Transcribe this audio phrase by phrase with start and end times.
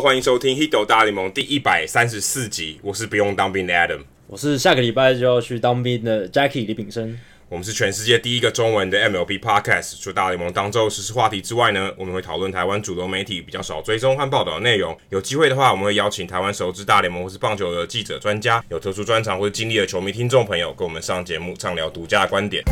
[0.00, 2.78] 欢迎收听《Hito 大联盟》第一百三十四集。
[2.82, 7.18] 我是不用当兵的 Adam，我是下个礼拜就要去当兵的 Jackie 李炳生。
[7.48, 10.00] 我们是全世界第一个中文的 MLB Podcast。
[10.00, 14.96] 除大联盟当周实时话题之外呢，我们会讨论台湾主流媒体比较少追踪和报道的内容。
[15.10, 22.64] 有机会的话，我们会邀请台湾熟知大联盟或是棒球的记者、专家，有特殊专长或者经历的球迷听众朋友，跟我们上节目畅聊独家的观点。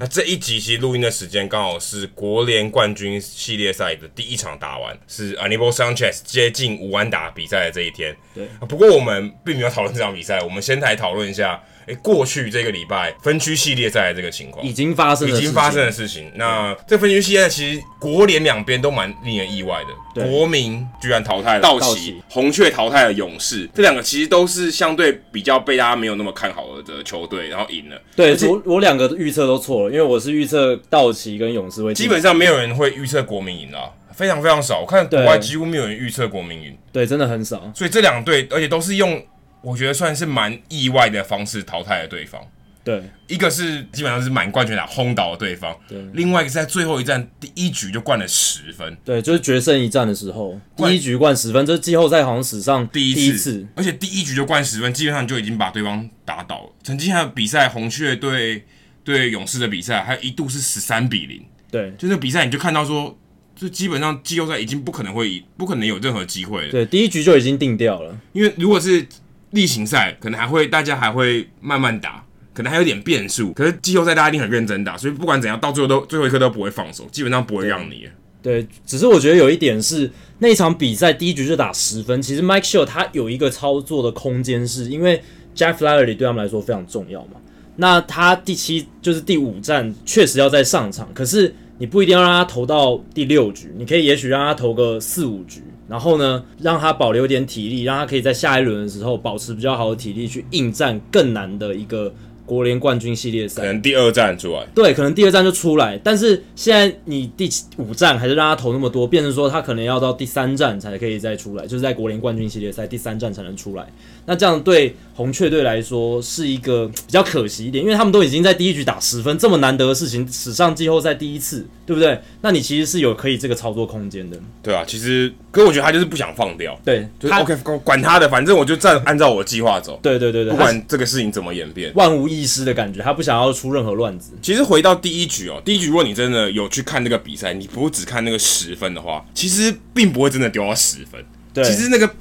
[0.00, 8.16] 那这一集其实录音的时间刚好是国联冠军系列赛的第一场打完，是 Anibal Sanchez 接近五安打比赛的这一天。
[8.32, 11.60] 对，不过我们并没有讨论这场比赛，我们先来讨论一下。
[11.88, 16.30] 诶，过去这个礼拜分区系列赛的这个情况已经发生，已经发生的事情。
[16.34, 20.22] 那这分区系列其实国联两边都蛮令人意外的。
[20.22, 27.96] 国民居然淘汰了道奇，红雀淘汰了勇士，这两个其实都是相对比较被大家没有那么看好的球队，然后赢了。
[28.16, 31.94] 对，我我两个预测都错了，因为我是预测道奇跟勇士会。
[31.94, 34.80] 基本上没有人会预测国民赢啊，非常非常少。
[34.80, 37.70] 我看国外几乎没有人预测国民赢，对，真的很少。
[37.72, 39.24] 所以这两队，而且都是用。
[39.62, 42.40] 我觉得算是蛮意外的方式淘汰了对方。
[42.84, 45.76] 对，一个是基本上是满贯全打轰倒了对方。
[45.86, 48.96] 对，另外一个是在最后一战第一局就灌了十分。
[49.04, 53.20] 对，就是决胜一战的时候，第一局灌十分，这是季后赛好像史上第一次。
[53.20, 56.70] 第一次，而且第一局就灌十分，基本上就已经把对方打倒了。
[56.82, 58.64] 曾经还有比赛，红雀对
[59.04, 61.44] 对勇士的比赛，还有一度是十三比零。
[61.70, 63.18] 对，就那比赛你就看到说，
[63.54, 66.70] 就基本上季后赛已经不可能会，不可能有任何机会了。
[66.70, 69.06] 对，第一局就已经定掉了，因为如果是。
[69.50, 73.52] 例行赛可能还会，大家还会慢慢打，可能还有点变数。
[73.52, 78.08] 可是季后赛大家一定很认真打，所以不管怎样，到最后都最后一刻都不会放手，基本上不会让你
[78.42, 78.66] 对。
[78.84, 85.22] 只是我觉得有一点是那一场比赛第一局就打十分，其实 Mike Show 他有一个操作的空间，是因为
[85.56, 87.40] Jeff Flaherty 对他们来说非常重要嘛。
[87.76, 95.62] 那他第七就是第五战确实要在上场，可是你不一定要让他投到第六局，你可以也许让他投个四五局。
[95.88, 102.12] 然后呢，让他保留点体力，让他可以在下一轮的时候保持比较好的体力去应战更难的一个
[102.48, 103.60] 国联冠军系列赛。
[103.60, 106.00] 可能第二站出来，对，可能第二站就出来。
[106.02, 113.86] 但是现在你第五站还是让他投那么多，变成说他可能要到第三站才可以再出来，就是在国联冠军系列赛第三站才能出来。
[114.24, 122.18] 那这样对红雀队来说是一个比较可惜一点，因为他们都已经在第一局打十分，这么难得的事情，史上季后赛第一次，对不对？
[122.40, 124.38] 那你其实是有可以这个操作空间的。
[124.62, 126.78] 对啊，其实，可我觉得他就是不想放掉。
[126.84, 129.98] 对，就是 OK，管他的，反正我就照按照我的计划走。
[130.02, 134.32] 对对对对，不管这个事情怎么演变，万无一失的感觉，他不想要出任何乱子。
[134.42, 141.24] 其实回到第一局哦，第一局如果你真的有去看那个比赛，你不只看那个十分的话，其实并不会真的丢到十分。
[141.52, 142.14] 对，其实那个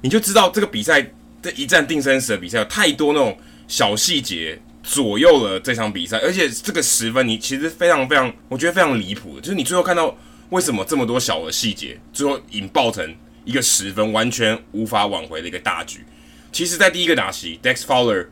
[0.00, 1.12] 你就知道这个比赛。
[1.42, 10.16] 这一战定生死的比赛有太多那种小细节左右了这场比赛，而且这个十分你其实非常非常，我觉得非常离谱的，就是你最后看到
[10.50, 13.12] 为什么这么多小的细节最后引爆成
[13.44, 16.04] 一个十分，完全无法挽回的一个大局。
[16.52, 18.26] 其实，在第一个打席，Dex Fowler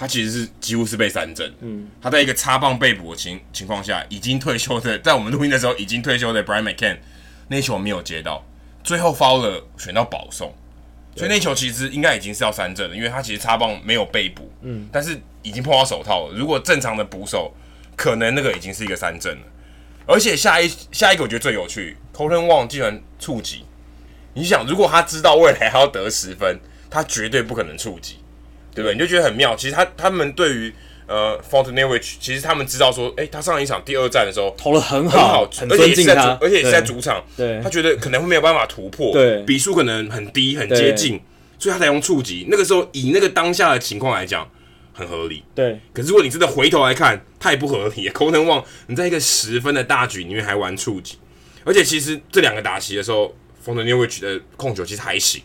[0.00, 6.96] 他其实是几乎是被三振，嗯，他在一个插棒被捕的情情况下，已经退休的，在我们录音的时候已经退休的 Brian McCann
[7.48, 8.42] 那球没有接到，
[8.82, 10.54] 最后 Fowler 选到保送。
[11.14, 16.34] 所以那球其实应该已经是要三振了，因为他其实插棒没有被捕，嗯，但是已经碰到手套了。
[16.34, 17.52] 如果正常的捕手，
[17.94, 19.42] 可能那个已经是一个三振了。
[20.06, 23.66] 而且下一下一个我觉得最有趣，Kolten Wong 竟然触及。
[24.32, 26.58] 你想，如果他知道未来还要得十分，
[26.88, 28.16] 他绝对不可能触击，
[28.74, 28.94] 对不对？
[28.94, 29.54] 你就觉得很妙。
[29.56, 30.72] 其实他他们对于。
[31.10, 41.20] 呃 Fontenewich 其实他们知道说，哎、欸，他上一场第二战的时候投了很好，很好，而且也是在主，而且也是在主场，对，他觉得可能会没有办法突破，对，比数可能很低，很接近，
[41.58, 42.46] 所以他才用触及。
[42.48, 44.48] 那个时候以那个当下的情况来讲，
[44.92, 45.80] 很合理，对。
[45.92, 48.08] 可是如果你真的回头来看，太不合理。
[48.14, 51.16] Kolten Wong 你在一个十分的大局里面还玩触及，
[51.64, 53.34] 而且其实这两个打席的时候
[53.66, 55.42] ，Foltynewicz 的控球其实还行，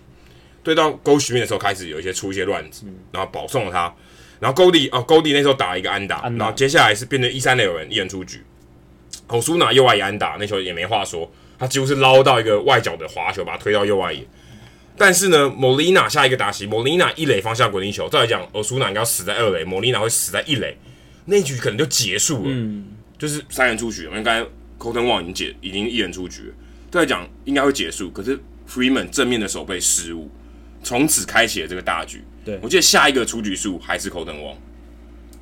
[0.65, 3.93] 对到 Goldschmidt 的时候开始有一些出一些乱子，嗯、然后保送了他。
[4.39, 8.41] 然后 Goldie 哦，Goldie 那时候打了一个安打，然后接下来是变成一三垒有人一人出局，
[9.27, 14.27] 欧苏纳右外野安打，那球也没话说，他几乎是捞到一个外角的滑球，把他推到右外野。
[14.97, 20.77] 但是呢，莫莉娜下一个打席，莫莉娜一垒方向滚地球，照来讲，欧苏纳应该要死在二垒，莫莉娜会死在一垒，
[21.25, 24.07] 那一局可能就结束了，嗯，就是三人出局。
[24.07, 26.53] 我们刚才 Kolten Wong 已经解，已经一人出局了，
[26.91, 28.39] 照来讲应该会结束，可是
[28.69, 30.29] Freeman 正面的手背失误，
[30.85, 32.23] 从此开启了这个大局。
[32.45, 34.55] 对，我记得下一个出局数还是 Kolten Wong，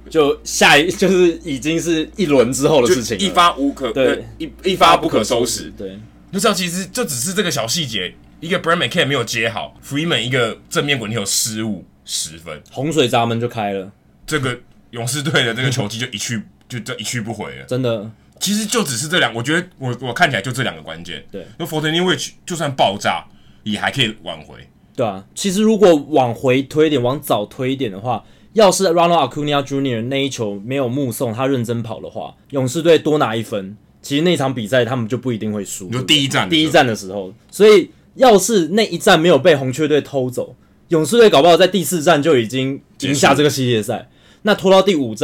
[0.09, 5.69] 就下一就是已经是一轮之后的事情，一发无可对一一发不可收拾。
[5.77, 5.99] 对，
[6.31, 13.91] 就知道其实就只是这个小细节，一个 Brian McCann 没有接好，Freeman 一个正面滚球失误十分，洪水闸门就开了。
[14.25, 14.57] 这个
[14.91, 17.65] 勇士队的这个球技就一去 就这一去不回了。
[17.65, 21.21] 真的，其实就只是这两，我觉得我我看起来就这两个关键。
[21.29, 23.25] 对，那 Foltynewicz 就算爆炸
[23.63, 24.55] 也还可以挽回。
[24.95, 28.23] 对啊，其实如果往回推一点，往早推一点的话，
[28.53, 30.03] 要是 Ronald Acuna Jr.
[30.03, 35.89] 那一球没有目送他认真跑的话，勇士队多拿一分，其实那场比赛他们就不一定会输。
[35.89, 40.55] 就第一站，第一站的时候，所以要是那一站没有被红雀队偷走，
[40.89, 44.09] 勇士队搞不好在第四站就已经赢下这个系列赛。
[44.43, 45.15] 那拖到第五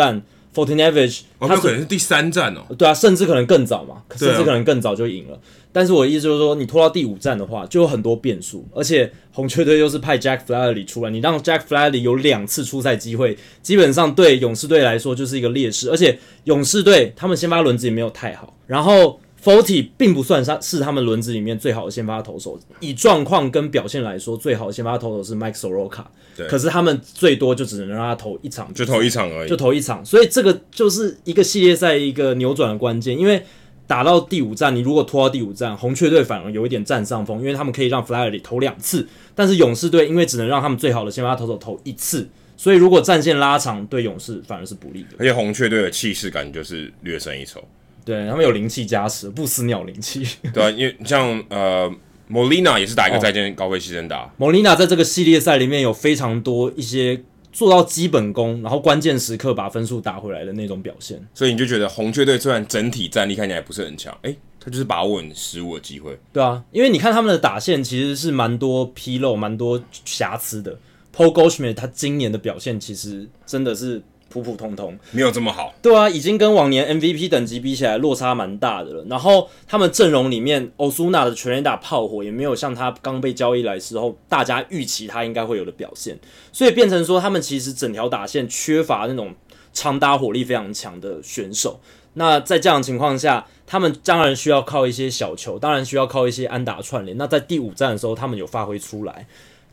[0.54, 0.66] 战。
[0.66, 5.36] Foltynewicz 他可能是第三站哦，对啊，甚至可能更早嘛，甚至可能更早就赢了。
[5.36, 5.40] 啊、
[5.72, 15.90] 但是我的意思就是说，你拖到第五站的话，就有很多变数，而且红雀队又是派 Jack Flaherty 出来，你让 Jack Flaherty 有两次出赛机会，基本上对勇士队来说就是一个劣势。
[15.90, 19.20] 而且勇士队他们先发轮子也没有太好，然后。
[19.44, 26.04] Folty 并不算是是他们轮子里面最好的先发投手，以状况跟表现来说，最好的先发投手是 Mike Soroka。
[26.36, 30.06] 对，可是他们最多就只能让他投一场，就投一场而已，就投一场。
[30.06, 33.42] 所以这个就是一个系列赛一个扭转的关键，因为
[33.88, 42.28] 打到第五战，你如果拖到第五战，红雀队反而有一点占上风，因为他们可以让 Flaherty 投两次，但是勇士队因为只能让他们最好的先发投手投一次，
[42.58, 45.16] 所以如果战线拉长，对勇士反而是不利的。
[45.18, 47.64] 而且红雀队的气势感就是略胜一筹。
[48.10, 50.28] 对，他们有灵气加持，不死鸟灵气。
[50.52, 51.88] 对啊，因为像呃，
[52.28, 54.34] 莫莉娜也是打一个再见高飞牺牲打。
[54.36, 57.22] 莫莉娜在这个系列赛里面有非常多一些
[57.52, 61.24] 做到基本功，然后关键时刻把分数打回来的那种表现。
[61.36, 66.18] 所以你就觉得红雀队虽然整体战力看起来不是很强，诶，他就是把握失误的机会。
[66.34, 70.80] 对啊，因为你看他们的打线其实是蛮多纰漏、蛮多瑕疵的。
[71.16, 74.02] Paul Goldschmidt 他今年的表现其实真的是。
[74.30, 75.74] 普普通通，没有这么好。
[75.82, 79.06] 对啊，已经跟往年 MVP 等级比起来落差蛮大的了。
[79.10, 86.18] 然后他们阵容里面，Ozuna 的全垒打炮火也没有像他刚被交易来时候大家预期他应该会有的表现，
[86.54, 89.34] 所以变成说他们其实整条打线缺乏那种
[89.74, 91.80] 长打火力非常强的选手。
[92.14, 97.16] 那在这样的情况下，他们当然需要靠一些小球，当然需要靠一些安打串联。
[97.18, 99.28] 那在第五战的时候，他们有发挥出来。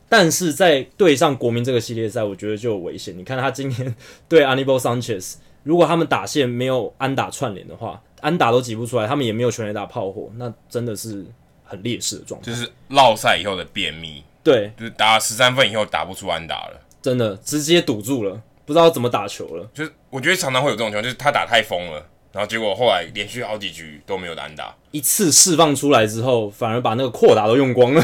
[0.08, 3.16] 但是在对上国民这个系列赛，我觉得就有危险。
[3.18, 3.94] 你看他今天
[4.28, 11.24] 对 Anibal Sanchez，如果他们打线没有安打串联的话，安打都挤不出来，他们也没有全垒打炮火，那真的是
[11.64, 12.46] 很劣势的状态。
[12.46, 19.68] 就是落赛以后的便秘，对，就是打十三分以后打不出安打了，真的直接堵住了，不知道怎么打球了。
[19.74, 22.06] 就是我觉得常常会有这种情况，就是他打太疯了。
[22.36, 28.02] 然后结果后来连续好几局都没有安打，一次释放出来之后，反而把那个扩打都用光了。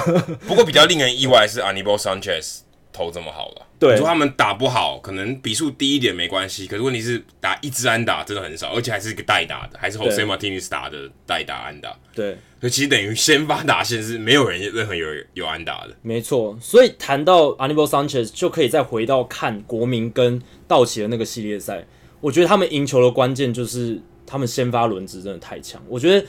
[0.48, 2.60] 不过比较令人意外是 Anibal Sanchez
[2.94, 3.66] 投这么好了。
[3.78, 6.66] 对，你说他们打不好，可能比数低一点没关系。
[6.66, 11.94] 可是问题是打一支安打真的很少，而且还是一个代打的，还是 Jose Martinez 打的代打安打。
[12.14, 15.94] 对，所以其实等于先发打线是没有人任何有有安打的。
[16.00, 21.84] 没错，所以谈到 Anibal Sanchez 就可以再回到看国民跟道奇的那个系列赛。
[22.22, 24.00] 我觉得他们赢球的关键就是。
[24.32, 26.26] 他们先发轮值真的太强，我觉得，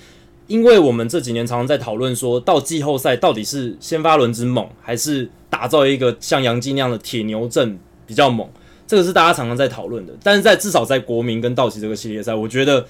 [0.48, 8.46] 因为我们这几年常常在讨论说，到季后赛到底是先发轮值猛，还是打造一个像杨基那样的铁牛阵比较猛，
[8.86, 10.12] 这个是大家常常在讨论的。
[10.22, 12.86] 但是在至少在国民跟道奇这个系列赛，我觉得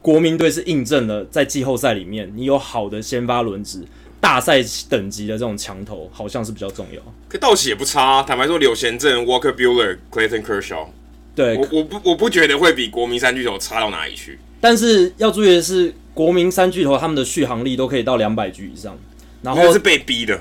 [0.00, 3.82] 国民队是印证了在季后赛里面，你有好的先发轮值，
[4.20, 7.02] 大赛等级的这种强投，好像是比较重要。
[7.28, 10.86] 可道奇也不差，坦白说，柳贤镇、Walker Buehler、Clayton Kershaw。
[11.34, 14.38] 对，我我不我不觉得会比国民三巨头差到哪里去。
[14.60, 18.96] 但是要注意的是，国民三巨头他们的续航力都可以到两百局以上，
[19.42, 20.40] 然后是被逼的，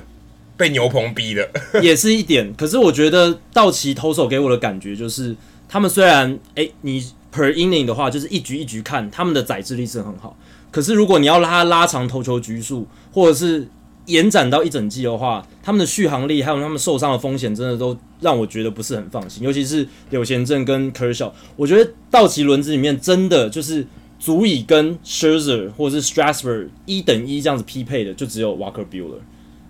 [0.55, 1.49] 被牛棚逼的，
[1.81, 2.53] 也是一点。
[2.55, 5.35] 可是我觉得道奇投手给我的感觉就是，
[5.67, 7.01] 他们虽然哎，你
[7.33, 10.37] per inning 的话就是一局一局看，他们的载质力是很好。
[10.71, 13.67] 可是如果你要拉拉长投球局数，或者是
[14.05, 19.43] 延展到一整季的话，他们的续航力还有他们受伤的风险，真的都让我觉得不是很放心。
[19.43, 23.85] 尤其是柳贤正跟 Kershaw，我觉得道奇轮子里面真的就是
[24.19, 29.19] 足以跟 Scherzer 或者是 Strasburg 一等一这样子匹配的，就只有 Walker Bueller。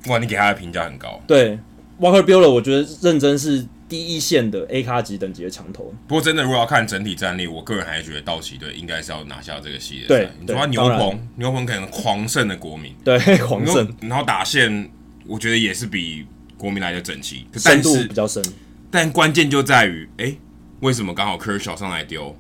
[0.08, 1.22] 哇，你给他的评价很高。
[1.28, 1.60] 对
[2.00, 3.66] ，Walker Bueller，我觉得认真是。
[3.94, 10.08] 第一线的 A 卡级等级的强投，不过真的如果要看整体战力，我个人还是觉得道奇队应该是要拿下这个系列赛。
[10.08, 13.96] 对，你说牛棚，牛棚可能狂胜的国民，对，狂胜。
[14.02, 14.90] 然后打线，
[15.28, 16.26] 我觉得也是比
[16.58, 18.44] 国民来的整齐，深度比较深。
[18.90, 20.40] 但关键就在于，哎、欸，
[20.80, 22.36] 为什么刚好 Kershaw 上来丢？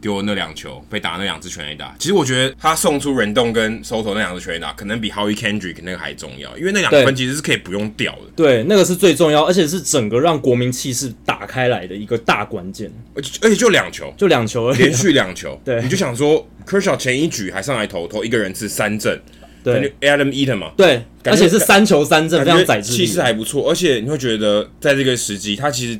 [0.00, 1.94] 丢那两球，被打那两只全垒打。
[1.98, 8.30] 其实我觉得他送出人动跟 Soto 那两只全垒打，可能比 Howie Kendrick 那个还重要，因为那两分其实是可以不用掉的。
[8.36, 12.90] 对，那个是最重要，而且是整个让国民气势打开来的一个大关键。
[13.14, 15.60] 而且而且就两球，就两球而已，连续两球。
[15.64, 19.20] 对，你就想说 Kershaw 前一局还上来投投一个人是三振，
[19.64, 23.68] 对，Adam Eaton 嘛，对，而且是三球三振，非常气势还不错。
[23.70, 25.98] 而且你会觉得在这个时机，他其实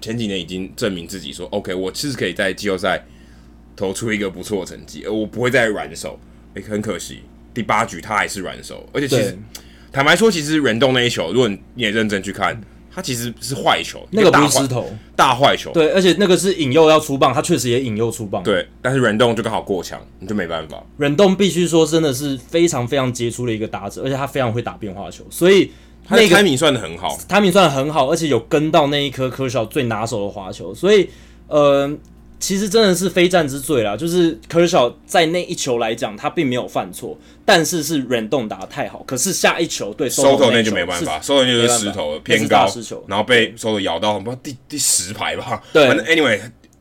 [0.00, 3.04] 前几年已经证明自己说，OK，我其实可以在季后赛
[3.76, 6.18] 投出一个不错的成绩，而我不会再软手。
[6.54, 7.20] 哎、欸，很可惜，
[7.52, 9.38] 第八局他还是软手，而且其实
[9.92, 15.70] 坦白说，其实忍动那一球，如果你也认真去看，他其实是坏球，那个不是失投，大坏球。
[15.72, 18.42] 对，而且那个是引诱要出棒，他确实也引诱出棒。
[18.42, 20.82] 对，但是忍动就刚好过墙，你就没办法。
[20.96, 25.70] 忍动必须说真的是非常非常杰出的一个打者，而且他非常会打变化球，所以。
[26.08, 31.10] 那个 timing 算的很好，timing 算的很好，而且有跟到那一颗科小最拿手的滑球，所以
[31.48, 31.92] 呃，
[32.38, 33.96] 其实真的是非战之罪啦。
[33.96, 39.02] 就是科乔在那一球来讲，他并没有犯错，但是是软动打得太好。
[39.06, 42.66] 可是下一球对 Soto 那就没办法，Soto 就是失投偏高，
[43.06, 45.62] 然后被 Soto 咬到，不知道第第十排吧。
[45.72, 46.40] 对，Anyway，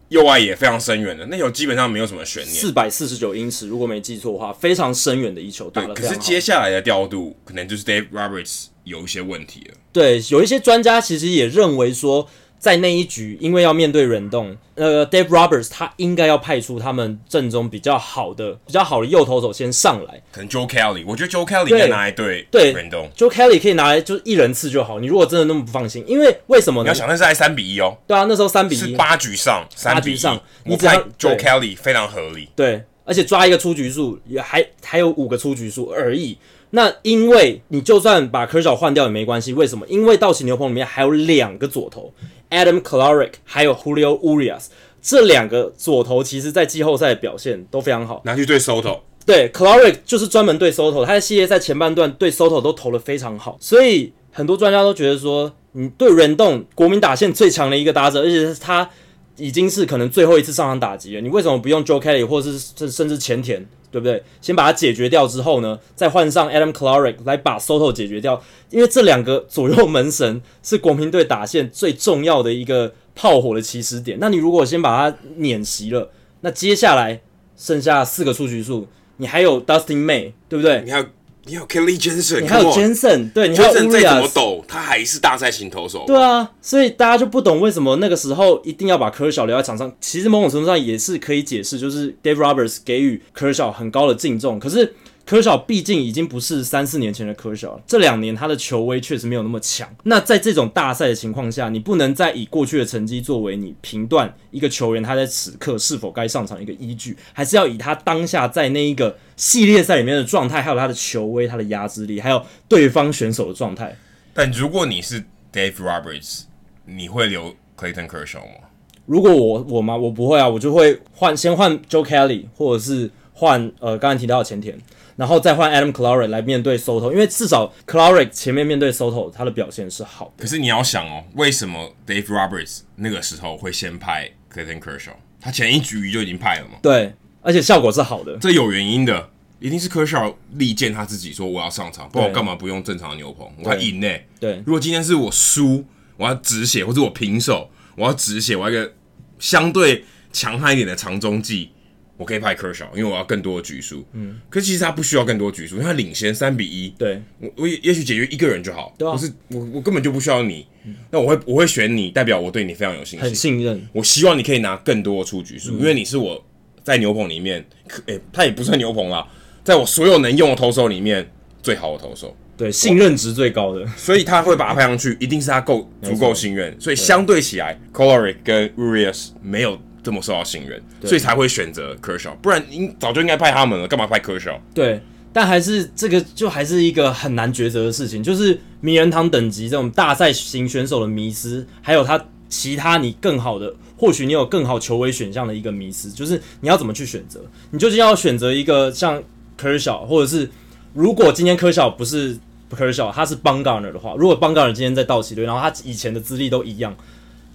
[0.10, 2.56] 右外野非常深远的那球，基本上没有什么悬念。
[2.56, 6.16] 四百四十九英尺，如果没记错的话，非常深远的一球打得非常好。
[6.16, 8.66] 对，可是接下来的调度可能就是 Dave Roberts。
[8.86, 9.74] 有一些问题了。
[9.92, 12.30] 对，有一些专家其实也认为说，
[12.66, 20.20] 在那一局，因为要面对忍动，呃，Dave Roberts 他应该要派出他们阵中比较好的、比较好的右投手先上来。
[20.32, 23.08] 可能 Joe Kelly，我觉得 Joe Kelly 应该拿来对对忍动。
[23.16, 25.00] Joe Kelly 可以拿来就是一人次就好。
[25.00, 26.86] 你如果真的那么不放心，因为为什么呢？
[26.86, 27.96] 你要想那是在三比一哦。
[28.08, 32.50] 对啊，那时候三比一，是八局上，八局上，你只要 Joe Kelly 非常合理。
[32.56, 36.36] 对，而且抓一个出局数也还还有五个出局数而已。
[36.72, 39.86] 那因为你就算把 Kershaw 换掉也没关系，为什么？
[39.88, 42.12] 因为道奇牛棚里面还有两个左投
[42.56, 44.66] ，Adam Kolarek 还有 Julio Urias，
[45.02, 48.22] 这两个左投其实在季后赛的表现都非常好。
[48.26, 58.90] 拿去对 Soto，对 Kolarek 就是专门对 Soto，他在系列赛前半段对 Soto 都投得非常好，所以很多专家都觉得说，你对忍动国民打线最强的一个打者，而且是他
[59.38, 63.66] 已经是可能最后一次上场打击了，你为什么不用 Joe Kelly 或者是甚甚至前田？
[63.92, 64.22] 对不对？
[64.42, 74.18] 先把它解决掉之后呢，再换上 Adam Kolarek 来把 Soto 解决掉，因为这两个左右门神是国民队打线最重要的一个炮火的起始点。
[74.20, 76.12] 那你如果先把它碾席了，
[76.42, 77.22] 那接下来
[77.56, 80.82] 剩下四个出局数，你还有 Dustin May，对不对？
[80.82, 81.02] 你还
[81.46, 86.04] 你有 Kenley Jensen，你还有 Jensen，对，你还有再怎么抖，他还是大赛型投手。
[86.08, 89.96] 对啊，所以大家就不懂为什么那个时候一定要把 Kershaw 留在场上。
[90.02, 94.94] 其实某种程度上也是可以解释，就是 Dave Roberts 给予 Kershaw 很高的敬重，可是。
[95.26, 99.90] 科乔毕竟已经不是三四年前的科乔了，这两年他的球威确实没有那么强。
[100.04, 113.96] 那在这种大赛的情况下，你不能再以过去的成绩作为你评断一个球员他在此刻是否该上场的一个依据，还是要以他当下在那一个系列赛里面的状态，还有他的球威、他的压制力，还有对方选手的状态。
[114.34, 116.44] 但如果你是 Dave Roberts，
[116.86, 118.68] 你会留 Clayton Kershaw 吗？
[119.08, 119.96] 如果我我吗？
[119.96, 124.76] 我不会啊，我就会换先换 Joe Kelly，或者是换呃刚才提到的前田。
[125.18, 130.44] 然后再换 Adam Kolarek 来面对 Soto，因为至少 Kolarek 前面面对 Soto，他的表现是好的。
[130.44, 135.14] 可是你要想哦，为什么 Dave Roberts 那个时候会先派 Clayton Kershaw？
[135.40, 136.80] 他前一局就已经派了嘛？
[136.82, 138.38] 对，而且效果是好的。
[138.42, 139.30] 这有原因的，
[139.62, 143.50] 一定是 Kershaw 力荐他自己说我要上场，不然我干嘛不用正常的牛棚？
[143.64, 144.08] 我要赢呢。
[144.42, 145.86] 对，如果今天是我输，
[146.18, 148.94] 我要止血，或者我平手，我要止血，我要一个
[149.40, 151.72] 相对强悍一点的长中继。
[152.18, 154.06] 我可以派 Kershaw，因为我要更多的局数。
[154.14, 156.90] 嗯，可是其实他不需要更多局数，因为他领先三比一。
[156.98, 158.94] 对，我我也许解决一个人就好。
[158.98, 160.66] 对啊，不是我我根本就不需要你。
[160.86, 163.88] 嗯，那我会我会选你，代表我对你非常有信心，很信任。
[163.92, 166.42] 我希望你可以拿更多的出局数，嗯，因为你是我
[166.84, 167.66] 在牛棚里面，
[168.06, 169.28] 诶、欸，他也不算牛棚啦，
[169.64, 171.30] 在我所有能用的投手里面
[171.62, 172.36] 最好的投手。
[172.56, 176.74] 对，信任值最高的，所以他会把他派上去，一定是他够足够信任。
[176.80, 179.78] 所以相对起来，Kolarek 跟 Urias 没有。
[180.06, 184.60] 这么受到信任，所以才会选择 Kershaw，不然应早就应该派他们了，干嘛派 Kershaw？
[184.72, 185.02] 对，
[185.34, 197.42] 但还是这个就还是一个很难抉择的事情，就是名人堂等级这种大赛型选手的迷失，还有他其他你更好的，或许你有更好球威选项的一个迷失，就是你要怎么去选择？
[197.72, 199.20] 你究竟要选择一个像
[199.60, 200.48] Kershaw，或者是
[200.94, 202.38] 如果今天 Kershaw 不是
[202.70, 206.96] Kershaw，他是 Bumgarner 的话，如果 Bumgarner 今天在道奇队，然后他以前的资历都一样。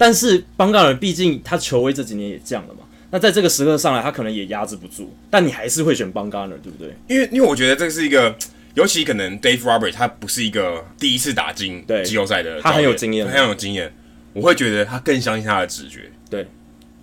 [0.01, 2.81] 但是邦加尔毕竟他球威这几年也降了嘛，
[3.11, 5.15] 那在这个时刻上来，他可能也压制不住。
[5.29, 6.97] 但你还是会选邦加尔，对不对？
[7.07, 8.35] 因为因为我觉得这是一个，
[8.73, 13.93] 尤其可能 Dave Roberts 他不是一个第一次打进季后赛的，他很有经验，他很有经验。
[14.33, 16.11] 我会觉得他更相信他的直觉。
[16.31, 16.49] 对，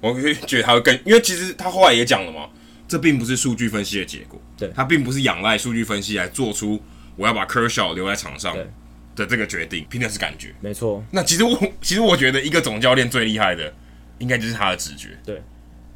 [0.02, 2.50] 我会觉得他会更，因为其实他后来也讲了嘛，
[2.88, 4.42] 这并不是数据分析的结果。
[4.58, 6.82] 对，他并不是仰赖数据分析来做出
[7.16, 8.58] 我要把 Kershaw 留在场上。
[9.18, 11.04] 的这个决定，拼的是感觉，没错。
[11.12, 13.74] 那其实我其实我觉得一个总教练最厉害的，
[14.20, 15.10] 应该就是他的直觉。
[15.26, 15.42] 对，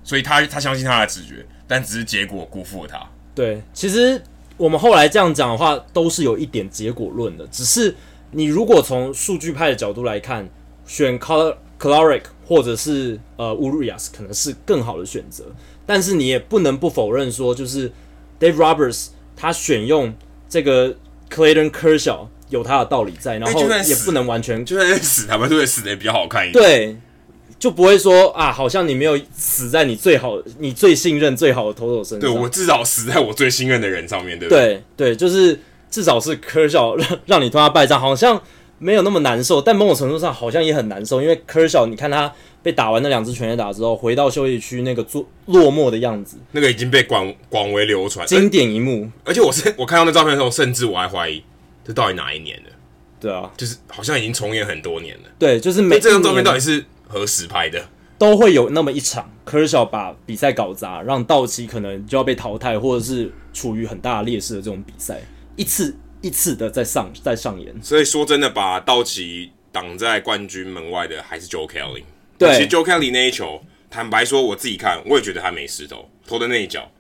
[0.03, 3.07] 所以他他相信他的直觉，但只是结果辜负了他。
[3.33, 4.21] 对，其实
[4.57, 7.47] 我们后来这样讲的话，都是有一点结果论的。
[7.47, 7.95] 只是
[8.31, 10.49] 你如果从数据派的角度来看，
[10.85, 15.45] 选 Col Colric 或者是呃 Urias 可能是更好的选择，
[15.85, 17.89] 但是你也不能不否认说，就是
[18.39, 20.13] Dave Roberts 他选用
[20.49, 20.95] 这个
[21.29, 26.63] Clayton Kershaw 有他的道理在，然后也不能完全就算死，他们都会死的比较好看一点。
[26.63, 26.95] 对，
[27.57, 32.19] 就不会说啊，好像你没有死在你最好、你最信任、最好的投手身上。
[32.19, 34.83] 对，我至少死在我最信任的人上面，对不对？
[34.97, 38.39] 对对，就是至少是 Kershaw 让让你拖他败仗，好像
[38.77, 49.09] 没有那么难受，但某种程度上好像也很难受，因为 Kershaw 你看他被打完那两支全垒打之后，回到休息区那个做落寞的样子，那个已经被广广为流传，经典一幕。
[49.23, 51.43] 而且我是我看到那照片的时候，甚至我还怀疑。
[51.83, 52.69] 这到底哪一年的？
[53.19, 55.29] 对啊，就是好像已经重演很多年了。
[55.37, 57.87] 对，就是每这张照片到底是何时拍的？
[58.17, 65.21] 都会有那么一场，Kershaw 把比赛搞砸，让道奇可能就要被淘汰，或者是处于很大的劣势的这种比赛，
[65.55, 67.73] 一次一次的在上在上演。
[67.81, 72.03] 所以说真的，把道奇挡在冠军门外的还是 Joe Kelly。
[72.37, 76.91] 对，其实 Joe Kelly 那一球，坦白说，我自己看我也觉得他没石头，投的那一脚，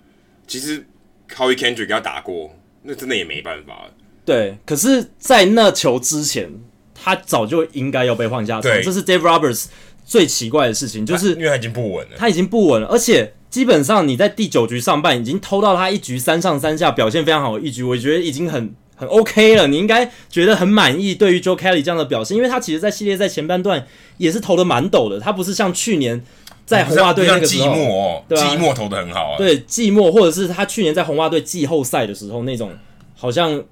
[0.47, 0.83] 其实
[1.29, 3.93] Howie Kendrick 给他打过，那真的也没办法了。
[4.23, 6.49] 对，可是，在那球之前，
[6.93, 8.71] 他早就应该要被换下场。
[8.83, 9.65] 这是 Dave Roberts
[10.05, 19.67] 最奇怪的事情，就是因为他已经不稳了，他已经不稳了，而且基本上你在第九局上半已经偷到他一局三上三下，表现非常好的一局，我觉得已经很很 OK 了。
[19.67, 23.87] 你应该觉得很满意，对于 Joe Kelly 这样的表现，因为他其实，在系列赛前半段
[24.17, 26.23] 也是投的蛮陡的，他不是像去年
[26.65, 32.71] 在红袜队那个时候，季末哦，对季末投的很好啊，对，寂寞或者是他去年在红袜队季后赛的时候那种
[33.15, 33.63] 好像。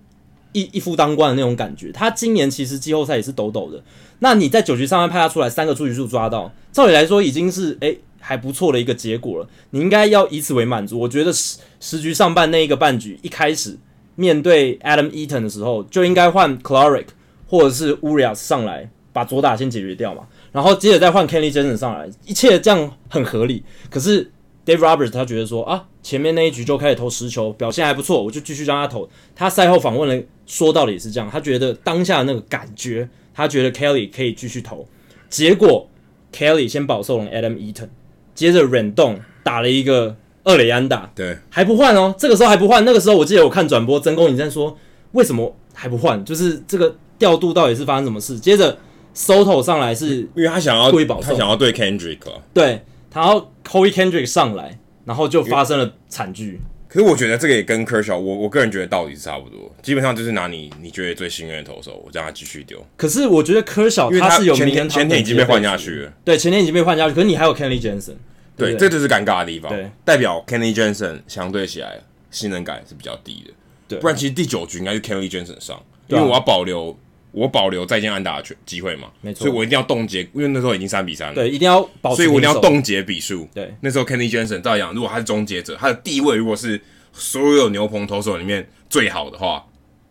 [0.51, 3.81] 一一夫当关的那种感觉，他今年其实季后赛也是抖抖的。
[4.19, 9.47] 那你在九局上半派他出来，三个出局数抓到，照理来说已经是诶、还不错的一个结果了。
[9.69, 10.99] 你应该要以此为满足。
[10.99, 13.77] 我觉得十十局上半那一个半局一开始
[14.15, 17.07] 面对 Adam Eaton 的时候，就应该换 Kolarek
[17.47, 23.63] 或者是 Urias 上来把左打先解决掉嘛，然后接着再换 Kenny Jansen 上来，一切这样很合理。
[23.89, 24.31] 可是
[24.69, 29.09] Dave Roberts 他觉得说啊，前面那一局就开始投十球，表现还不错，我就继续让他投。
[29.35, 34.87] 他赛后访问了，说到底也是这样，他觉得当下的那个感觉，他觉得 Kelly 可以继续投。
[35.27, 35.89] 结果
[36.31, 37.89] Kelly 先保送了 Adam Eaton，
[38.35, 42.85] 接着 Rendon 打了一个二垒安打，对，还不换哦，这个时候还不换。
[42.85, 44.77] 那个时候我记得我看转播，曾公你在说
[45.13, 48.39] 为什么还不换，就是这个调度到底是发生什么事？
[48.39, 48.77] 接着
[49.15, 52.19] Soto 上来是因为他想要故意保送，他想要对 Kendrick，
[52.53, 52.83] 对。
[53.13, 56.59] 然后 Corey Kendrick 上来，然后就发生了惨剧。
[56.87, 62.83] 可是我觉得这个也跟 Kershaw，我我个人觉得道理是差不多，基本上就是拿你你觉得最信任的投手，我让他继续丢。
[62.97, 67.13] 可是我觉得 Kershaw 他是有前天前天已经被换下去了，对，前天已经被换下去。
[67.13, 68.15] 可是你还有 Kenley Jansen，
[68.57, 69.71] 对，这就是尴尬的地方。
[69.71, 71.99] 对，代表 Kenley Jansen 相对起来
[72.31, 73.53] 信任感是比较低的。
[73.87, 76.97] 对，不然其实第九局应该是 Kenley Jansen 上，因为我要保留。
[77.31, 83.47] 我保留再见安打的机会嘛，没错，所以我一定要冻结，因为那时候已经三比三了，对，一定要保，所以我一定要冻结比数。
[83.53, 86.81] 对，那时候 Kenny Jensen 照样，如果他是终结者，他的地位如果是
[87.13, 89.65] 所有牛棚投手里面最好的话，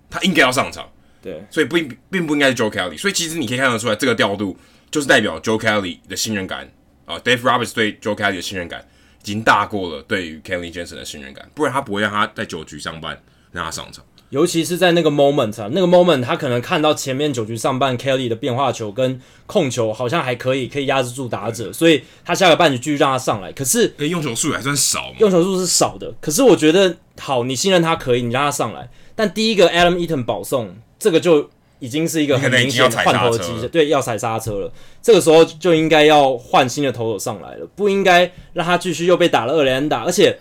[0.09, 0.89] 他应该要上场。
[1.21, 1.77] 对，所以不
[2.11, 4.57] 并不应该是 Joe Kelly，所以其实你可以看得出来，这个调度
[4.91, 6.71] 就是代表 Joe Kelly 的信任感。
[7.05, 8.87] 啊，Dave Roberts 对 Joe Kelly 的信任感
[9.23, 13.19] 已经大过了对于 Kenny Jensen 的信任感，不然他不会让他在九局上班
[13.51, 14.05] 让他上场。
[14.31, 23.51] 尤其是在那个 moment 啊，那个 moment 他可能看到前面九局上半 Kelly 的变化球跟控球好像还可以，可以压制住打者，所以他下个半局继续让他上来。
[23.53, 25.17] 可是，欸、用球数还算少嘛？
[25.21, 26.13] 用球数是少的。
[26.21, 28.91] 可是我觉得好，你信任他可以，你让他上来。
[29.15, 34.71] 但第一个 Adam Eaton 保送，这个就已经是一个很明显换头的机，对，要踩刹车了。
[35.01, 40.39] 这个时候就应该要换新的投手上来了，不应该让他继续又被打了二连打，而且。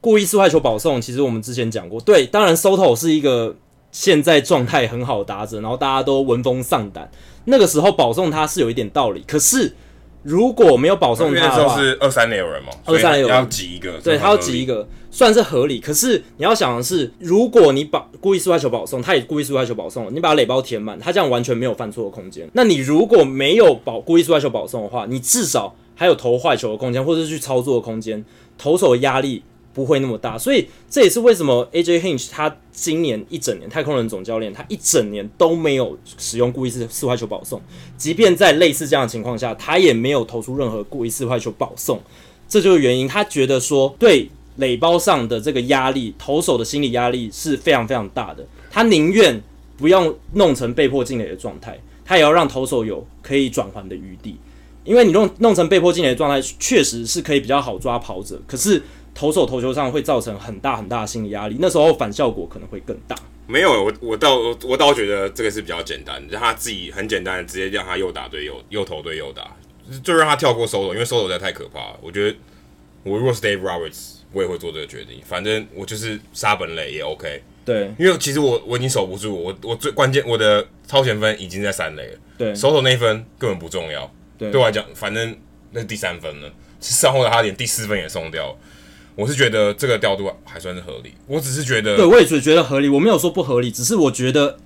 [0.00, 2.00] 故意四坏球保送，其实我们之前讲过。
[2.00, 3.56] 对，当然 Soto 是一个
[3.90, 7.10] 现在状态很好的打者，然后大家都闻风丧胆。
[7.46, 9.74] 那个时候保送他是有一点道理，可是
[10.22, 15.80] 如果没有保送他的话，那时候是二三垒有人嘛，二三垒有人要挤一个，对他要挤一个，算是合理。
[15.80, 22.48] 可是你要想的是，如果你把故意四坏球保送，他也故意四坏球保送了，你把垒包填满，他这样完全没有犯错的空间。
[22.52, 28.24] 那你如果没有保故意四坏球保送的话，你至少还有投坏球的空间，或者是去操作的空间，
[28.56, 29.42] 投手的压力。
[29.78, 37.62] 不会那么大，所以这也是为什么 AJ Hinch 他今年一整年太空人总教练，他一整年都没有使用故意四四坏球保送，
[37.96, 42.02] 即便在类似这样的情况下，他也没有投出任何故意四坏球保送，
[42.48, 43.06] 这就是原因。
[43.06, 49.40] 他觉得说，对垒包上的这个压力，投手的心理压力是非常非常大的，他宁愿
[49.76, 54.36] 不要弄成被迫进垒的状态，他也要让投手有可以转换的余地，
[54.82, 58.82] 因为你弄弄成被迫进垒的状态，确实是可以比较好抓跑者，可是。
[59.18, 63.16] 投手投球上会造成很大很大的心理压力，那时候反效果可能会更大。
[63.48, 69.56] 没有，我我倒我倒觉得这个是比较简单的，让他自己很简单的直接让他右打对右，右投对右打，
[70.04, 71.98] 就让他跳过 solo，因为 solo 实在太可怕了。
[72.00, 72.36] 我觉得
[73.02, 75.20] 我如果是 Dave Roberts，我也会做这个决定。
[75.24, 77.42] 反正我就是杀本垒也 OK。
[77.64, 82.18] 对，因为其实我我已经守不住，我我最关键我的超前分已经在三垒了。
[82.38, 84.08] 对，Soto 那一分根本不重要。
[84.38, 85.36] 对，对我来讲，反正
[85.72, 86.48] 那是第三分了。
[86.80, 88.56] 上后的他连第四分也送掉。
[89.18, 91.12] 我是觉得这个调度还算是合理。
[91.26, 92.88] 我只是觉得，对我也是觉得合理。
[92.88, 94.56] 我没有说不合理，只是我觉得，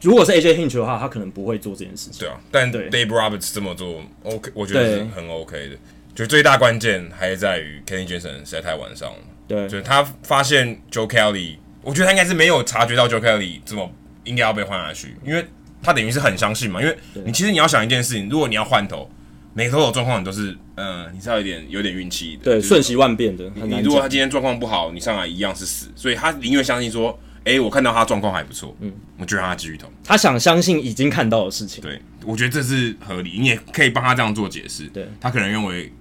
[0.00, 2.20] 如果是 AJ Hinch 的话，他可能不会做这件事情。
[2.20, 5.76] 对啊，但 Dave Roberts 这么做，OK，我觉得是很 OK 的。
[6.14, 9.18] 就最大关键还是在于 Kenny Jensen 实在太晚上了。
[9.46, 13.92] 对，就是他发现 Joe Kelly，我觉得他应该是没有察觉到 Joe Kelly 这么
[14.24, 15.44] 应该要被换下去，因为
[15.82, 16.80] 他等于是很相信嘛。
[16.80, 19.10] 因为你其实你要想一件事情，如果你要换头。
[19.52, 23.50] 每个投手状况你都是，嗯、呃，你是要有点有点运气的，对，瞬息万变的。
[23.66, 29.90] 你如果他今天状况不好，你上来一样是死，所以他宁愿相信说，哎、欸，我看到他状况还不错，嗯，我就让他继续投。
[30.04, 34.84] 他想相信已经看到的事情，对，我觉得这是合理，你也可以帮他这样做解释。
[34.88, 35.92] 对，他可能认为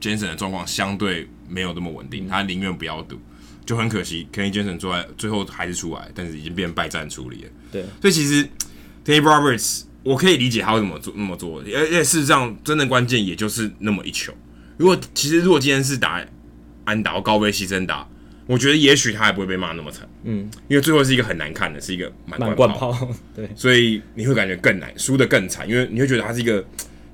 [0.00, 3.18] Jensen 的状况相对没有那么稳定，嗯、他宁愿不要赌，
[3.64, 7.50] 就很可惜，Kenny Jansen 做在最后还是出来，但是已经变败战处理了。
[7.72, 8.46] 对，所以其实
[9.06, 9.84] Dave Roberts。
[10.02, 14.32] 我可以理解他会怎么做那么做，而且事实上，真的关键也就是那么一球。
[14.76, 16.24] 如果其实如果今天是打
[16.84, 18.08] 安打高飞牺牲打，
[18.46, 20.08] 我觉得也许他也不会被骂那么惨。
[20.24, 23.08] 嗯，因为最后是一个很难看的，是一个满贯炮。
[23.36, 26.64] 对，所以你会感觉更难，输的更惨，因为你会觉得他是一个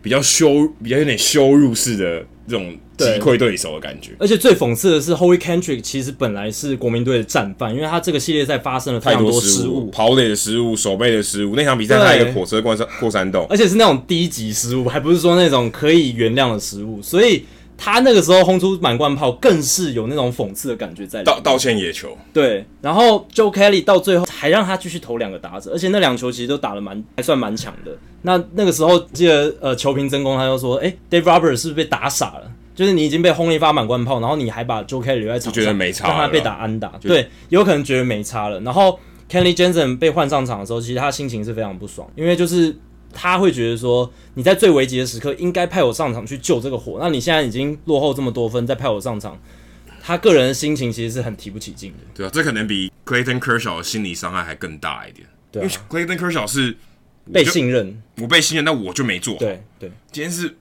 [0.00, 2.76] 比较羞，比较有点羞辱式的这种。
[2.96, 11.54] 击溃对手的感觉，而且最讽刺的是 h o l y Kendrick 其实本来是国民队的战犯，因为他这个系列赛发生了太多失误，跑垒的失误、守备的失误。
[11.54, 17.02] 那场比赛他一个火车过山过山洞，而且是那种低级失误，还不是说那种可以原谅的失误。
[17.02, 17.44] 所以
[17.78, 21.34] 他那个时候轰出满贯炮，更是有那种讽刺的感觉在里面。
[21.34, 22.64] 道道歉野球，对。
[22.80, 27.92] 然后 Joe Kelly 到最后还让他继续投两个打者，而且那两球其实都打得蛮还算蛮强的。
[28.22, 32.50] 那那个时候记得呃球评真功他就说，哎、欸、，Dave Roberts 是不是被打傻了？
[32.74, 35.64] 就是你已经被轰了一发满贯炮，然后你还把 Joe Kelly 留在场上，
[36.08, 38.60] 让他被打安打，对，有可能觉得没差了。
[38.60, 42.76] 然后 Kenley Jensen 被换上场的时候，其实他心情是非常不爽，因为就是
[43.16, 49.40] 他会觉得说，你在最危急的时刻应该派我上场去救这个火，那你现在已经落后这么多分，再派我上场，
[50.02, 51.98] 他个人的心情其实是很提不起劲的。
[52.14, 55.26] 对啊，这可能比 Clayton Kershaw 的心理伤害还更大一点。
[55.50, 56.76] 对啊，因为 Clayton Kershaw 是
[57.32, 59.40] 被信任，我被信任，那我就没做好。
[59.40, 60.56] 对对，今天是。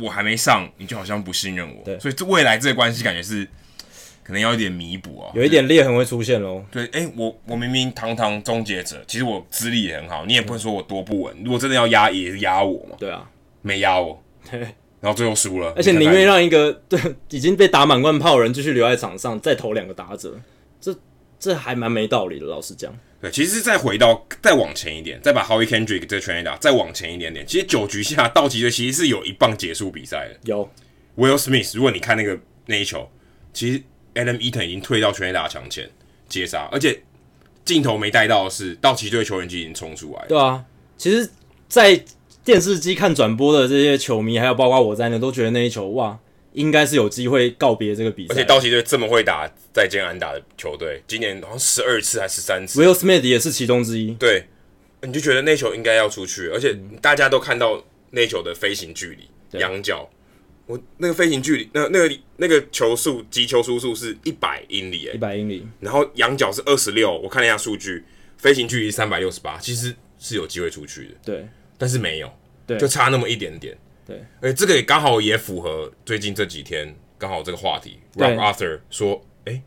[0.00, 3.46] 我还没上，你就好像不信任我，对，所以这未来这个关系感觉是
[4.26, 6.60] 可能要一点弥补哦，有一点裂痕会出现喽。
[6.68, 11.36] 对，哎、欸，我我明明堂堂终结者，其实我资历也很好，你也不会说我多不稳。
[11.44, 12.96] 如果真的要压，也是压我嘛。
[12.98, 13.30] 对啊，
[13.62, 14.58] 没压我，对，
[15.00, 20.36] 然后最后输了，而且宁愿让一个对已经被打满贯炮的人继续留在场上，再投两个打者，
[20.80, 20.92] 这
[21.38, 22.92] 这还蛮没道理的，老实讲。
[23.20, 30.40] 对，其实再回到再往前一点，再把 Howie Kendrick 这个全垒打再往前一点点，其实九局下道奇队其实是有一棒结束比赛的。
[30.42, 30.68] 有
[31.16, 33.08] Will Smith，如果你看那个那一球，
[33.54, 33.82] 其实
[34.16, 35.88] Adam Eaton 已经退到全垒打墙前
[36.28, 37.00] 接杀，而且
[37.64, 40.26] 镜头没带到的是道奇队球员就已经冲出来。
[40.26, 40.64] 对啊，
[40.96, 41.30] 其实，
[41.68, 42.04] 在
[42.44, 46.18] 电视机看转播的这些球迷，还有包括我在内，都觉得那一球哇。
[46.52, 52.82] 应该是有机会告别这个比赛，而且道奇队这么会打再见安打的球队，今年好像十二次还是十三次。
[52.82, 54.12] Will Smith 也是其中之一。
[54.12, 54.46] 对，
[55.02, 60.08] 你就觉得那球应该要出去，而且大家都看到那球的飞行距离，仰角，
[60.66, 68.04] 我那个飞行距离，那那个那个球速，击球速数是一百英里，一百英里，然后仰角是二十六，我看了一下数据，
[68.36, 71.48] 飞行距离三百六十八，其实是有机会出去的，对，
[71.78, 72.32] 但是没有，
[72.66, 73.76] 对，就差那么一点点。
[74.06, 77.98] 对，而这个也刚好也符合最近这几天刚好这个话题。
[78.14, 79.60] Rob Arthur 说：“哎，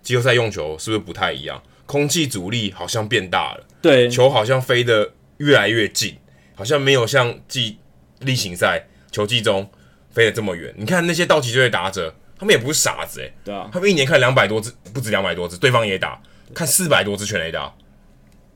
[0.00, 1.60] 季后赛用球是不是不太一样？
[1.86, 6.16] 空气阻力好像变大了，对，球好像飞得越来越近，
[6.54, 7.78] 好像没有像季
[8.20, 9.68] 例行赛球季中
[10.10, 10.74] 飞得这么远。
[10.76, 16.20] 你看那些道奇队的打者，他们也不是傻子哎，对啊，他们一年看两百多支，不止两百多支，对方也打，
[16.54, 17.72] 看四百多支全垒打，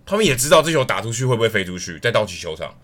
[0.07, 2.75] 他们也知道这球打出去会不会飞出去，在道奇球场，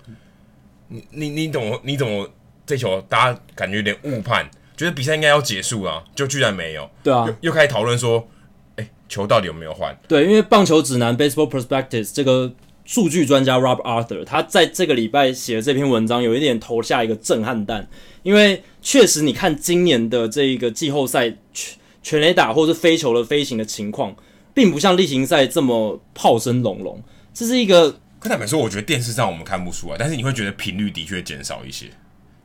[0.88, 2.30] 你你你怎么你怎么？
[2.66, 6.88] 这球大家感觉有点误判，觉得比赛应该要结束了，就居然没有。
[7.02, 8.28] 对啊，又，又开始讨论说，
[8.76, 9.98] 哎，球到底有没有换？
[10.06, 12.52] 对，因为棒球指南 Baseball Prospectus 这个
[12.84, 17.88] 数据专家 Rob Arthur，他在这个礼拜写的这篇文章有一点投下一个震撼弹，
[18.22, 24.14] 因为确实你看今年的这一个季后赛全全垒打或是飞球的飞行的情况，
[24.54, 27.02] 并不像例行赛这么炮声隆隆，
[27.32, 28.00] 这是一个。
[28.18, 31.86] 可坦白说，我觉得电视上我们看不出来，但是你会觉得频率的确减少一些。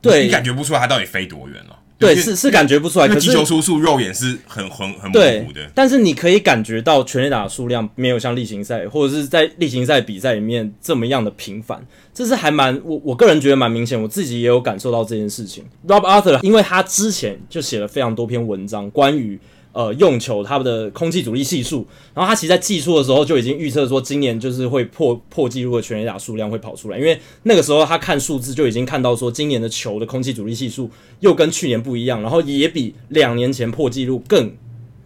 [0.00, 1.78] 对，你感觉不出来它到底飞多远了。
[1.98, 3.08] 对，是是感觉不出来。
[3.08, 5.60] 可是击球出数肉眼是很很很模糊的。
[5.74, 15.64] 但是你可以感觉到全垒打的数量没有像例行赛或者是在例行赛比赛里面这么样的频繁，这是还蛮我我个人觉得蛮明显，我自己也有感受到这件事情。
[15.86, 19.38] Rob Arthur 因为他之前就写了非常多篇文章关于。
[19.76, 34.50] 呃，用球他们的空气阻力系数，然后他其实在季初的时候就已经预测说，今年就是会破破纪录的全垒打数量会跑出来，因为那个时候他看数字就已经看到说，今年的球的空气阻力系数又跟去年不一样，然后也比两年前破纪录更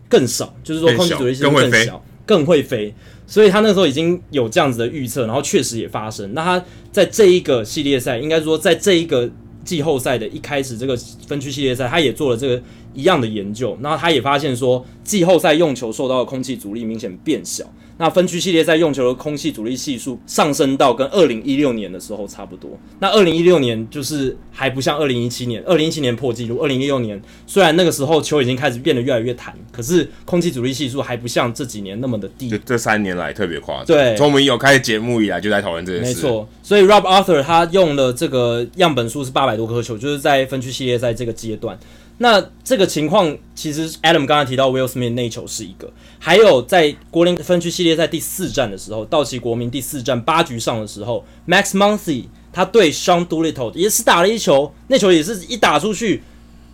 [0.08, 2.94] 更少，就是说空气阻力系数更小，更会飞，
[3.26, 6.32] 所以他那时候已经有这样子的预测，然后确实也发生。
[6.32, 9.28] 那他在这一个系列赛，应该说在这一个
[9.64, 10.96] 季后赛的一开始，这个
[11.26, 12.62] 分区系列赛，他也做了这个。
[12.92, 17.64] 一样的研究，然后他也发现说，季后赛用球受到的空气阻力明显变小。
[18.00, 22.70] 那分区系列赛用球的空气阻力系数上升到跟二零一六年的时候差不多。
[22.98, 26.56] 那二零一六年就是还不像二零一七年，二零一七年破纪录。
[26.62, 32.48] 二零一六年虽然那个时候球已经开始变得越来越弹，可是空气阻力系数还不像这几年那么的低。
[32.48, 33.84] 就这三年来特别夸张。
[33.84, 36.08] 对，从我们有开始节目以来就在讨论这件事。
[36.08, 41.78] 没错，所以 Rob Arthur 他用的这个样本数是八百多颗球，就是在分区系列赛这个阶段。
[42.22, 56.22] 那这个情况，其实 Adam 刚才提到 Will Smith 那球是一个，还有在国联分区系列赛第四战的时候，道奇国民第四战八局上的时候，Max Muncy 他对 Sean Doolittle 也是打了一球，那球也是一打出去，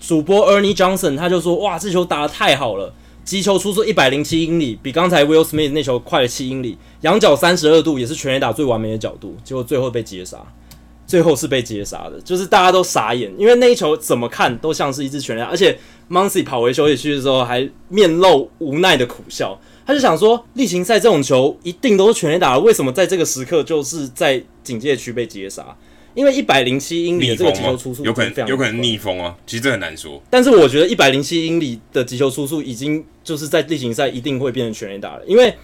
[0.00, 2.92] 主播 Ernie Johnson 他就说，哇，这球打得太好了，
[3.24, 10.44] 击球出速一百零七英里，比刚才 Will Smith 那球快了七英里，仰角三十二度，也是全垒打最完美的角度，结果最后被截杀。
[11.06, 15.78] 最后是被接杀的，就是大家都傻眼，因为那一球怎么看都像是一支全垒打，而且
[16.10, 25.76] Muncy 跑回休息区的时候还面露无奈的苦笑，他就想说，例行赛这种球一定都是全垒打，为什么在这个时刻就是在警戒区被接杀？
[26.14, 30.20] 因为一百零七英里的这个击球出速有可能有可能逆风啊，其实这很难说。
[30.30, 35.54] 但是我觉得一百零七英里的击球出速已经就是在例行赛一定会变成全垒打了，因为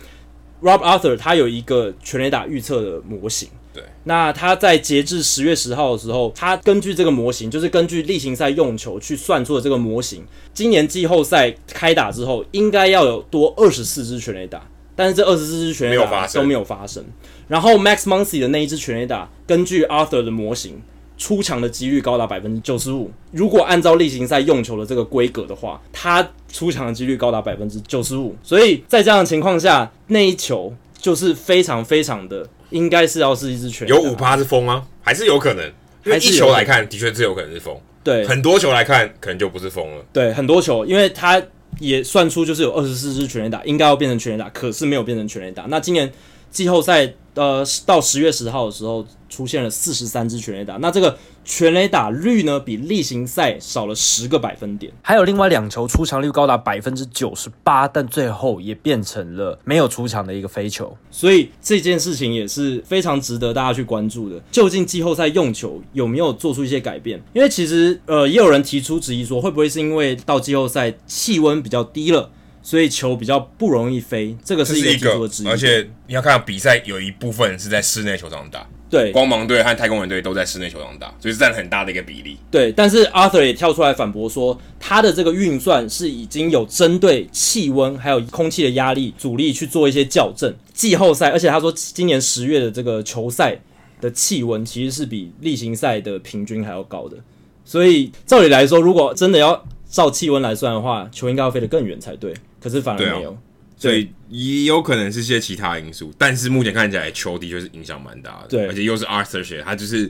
[0.60, 3.48] Rob Arthur 他有一个全垒打预测的模型。
[3.72, 17.02] 对，那他在截至十月十号的时候，他根据这个模型，就是根据例行赛用球去算出的这个模型，今年季后赛开打之后，应该要有多二十四支全垒打，但是这二十四支全垒打都没有发生。
[17.48, 20.82] 然后 Max Muncy 的那一支全垒打，根据 Arthur 的模型，
[21.16, 23.10] 出场的几率高达百分之九十五。
[23.30, 28.36] 如果按照例行赛用球的这个规格的话，他出场的几率高达百分之九十五。
[28.42, 32.46] 所以在这样的情况下，那一球就是非常非常的。
[32.72, 34.86] 应该是要是一支全有五趴是风吗？
[35.02, 35.64] 还是有可能？
[36.04, 37.76] 因为一球来看，的确是有可能是风。
[38.02, 40.04] 对，很多球来看，可能就不是风了。
[40.12, 41.40] 对，很多球，因为他
[41.78, 45.62] 也算出就是有二十四支全垒打，应该要变成全垒打，可是没有变成全垒打。
[45.68, 46.12] 那今年
[46.50, 51.16] 季后赛呃到十月十号的时候，出现了四十三支全垒打，那这个。
[51.44, 64.40] 全垒打率呢，比例行赛少了十个百分点，还有另外两球出场率高达百分之九十八，但最后也变成了没有出场的一个飞球，所以这件事情也是非常值得大家去关注的。
[64.52, 67.20] 究竟季后赛用球有没有做出一些改变？
[67.32, 72.30] 因为其实呃，也有人提出质疑说，会不会是因为到季后赛气温比较低了，
[72.62, 74.36] 所以球比较不容易飞？
[74.44, 75.28] 这个是一个。
[75.46, 78.66] 而且你要看到比赛有一部分是在室内球场打。
[78.88, 82.36] 对，光芒队和太空人队都在室内球场打，所以是占很大的一个比例。
[82.50, 90.54] 对，但是 Arthur 也跳出来反驳说，他的这个运算是已经有针对气温还有空气的压力阻力去做一些校正。
[90.74, 93.58] 季后赛，而且他说今年十月的这个球赛
[93.98, 97.16] 的气温其实是比例行赛的平均还要高的，
[97.64, 102.34] 所以照理来说，如果真的要照气温来算的话，球应该要飞得更远才对。
[102.62, 103.38] 可是反而没有。
[103.76, 110.08] 所以也有可能是些其他因素，但是目前看起来球的确是影响蛮大的，对，而且又是 Arthur 写，他就是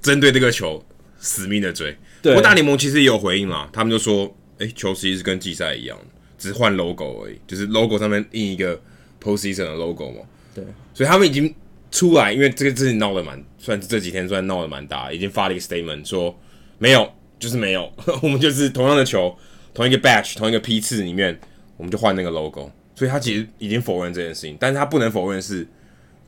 [0.00, 0.84] 针对这个球
[1.20, 1.96] 死命的追。
[2.20, 4.26] 对，不过大联盟其实也有回应啦，他们就说，
[4.58, 5.96] 哎、欸，球其实是跟季赛一样，
[6.36, 8.80] 只是换 logo 而已，就是 logo 上面印一个
[9.22, 10.22] postseason 的 logo 嘛。
[10.52, 11.54] 对，所以他们已经
[11.92, 16.36] 出来，因为这个事情闹得蛮，算是这几天算闹得蛮大，已经发了一个 statement 说，
[16.78, 19.36] 没有，就是没有， 我们就是同样的球，
[19.72, 21.38] 同一个 batch，同一个批次里面，
[21.76, 22.70] 我们就换那个 logo。
[22.94, 25.66] 所以他其实已经否认这件事情，但是他不能否认是，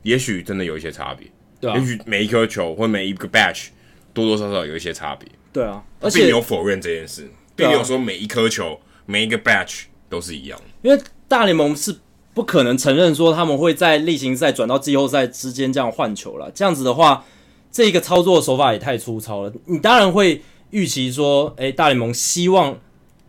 [0.03, 1.31] 也许真的有一些差别，
[1.61, 3.67] 对啊，也许每一颗球或每一个 batch
[4.15, 10.59] 多多少少有一些差别，对啊，而且并没有否认这件事，并没有说每一颗球每一个 batch 都是一样。
[10.59, 11.95] 的，因为大联盟是
[12.33, 17.27] 不可能承认说他们会在例行赛转到季后赛之间这样换球了，这样子的话，
[17.71, 22.81] 这一个操作手法也太粗糙了，你当然会预期说，诶、欸，大联盟希望。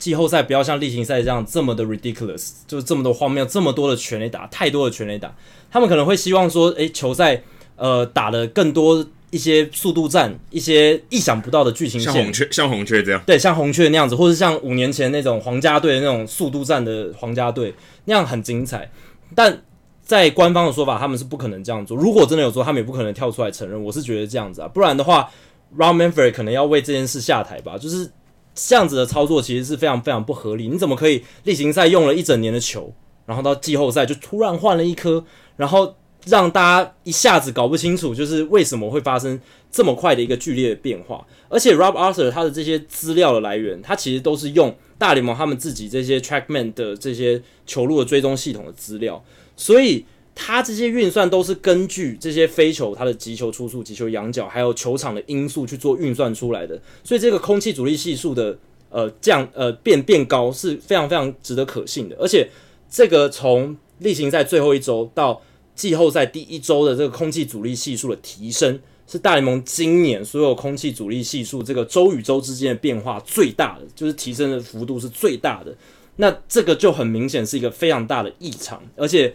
[0.06, 5.36] 季后赛不要像例行赛这样这么的 ridiculous，就是这么多荒谬，这么多的全垒打，太多的全垒打。
[5.72, 7.41] 他们可能会希望说，诶，球赛
[7.76, 17.74] 呃打的更多一些速度战，一些意想不到的剧情线，像红雀，像红雀这样，对，像红雀那样子，或者像五年前那种皇家队的那种速度战的皇家队
[18.06, 18.88] 那样很精彩。
[19.34, 19.60] 但
[20.04, 21.98] 在官方的说法，他们是不可能这样做。
[21.98, 23.84] 如果真的有做，他们也不可能跳出来承认。
[23.84, 25.28] 我是觉得这样子啊，不然的话
[25.76, 27.76] ，Rob Manfred 可能要为这件事下台吧。
[27.76, 28.08] 就是
[28.56, 30.68] 这样子的操作，其实是非常非常不合理。
[30.68, 32.91] 你怎么可以例行赛用了一整年的球，
[33.28, 35.24] 然后到季后赛就突然换了一颗，
[35.58, 35.96] 然后？
[36.28, 39.39] 让大家一下子搞不清楚，就是为什么会发生
[39.72, 41.24] 这么快的一个剧烈的变化。
[41.50, 49.24] 而且，Rob Arthur 他的这些资料的来源，他其实都是用大联盟他们自己这些 TrackMan 的这些球路的追踪系统的资料，
[49.56, 50.04] 所以
[50.36, 56.80] 他这些运算都是根据这些飞球它的击球出速、击球仰角，还有球场的因素去做运算出来的。
[57.06, 58.58] 所以，这个空气阻力系数的
[58.89, 62.15] 呃降呃变变高是非常非常值得可信的。
[62.19, 62.50] 而且，
[62.89, 65.41] 这个从例行赛最后一周到
[65.74, 75.74] 季后赛第一周的这个空气阻力系数的提升，是大联盟今年所有空气阻力系数这个周与周之间的变化最大的，就是提升的幅度是最大的。
[76.17, 79.34] 那这个就很明显是一个非常大的异常，而且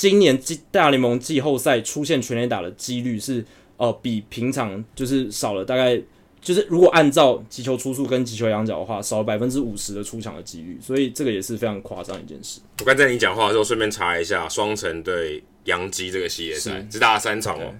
[0.00, 3.44] 今年季大联盟季后赛出现全垒打的几率是
[3.76, 6.00] 呃比平常就是少了大概。
[6.40, 12.62] 就是如果按照击球出速跟击球仰角的话，少了百分之五十的出场的几率，所以这个也是非常夸张一件事。
[12.78, 17.70] 我刚在你讲话的时候，顺便查一下双城对洋基这个系列赛，只打了三场哦，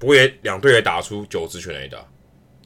[0.00, 2.04] 不过也两队也打出九支全垒打，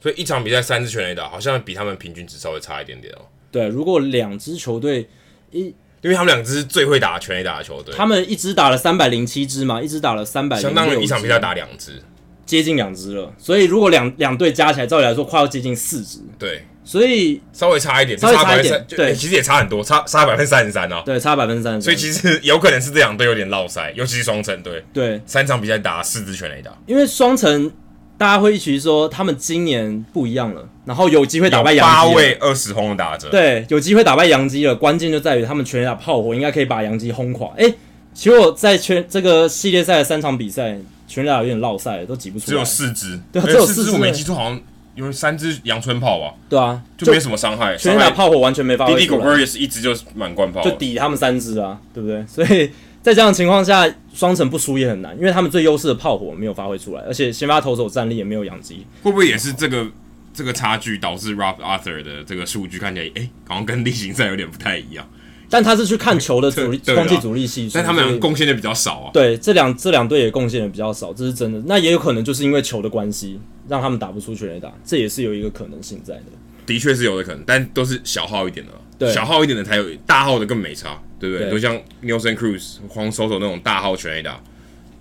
[0.01, 3.21] 所以一场比赛三支全垒打，好像比他们平均值稍微差一点点哦。
[3.51, 5.07] 对，如果两支球队
[5.51, 5.71] 一，
[6.03, 12.01] 因为他们两支最会打全垒打的球队，他们一支打了三百零七支嘛，一支打了三百，相当于一场比赛打两支。
[12.45, 16.19] 接近两支了，所以如果两两队加起来，照理来说快要接近四支。
[16.37, 21.01] 对，所以稍微差一点，稍微差一点，对，欸、其实也差很多，差差百分之三十三哦。
[21.05, 21.81] 对，差百分之三十三。
[21.81, 24.83] 所以其实有可能是这两队有点落赛，尤其是双城队。
[24.91, 26.77] 对，三场比赛打四支全垒打。
[26.85, 27.71] 因为双城
[28.17, 31.91] 大家会一起说他们今年不一样了，然后有机会打败洋基。
[31.91, 33.29] 八位二十轰的打者。
[33.29, 34.75] 对，有机会打败洋基了。
[34.75, 37.49] 关键就在于他们全垒打炮火应该可以把洋基轰垮。
[37.57, 37.75] 哎、欸，
[38.13, 40.77] 其实我在全这个系列赛的三场比赛。
[41.05, 42.47] 全垒打有点落赛，都挤不出来。
[42.47, 43.91] 只有四支，对，只有四支。
[43.91, 44.59] 我没记错，好像
[44.95, 46.33] 有三支阳春炮吧？
[46.49, 47.77] 对啊，就没什么伤害。
[47.77, 48.95] 全垒打炮火完全没发挥。
[48.95, 52.25] Didi Gregorius 也是一支就满贯炮，就抵他们三支啊，对不对？
[52.25, 52.71] 所以
[53.03, 58.85] 在这样的情况下，双城不输也很难，因为他们最优势的炮火没有发挥出来，而且先发投手战力也没有养鸡。
[59.03, 59.85] 会不会也是这个
[60.33, 65.05] 这个差距导致 Rob Arthur 的这个数据看起来，哎、欸，好像跟例行赛有点不太一样？
[65.49, 69.11] 但他是去看球的主力，空气主力系数，但他们俩贡献的比较少啊。
[69.13, 71.61] 对，这两这两队也贡献的比较少，这是真的。
[71.67, 76.23] 那也有可能就是因为球的关系，让他们打不出全垒打，这也是有一个可能性在的。
[76.65, 81.49] 的确是有的可能，但都是小号一点的，对，小号一点的才有，大号的更没差，对不对？
[81.49, 84.41] 都像 Nelson Cruz、Juan Soto 那种大号全垒打，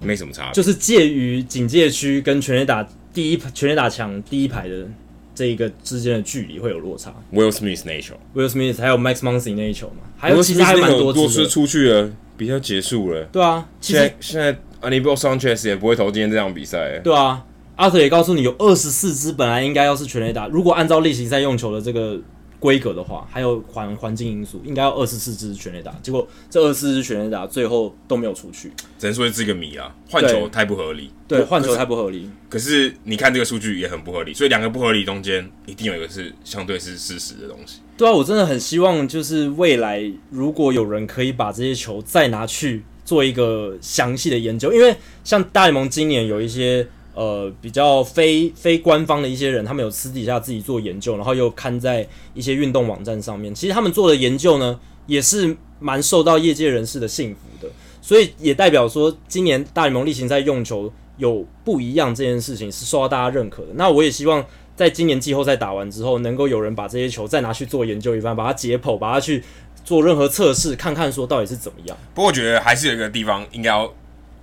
[0.00, 0.52] 没什么差。
[0.52, 4.86] 就是介于警戒区跟全垒打第一全垒打墙第一排的。
[5.34, 7.10] 这一个之间的距离会有落差。
[7.32, 10.02] Will Smith 那一球，Will Smith 还有 Max Muncy 那一球嘛？
[10.18, 11.38] 还有其实还蛮多次。
[11.38, 13.24] 多出去了，比赛结束了。
[13.32, 16.98] 对啊，现在现在 Anibal Sanchez 也不会投今天这场比赛。
[16.98, 17.42] 对啊，
[17.76, 22.20] 阿特也告诉你，有二十四支本来应该要是全垒打，如果按照例行赛用球的这个。
[22.62, 28.70] 规格的话，还有环环境因素，应该要二十四支全垒打，结果这二十四支全垒打最后都没有出去，
[29.00, 32.30] 只能说是一个谜啊，换球太不合理，对，换球太不合理。
[32.48, 37.80] 可是你看这个数据也很不合理，所以两个不合理中间一定有一个是相对是事实的东西。
[37.96, 46.86] 对啊，我真的很希望就是未来如果有人可以把这些球再拿去做一个详细的研究，因为像大联盟今年有一些。
[47.14, 53.54] 呃，比较非非官方的一些人，他们有私底下自己做研究，然后又看在一些运动网站上面。
[53.54, 57.70] 其实他们做的研究呢，也是蛮受到业界人士的信服的，
[58.00, 63.68] 所以也代表说，今年大联盟例行赛用球有不一样这件事情是受到大家认可的。
[63.74, 64.42] 那我也希望
[64.74, 69.44] 在今年季后赛打完之后，能够有人把这些球再拿去做研究一番，把它解剖，把它去
[69.84, 71.96] 做任何测试，看看说到底是怎么样。
[72.14, 73.92] 不过我觉得还是有一个地方应该要。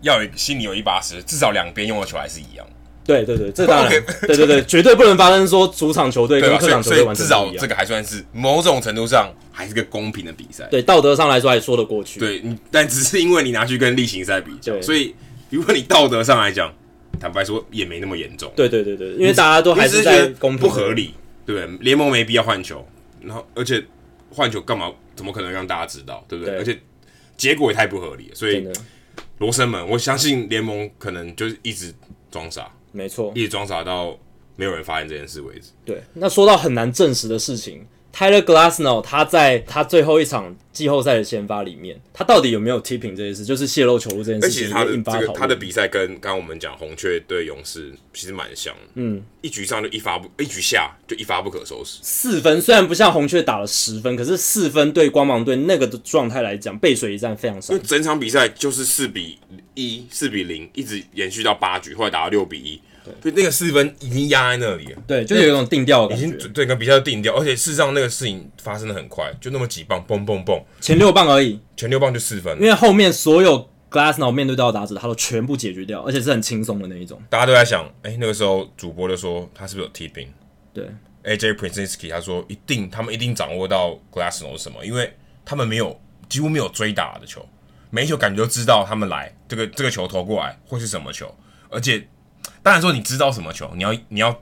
[0.01, 2.65] 要有心里有一把尺，至少两边用的球还是一样。
[3.05, 7.15] 对对对，这当然， 对对对，绝对不能发生说主场球队跟客场球队。
[7.15, 10.67] 至少这个还算是某种程度上还是个公平的比赛。
[10.69, 12.19] 对，道德上来说还说得过去。
[12.19, 15.15] 对，但只是因为你拿去跟例行赛比较，所以
[15.49, 16.71] 如果你道德上来讲，
[17.19, 18.51] 坦白说也没那么严重。
[18.55, 21.15] 对对对对，因为大家都还是在公平，不合理，
[21.47, 21.77] 对不对？
[21.79, 22.87] 联盟没必要换球，
[23.23, 23.83] 然后而且
[24.29, 24.91] 换球干嘛？
[25.15, 26.23] 怎么可能让大家知道？
[26.27, 26.55] 对不对？
[26.57, 26.79] 而且
[27.35, 28.67] 结果也太不合理了，所以。
[29.39, 31.93] 罗生门，我相信联盟可能就是一直
[32.29, 34.17] 装傻，没错，一直装傻到
[34.55, 35.71] 没有人发现这件事为止。
[35.85, 51.99] 对，那说到很难证实的事情，Tyler Glasnow 他在他最后一场季后赛的先发里面，他到底有没有 tipping 这件事，就是泄露球路这件事情，而且他的引发这个他的比赛跟刚刚我们讲红雀对勇士其实蛮像的，嗯，一局上就一发不，一局下就一发不可收拾。
[52.01, 57.73] 四分虽然不像红雀打了十分，可是四分对光芒队那个的状态来讲，背水一战非常少。
[57.73, 59.37] 因为整场比赛就是四比
[59.75, 62.81] 一、四比零，一直延续到八局，后来打到六比一。
[63.21, 77.19] 所以那个四分已经压在那里了，对，就是有一种定调的感觉，已经对，跟比赛都定调，而且事实上那个事情发生的很快，就那么几棒，嘣嘣嘣，前六棒而已，前六棒就四分，因为后面所有 Glassnow 面对到的打者，他都全部解决掉，而且是很轻松的那一种。
[77.29, 80.27] 大家都在想，哎、欸，那个时候主播就说他是不是有 tipping？
[80.73, 80.85] 对
[81.23, 85.11] ，AJ Princeski 他说一定，他们一定掌握到 Glasnow 是什么，因为
[85.43, 87.43] 他们没有几乎没有追打的球，
[87.89, 91.33] 每一球感觉都知道他们来这个这个球投过来会是什么球，
[91.69, 92.07] 而且。
[92.61, 94.41] 当然说你知道什么球，你要你要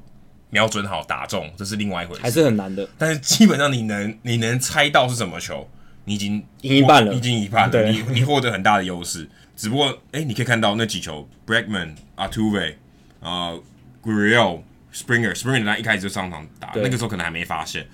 [0.49, 2.87] 瞄准好打中，这是另外一回事，还是很难的。
[2.97, 5.69] 但是基本上你能你能猜到是什么球，
[6.05, 9.29] 你已经赢一半了，已经一半你你获得很大的优势。
[9.55, 12.75] 只不过哎、欸，你可以看到那几球，Bregman、Artuve
[13.19, 13.59] 呃
[14.03, 14.61] ，Gurriel、
[14.93, 17.87] Springer、Springer 他一开始就上场打，那个时候可能还没发现，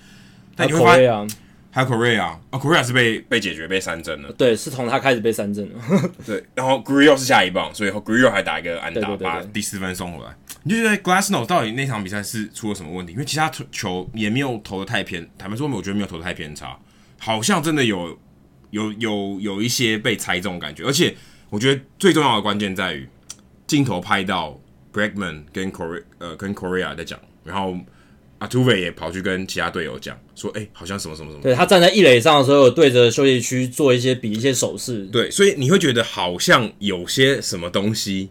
[0.54, 1.43] 但你会发现。
[1.74, 4.30] 还有 Correa 啊，Correa 是被被解决被三振了。
[4.34, 5.80] 对，是从他开始被三振了。
[6.24, 10.32] 对，然后 Gurriel 是下一棒，所以 Gurriel 还打一个安打，对对对对把第四分送回来。
[10.62, 13.14] 你就觉得 Glasnow 到底那场比赛是出了什么问题？
[13.14, 16.78] 因为其他球也没有投的太偏，坦白说，我觉得没有投的太偏差，
[17.18, 18.16] 好像真的有
[18.70, 20.84] 有有有一些被猜中的感觉。
[20.84, 21.12] 而且
[21.50, 23.08] 我觉得最重要的关键在于
[23.66, 24.56] 镜头拍到
[24.92, 27.76] Bregman 跟 Correa 呃跟 Correa 在讲，然后。
[28.38, 35.06] 阿图伟也跑去跟其他队友讲说：“哎、欸，好像什么什么什么。”对，他站在一垒上的时候，对着休息区做一些比一些手势。
[35.06, 38.28] 对，所以你会觉得好像有些什么东西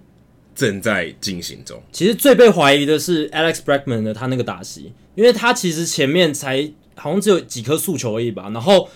[0.54, 1.82] 正在进行中。
[1.92, 8.50] 其实最被怀疑的是 Alex Bregman 的他那个打席，因为他其实前面才好像只有几颗速球而已吧。
[8.54, 8.90] 然后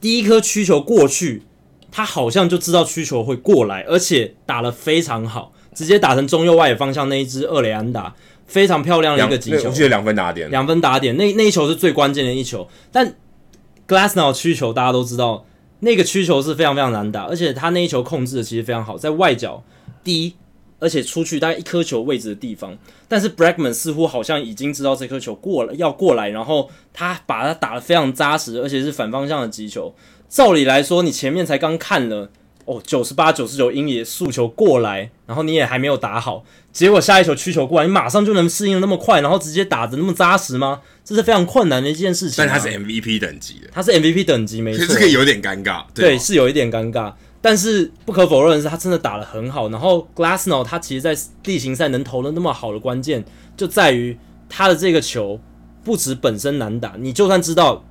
[0.00, 1.44] 第一颗曲球过去，
[1.90, 8.12] 他好像就知道曲球会过来，而且打得非常好，直接打成中右外野方向那一支二垒安打。
[8.48, 12.66] 非常漂亮的一个击球，我记得两分打点，两分打点，那那一球是最关键的一球。
[12.90, 13.14] 但
[13.86, 15.44] Glassnow 曲球大家都知道，
[15.80, 19.62] 那个曲球是非常非常难打，而且他那一球控制的其实非常好，在外角
[20.02, 20.34] 低，
[20.78, 22.74] 而且出去大概一颗球位置的地方。
[23.06, 29.94] 但是 Bregman 似乎好像已经知道这颗球过了要过来，然后他把它打得非常扎实，而且是反方向的击球。
[30.26, 32.30] 照理来说，你前面才刚看了。
[32.68, 40.82] 哦，九十八、九十九英里的速球过来，然后你也还没有打好，结果下一球曲球过来，你马上就能适应的那么快，然后直接打的那么扎实吗？
[41.02, 42.46] 这是非常困难的一件事情、啊。
[42.46, 44.84] 但他是 MVP 等级的，他是 MVP 等级，没错。
[44.84, 47.10] 这个有点尴尬，对，对，是有一点尴尬。
[47.40, 49.70] 但是不可否认的是，他真的打得很好。
[49.70, 53.24] 然后 Glassnow 他其实，在地形赛能投的那么好的关键，
[53.56, 55.40] 就在于他的这个球
[55.82, 57.82] 不止本身难打，你就算知道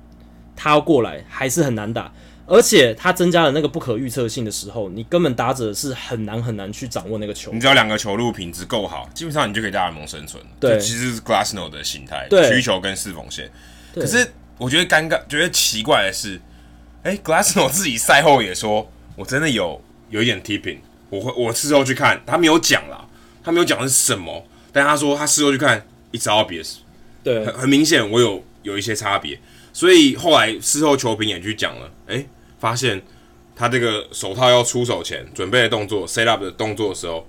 [0.54, 2.12] 他要过来，还是很难打。
[2.48, 7.52] 而且它增加了那个不可预测性的时候，你根本打者是很难很难去掌握那个球。
[7.52, 10.42] 你只要两个球路品质够好，基本上你就可以在联盟生存。
[10.58, 13.50] 对，其实是 Glasnow 的心态，对，需求跟四缝线。
[13.94, 16.40] 可是我觉得尴尬，觉得奇怪的是，
[17.02, 19.78] 哎、欸、，Glasnow 自己赛后也说，我真的有
[20.08, 20.78] 有一点 tipping，
[21.10, 23.06] 我会我事后去看，他没有讲啦，
[23.44, 26.76] 他没有讲是什么，但他说他事后去看，it's obvious，
[27.22, 29.38] 对，很很明显我有有一些差别，
[29.74, 32.26] 所以后来事后球评也去讲了，哎、欸。
[32.58, 33.02] 发现
[33.56, 37.26] 他这个手套要出手前准备的动作，set up 的动作的时候，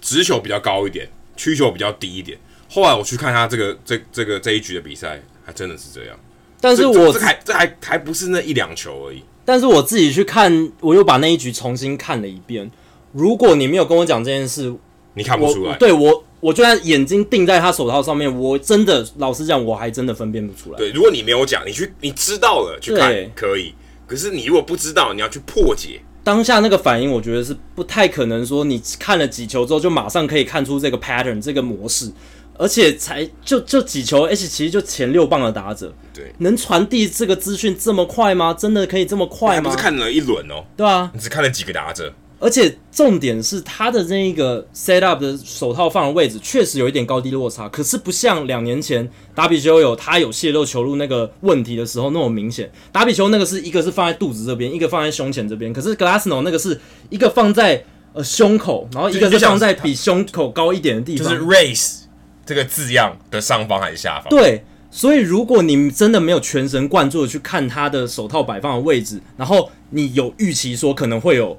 [0.00, 2.38] 直球比较高一点，曲球比较低一点。
[2.68, 6.18] 后来我去看他这个这这个这一局的比赛，还真的是这样。
[6.60, 9.22] 但是我这，还这还还不是那一两球而已。
[9.44, 12.68] 但是我自己去看，我又把那一局重新看了一遍。
[13.12, 14.74] 如果你没有跟我讲这件事，
[15.14, 15.76] 你看不出来。
[15.76, 20.78] 对我，我就算眼睛定在他手套上面，我真的老实讲，我还真的分辨不出来。
[20.78, 23.72] 对，如果你没有讲，你去你知道了去看可以。
[24.06, 32.10] 可是你如果不知道，你要去破解当下那个反应，我觉得是不太可能说你看了几球之后就马上可以看出这个 pattern 这个模式，
[32.58, 38.52] 而且才就就几球，而且其实就前六棒的打者，对，能传递这个资讯这么快吗？
[38.52, 39.70] 真的可以这么快吗？
[39.70, 42.12] 不是看了一轮哦，对啊，你只看了几个打者。
[42.38, 52.70] 而且重点是他的那个 set up 的手套放的位置确实有一点高低落差，可是不像两年前达比修有他有泄露球路那个问题的时候那么明显。
[52.92, 56.78] 达比修那个是一个是放在肚子这边，一个放在胸前这边，可是 Glasnow 那个是
[57.08, 57.82] 一个放在
[58.12, 62.00] 呃胸口，然后一个是放在比胸口高一点的地方，就是 race
[62.44, 64.28] 这个字样的上方还是下方？
[64.28, 71.58] 对，所以如果你真的没有全神贯注的去看他的手套摆放的位置，然后你有预期说可能会有。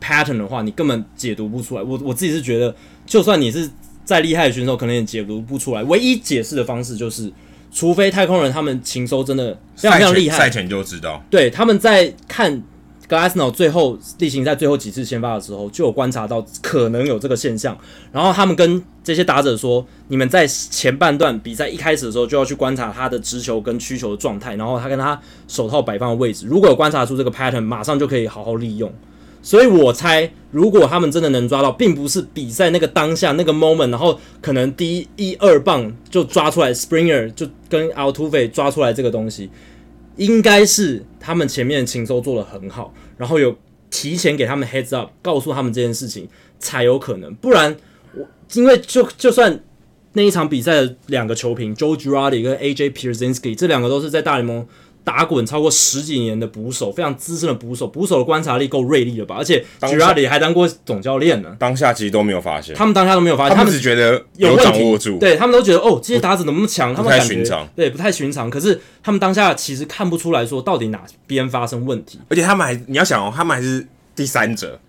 [0.00, 1.82] Pattern 的话，你根本解读不出来。
[1.82, 2.74] 我我自己是觉得，
[3.06, 3.68] 就算你是
[4.04, 5.82] 再厉害的选手，可能也解读不出来。
[5.84, 7.32] 唯一解释的方式就是
[7.72, 11.22] 除非太空人他们情收真的非常非常厉害，赛前就知道。
[11.28, 12.62] 对，他们在看
[13.08, 17.76] Glasnow 最后例行赛最后几次先发的时候，就有观察到可能有这个现象。
[18.10, 28.92] 然后他们跟这些打者说：“你们在前半段比赛一开始的时候，就要去观察他的直球跟曲球的状态，然后他跟他手套摆放的位置，如果有观察出这个 pattern，马上就可以好好利用。”
[29.46, 39.48] 所以我猜，如果他们真的能抓到，并不是比赛那个当下那个 moment，然后可能第一一二棒就抓出来，Springer 就跟 Altuve 抓出来这个东西，
[40.16, 43.56] 应该是他们前面的情搜做得很好，然后有
[43.88, 46.26] 提前给他们 heads up，告诉他们这件事情
[46.58, 47.32] 才有可能。
[47.36, 47.76] 不然，
[48.14, 49.62] 我因为就就算
[50.14, 54.66] 那一场比赛的两个球评，Joe Girardi 跟 AJ Pierzynski，这两个都是在大联盟。
[55.06, 59.36] 打滚超过十几年的捕手，非常资深的捕手，捕手的观察力够锐利了吧？
[59.38, 61.56] 而且 Girardi 还当过总教练呢。
[61.60, 66.92] 当下其实都没有发现，他们当下都没有发现，他们只觉得有掌握住，对他们都觉得哦，这些打者怎么那么强？
[66.92, 68.50] 他们不太寻常，对，不太寻常。
[68.50, 73.86] 可是他们当下其实看不出来说到底哪边发生问题，而且他们还你要想哦，他们还是
[74.16, 74.80] 第三者，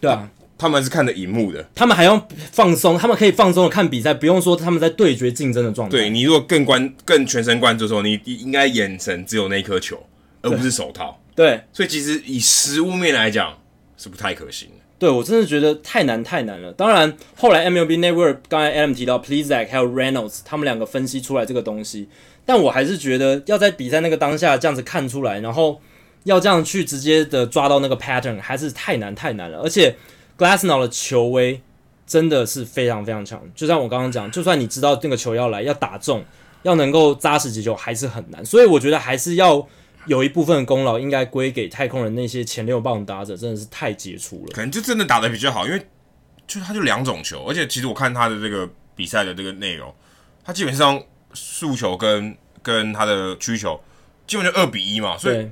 [0.00, 0.28] 对啊。
[0.60, 5.96] 他们是看着荧幕的，他们还要放松，他们可以放松的看比赛，不用说他们在对决竞争的状态。
[5.96, 9.98] 对，你如果更关更全神贯注的时候，你应该眼神只有那颗球，
[10.42, 11.18] 而不是手套。
[11.34, 13.56] 对，所以其实以实物面来讲
[13.96, 14.74] 是不太可行的。
[14.98, 16.70] 对，我真的觉得太难太难了。
[16.74, 22.06] 当然，后来 MLB Network 刚才 Adam 提到 Plesac 还有 Reynolds 他们两个分析出来这个东西，
[22.44, 25.80] 但我还是觉得要在比赛那个当下这样子看出来，然后
[26.24, 29.96] 要这样去直接的抓到那个 pattern，还是太难太难了，而且。
[30.40, 31.60] Glasnow 的球威
[32.06, 36.24] 真的是非常非常强，就像我刚刚讲，就算你知道那个球要来，要打中，
[36.62, 38.42] 要能够扎实击球，还是很难。
[38.42, 39.68] 所以我觉得还是要
[40.06, 44.52] 有一部分功劳应该归给太空人那些前六棒打者，真的是太杰出了。
[44.54, 45.86] 可能就真的打的比较好，因为
[46.46, 48.66] 就他就两种球，而且其实我看他的这个
[48.96, 49.94] 比赛的这个内容，
[50.42, 51.02] 他基本上
[51.34, 53.78] 速球跟跟他的曲球
[54.26, 55.46] 基本就二比一嘛，所以。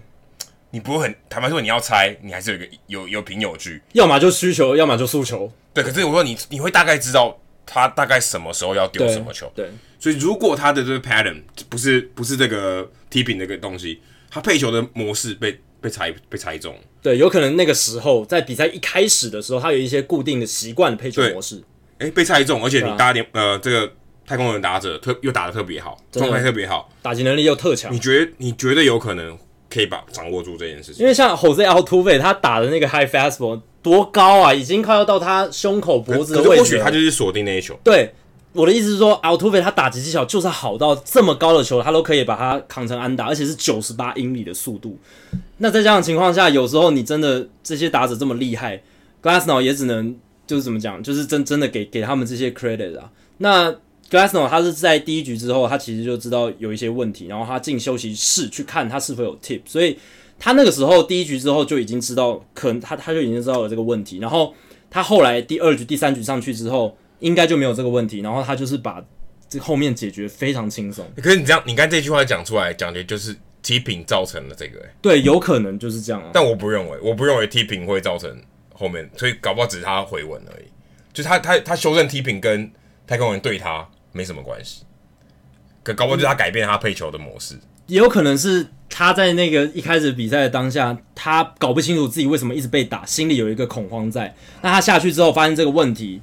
[0.70, 5.50] 你不会很坦白说，你要猜，你还是有一个有有凭有据，要么就需求，要么就诉求。
[5.72, 9.50] 对，可是我说你你会大概知道他大概什么时候要丢什么球。
[9.54, 14.00] 对，所以如果他的这个 pattern 不是不是这个 tipping 那个东西，
[14.30, 16.78] 他配球的模式被被猜被猜中。
[17.00, 21.62] 对，有可能那个时候在比赛一开始的时候，他有一些固定的习惯配球模式。
[21.98, 23.90] 哎，被猜中，而且你搭点、啊、呃这个
[24.26, 27.92] 太空人打者特又打得特别好，状态特别好，打击能力又特强。
[27.92, 29.38] 你觉得你觉得有可能？
[29.70, 36.62] 可以把掌握住这件事情，因为像 Jose Altuve 他打的那个 high fastball 多高啊，已经快要到他胸口脖子的位置。
[36.62, 37.78] 或许他就是锁定那一球。
[37.84, 38.12] 对，
[38.52, 44.98] 我的意思是说，Altuve 他打击技巧就是好到这么高的球，他都可以把它扛成安打，而且是九十八英里的速度。
[45.58, 48.82] 那在这样的情况下，有时候你真的这些打者这么厉害
[49.22, 50.16] ，Glasnow 也只能
[50.46, 53.10] 就是怎么讲，就是真真的给给他们这些 credit 啊。
[53.38, 53.74] 那
[54.10, 59.98] Glasnow 他是在第一局之后，他其实就知道有一些问题，然后他进休息室去看他是否有 tip，所以
[60.38, 64.54] 他那个时候第一局之后就已经知道，可能他他就已经知道了这个问题，然后
[64.90, 69.04] 他后来第二局、第三局上去之后，应该就没有这个问题，然后他就是把
[69.46, 71.04] 这后面解决非常轻松。
[71.16, 76.30] 可是你这样，你刚这句话讲出来，讲的就是 tipping 造成了这个、欸，对，有可能就是这样啊。
[76.32, 78.34] 但我不认为，我不认为 tipping 会造成
[78.72, 80.64] 后面，所以搞不好只是他回稳而已，
[81.12, 82.70] 就他他他修正 tipping 跟
[83.06, 83.86] 太空人对他。
[84.12, 84.84] 没什么关系，
[85.82, 94.34] 可搞不好就是他改变他配球的模式，也有可能是他在那个一开始比赛的当下，他搞不清楚自己为什么一直被打，心里有一个恐慌在。
[94.62, 96.20] 那他下去之后发现这个问题，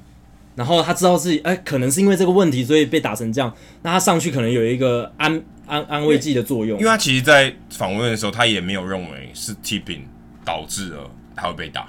[0.54, 3.52] 然后他知道自己哎、欸，可能是因为这个问题，所以被打成这样。
[3.82, 10.02] 那他上去可能有一个安安安慰剂的作用，因为他其实，在访问的时候，他也没有认为是 tipping
[10.44, 11.88] 导致了他会被打，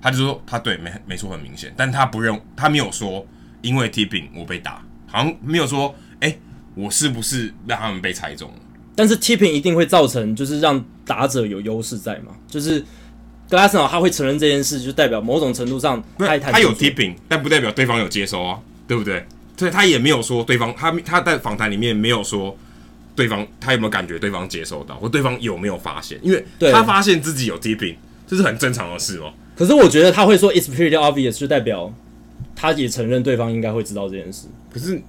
[0.00, 3.24] 他就说他对没没错很明显，但他不认，他没有说
[3.60, 4.84] 因为 tipping 我被打。
[5.12, 6.40] 好像没有说，哎、欸，
[6.74, 8.54] 我是不是让他们被猜中了？
[8.96, 12.32] 但是 tipping 一定会造成，就是让打者有优势在嘛？
[12.48, 12.82] 就是
[13.50, 18.58] Glasnow 他会承认这件事，就代表某种程度上他他有 tipping，但不代表对方有接收啊，
[18.88, 19.24] 对不对？
[19.56, 22.56] 所以他也没有说对方，他他在访谈里面没有说
[23.14, 27.96] 对方他有没有感觉对方接收到，或对方有没有发现，因为他发现自己有 tipping，
[28.26, 29.32] 这是很正常的事哦。
[29.54, 31.92] 可是我觉得他会说 it's pretty obvious，就代表。
[32.54, 35.00] 他也承认对方应该会知道这件事，可是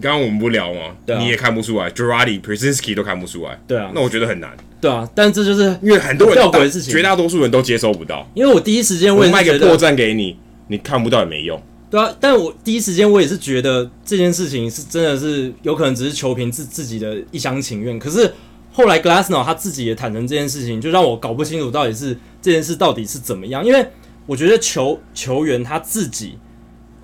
[0.00, 0.96] 刚刚我们不聊吗？
[1.04, 3.60] 对啊，你也看不出来 g e r a r d i、Pierzynski 都看不出来。
[3.66, 4.56] 对啊，那我觉得很难。
[4.80, 8.24] 对啊，但这就是因为很多人吊诡的事情，绝大多数人都接收不到。
[8.32, 10.36] 因为我第一时间我也卖个破绽给你，
[10.68, 11.60] 你看不到也没用。
[11.90, 17.98] 对啊，但我第一时间我也是觉得这件事情是真的是有可能只是球评自自己的一厢情愿。
[17.98, 18.32] 可是
[18.72, 23.64] 后来 Glassnow 他自己也坦诚这件事情，就让我搞不清楚到底是这件事到底是怎么样。
[23.64, 23.84] 因为
[24.26, 26.38] 我觉得球球员他自己。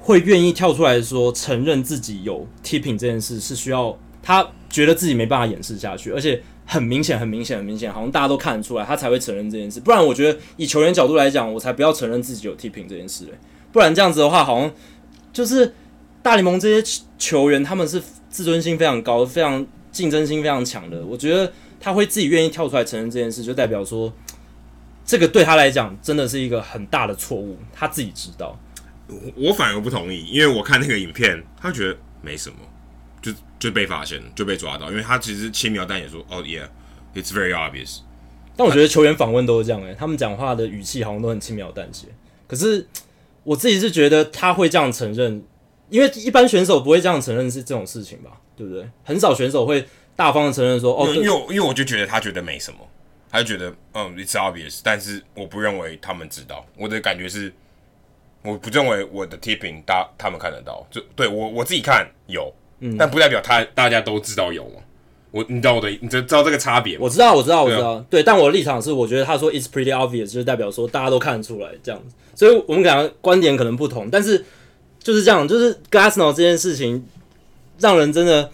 [0.04, 9.80] 会愿意跳出来说承认自己有 tipping 这件事是需要他觉得自己没办法掩饰下去，而且很明显、很明显、很明显，好像大家都看得出来，他才会承认这件事。
[9.80, 13.32] 不然，我觉得以球员角度来讲，我才不要承认自己有 tipping 这件事嘞。
[13.72, 14.70] 不然这样子的话，好像
[15.32, 15.72] 就是
[16.22, 21.02] 大联盟这些球员他们是自尊心非常高、非常竞争心非常强的。
[21.06, 21.50] 我觉得
[21.80, 24.12] 他会自己愿意跳出来承认这件事，就代表说
[25.06, 28.58] 这个对他来讲真的是一个很大的错误，他自己知道。
[29.36, 32.56] 我反而不同意，因为我看那个影片，他觉得没什么，
[33.20, 37.98] 就就被发现，就被抓到，因为他其实轻描淡写说：“哦、oh,，yeah，it's very obvious。”
[38.56, 42.06] 但我觉得球员访问都是这样诶、欸，他们讲话的语气好像都很轻描淡写。
[42.46, 42.86] 可是
[43.42, 45.44] 我自己是觉得他会这样承认，
[45.90, 48.30] 因为一般选手不会这样承认是这种事情吧？
[48.56, 48.88] 对不对？
[49.04, 49.86] 很少选手会
[50.16, 52.78] 大方的承认说：“哦，因为因为我就觉得他觉得没什么，
[53.30, 57.52] 他就觉得嗯，it's obvious。”但是我不认为他们知道，我的感觉是。
[58.44, 64.82] 我不认为我的 tipping 大他们看得到，就对我我自己看有，嗯，但不代表他大家都知道有嘛。
[65.30, 67.00] 我你知道我的，你知道这个差别吗？
[67.02, 67.98] 我知道，我知道，我知道。
[68.08, 72.14] 对，但我的立场是，我觉得他说 it's pretty obvious，就是代表说大家都看得出来这样子。
[72.36, 74.44] 所以我们两个观点可能不同，但是
[75.00, 77.04] 就是这样，就是 Glasnow 这件事情
[77.78, 78.48] 让人真的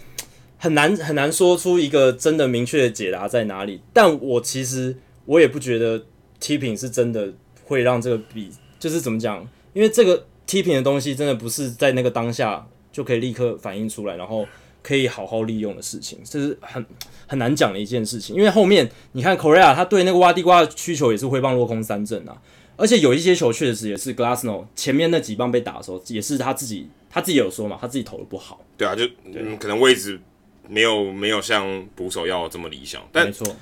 [0.57, 3.81] 很难 很难说出一个真的明确的解答在哪里。
[3.93, 6.01] 但我其实我也不觉得
[6.39, 7.31] tipping 是真的
[7.65, 9.47] 会让这个比，就是怎么讲？
[9.73, 14.45] 因为这个 tipping 的东西真的不是在那个当下就可以立刻反映出来，然后
[14.81, 16.85] 可以好好利用的事情，这是很
[17.27, 18.35] 很难讲的一件事情。
[18.35, 22.41] 因为后面你看 Correa 他对那个挖地瓜的需求也是挥棒落空三振啊，
[22.75, 28.59] 而且有一些球确实也是 Glasnow 前面那几棒被打的时候，也是他自己他自己有说嘛，他自己投的不好。
[28.75, 30.19] 对啊，就嗯，可能位置
[30.67, 33.55] 没有没有像捕手要这么理想，但没错。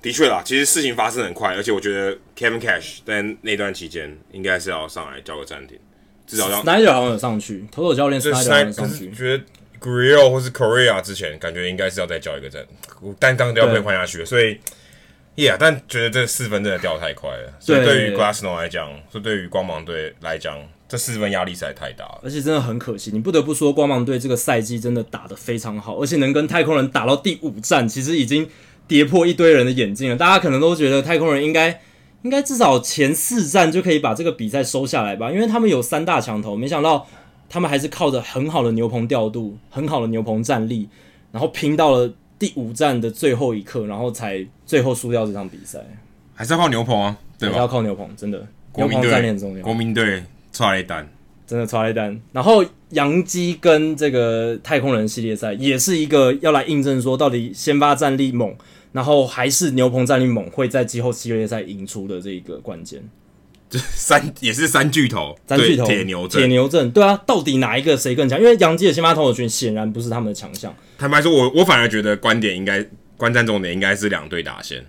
[0.00, 5.76] 的确啦，其实事情发生很快，而且我觉得 Kevin Cash 在那段期间应该是要上来叫个暂停，
[6.24, 9.10] 至少让 Snyder 好像有上去，投手教练 Snyder 上去。
[9.10, 9.44] 觉得
[9.80, 12.64] Gurriel 或是 Correa 之前感觉应该是要再叫一个暂，
[13.18, 14.60] 但当都要被换下去了，所以
[15.34, 17.52] ，Yeah，但觉得这四分真的掉太快了。
[17.58, 20.56] 所以对于 Glasnow 来讲，说对于光芒队来讲，
[20.88, 23.10] 这四分压力实在太大了，而且真的很可惜。
[23.12, 28.48] 你不得不说，光芒队这个赛季真的打得非常好，而且能跟太空人打到第五战，其实已经。
[28.88, 31.80] 跌破一堆人的眼镜了，大家可能都觉得太空人应该
[32.22, 37.06] 应该至少前四战就可以把这个比赛收下来吧，因为他们有三大强头，没想到
[37.48, 40.88] 他们还是靠着很好的牛棚调度、很好的牛棚战力，
[41.30, 45.78] 然后拼到了第五战的最后一刻，然后才最后输掉这场比赛。
[46.34, 47.52] 还是要靠牛棚啊，对吧？
[47.52, 48.46] 还是要靠牛棚，真的。
[48.74, 49.62] 牛棚战力很重要。
[49.62, 50.22] 国民队
[50.52, 51.08] 差了一单，
[51.46, 52.20] 真的差了一单。
[52.32, 58.54] 然后洋基跟这个太空人系列赛也是一个要来印证说，到底先发战力猛。
[58.92, 63.02] 然后还是牛棚战力猛，会在季后系列赛赢出的这一个关键。
[63.70, 68.40] 这三也是三巨头，三巨头铁牛阵，铁牛阵，对啊，到底哪一个谁更强？
[68.40, 70.74] 因为洋基的先发投手群显然不是他们的强项。
[70.96, 72.82] 坦白说，我我反而觉得观点应该
[73.18, 74.82] 观战重点应该是两队打线，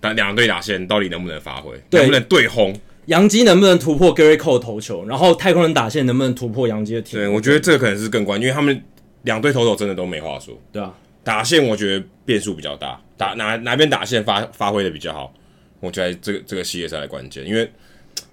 [0.00, 2.76] 但两队打线到底能不能发挥，能不能对轰？
[3.04, 5.06] 洋基能不能突破 Gerrit Cole 投球？
[5.06, 7.20] 然后太空人打线能不能突破洋基的铁？
[7.20, 8.82] 对，我觉得这个可能是更关键，因为他们
[9.22, 10.60] 两队投手真的都没话说。
[10.72, 10.92] 对啊，
[11.26, 13.00] 打线我觉得变数比较大。
[13.16, 15.34] 打哪哪边打线发发挥的比较好？
[15.80, 17.68] 我觉得这个这个系列赛的关键，因为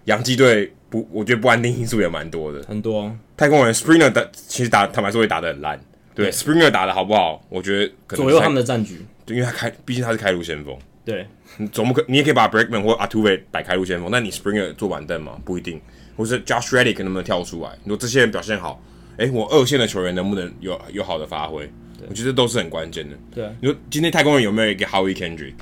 [0.06, 3.12] 洋基队不，我觉得不安定因素也蛮多的，很多。
[3.36, 5.84] 太空人 Springer 的其实打坦白说会打得很烂，
[6.14, 7.44] 对，对 Springer 打的好不好？
[7.50, 11.26] 我觉得左右他们的战局，对，因为他开，毕竟他是开路先锋，对，
[11.58, 15.42] 你总不可，你也可以把 Bregman 或 Altuve 摆开路先锋，那你 Springer 坐板凳嘛？
[15.44, 15.82] 不一定，
[16.16, 17.72] 或是 Josh Reddick 能不能跳出来？
[17.86, 18.80] 如果这些人表现好，
[19.18, 21.68] 哎、欸，我二线的球员能不能有有好的发挥？
[22.10, 23.16] 我觉得都是很关键的。
[23.34, 25.56] 对，你说今天太空人有没有一个 Howie Kendrick，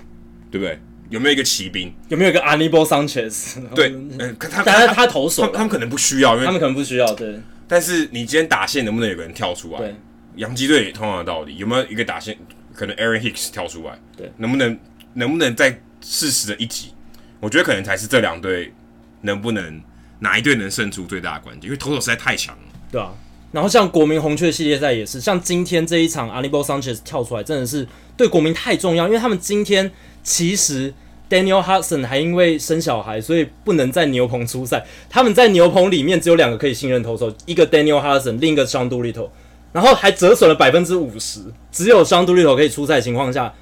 [0.50, 0.80] 对不对？
[1.10, 1.94] 有没有一个骑兵？
[2.08, 3.62] 有没有一个 Anibal Sanchez？
[3.76, 7.14] 对，嗯，他但是他投手他，他们可能不需要，因为他们可能不需要。
[7.14, 7.38] 对，
[7.68, 9.80] 但是你今天打线能不能有个人跳出来？
[9.80, 9.96] 对，
[10.38, 12.38] 洋基队同样的道理，有没有一个打线
[12.74, 14.00] 可能 Aaron Hicks 跳出来？
[14.16, 14.80] 对，能不能
[15.16, 16.94] 能不能再适时的一击？
[17.42, 18.74] 我觉得可能才是这两队
[19.22, 19.82] 能不能
[20.20, 22.64] 哪一队能胜出最大的关键，因为投手实在太强了。
[22.90, 23.12] 对啊。
[23.52, 27.86] 然后像国民红雀系列赛也是，像今天这一场，Anibal Sanchez 跳出来真的是
[28.16, 29.92] 对国民太重要，因为他们今天
[30.24, 30.94] 其实
[31.30, 34.86] Daniel Hudson 还因为生小孩，所以不能在牛棚出赛。
[35.10, 39.30] 他们在牛棚里面只有两个可以信任投手，一个 Daniel Hudson，另一个 Sean Doolittle，
[39.74, 41.42] 然后还折损了百分之五十，
[41.72, 43.54] 只有 Sean Doolittle 可以出赛的情况下，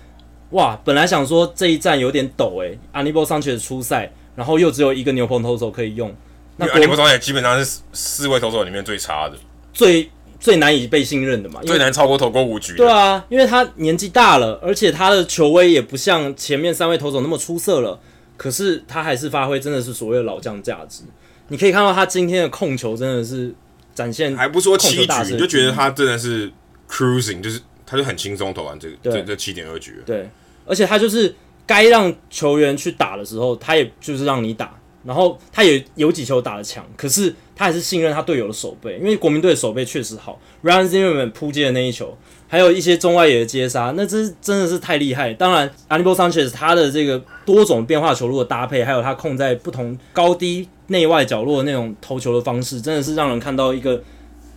[0.51, 6.15] 哇，本来想说这一战有点陡诶，Anibal Sanchez 出赛，然后又只有一个牛棚投手可以用，
[6.57, 9.35] 那 Anibal 基本上是四位投手里面最差的。
[9.79, 10.11] 最
[10.41, 12.75] 最难以被信任的嘛，最难超过投过五局。
[12.75, 17.97] 对啊，因为他年纪大了，而且他的球威也不像前面三位投手那么出色了。
[18.35, 21.03] 可是他还是发挥真的是所谓的老将价值。
[21.47, 23.53] 你可以看到他今天的控球真的是
[23.95, 26.51] 展现，还不说七局，你就觉得他真的是
[26.89, 30.01] cruising，就是他就很轻松投完这个这这七点二局。
[30.05, 30.29] 对，
[30.65, 31.33] 而且他就是
[31.65, 40.39] 该让球员去打的时候，他也就是让你打，然后他也有几球打的强，可是他还是信任他队友的守备，因为国民队的守备确实好。
[40.63, 45.33] Ryan Zimmerman 扑接的那一球，还有一些中外野的接杀，那真真的是太厉害。
[45.33, 54.01] 当然，Anibal Sanchez 他的这个多种变化球路的搭配，还有他控在不同高低内外角落的那种投球的方式，真的是让人看到一个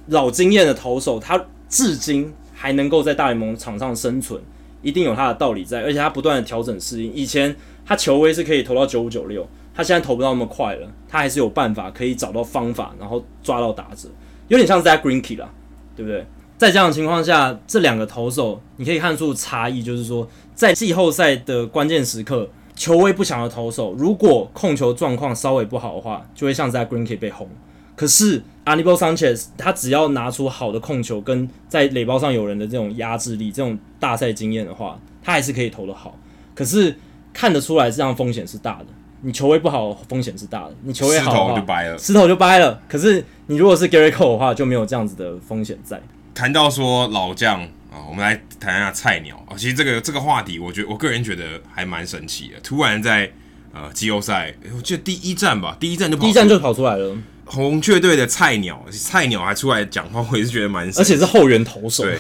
[0.07, 4.40] 老经验的投手，他至今还能够在大联盟场上生存，
[4.80, 7.12] 一定有他的道理在，而且他不断的调整适应。
[7.12, 9.44] 以前他球威是可以投到九五九六，
[9.74, 14.08] 他现在投不到那么快了，他还是有办法可以找到方法，然后抓到打者，
[14.48, 15.48] 有点像 Zack Greinke 啦，
[15.96, 16.26] 对不对？
[16.58, 27.48] 在这样的情况下，这两个投手你可以看出差异，就是说，在季后赛的关键时刻，球威不强的投手，如果控球状况稍微不好的话，就会像在 Greinke 被轰。
[27.96, 36.16] 可是 Anibal Sanchez 他只要拿出好的控球跟在垒包上有人的这种压制力、这种大赛经验的话，他还是可以投得好。
[36.54, 36.96] 可是
[37.32, 38.86] 看得出来，这样风险是大的。
[39.24, 41.98] 你球威不好，风险是大的；你球威好的话，石头就掰了。
[41.98, 42.82] 石头就掰了。
[42.88, 46.02] 可是你如果是 Gerrit Cole 的话，就没有这样子的风险在。
[46.34, 47.62] 谈到说老将
[47.92, 49.54] 啊，我们来谈一下菜鸟啊。
[49.56, 52.54] 其实这个这个话题，我觉得我个人觉得还蛮神奇的。
[52.64, 53.30] 突然在
[53.72, 57.16] 呃季后赛，我记得第一站吧，第一站就跑第一站就跑出来了。
[57.44, 60.88] 红雀队的菜鸟，菜鸟还出来讲话，我也是觉得蛮。
[60.96, 62.02] 而且是后援投手。
[62.02, 62.18] 对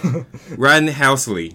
[0.58, 1.52] ，Ryan Helsley，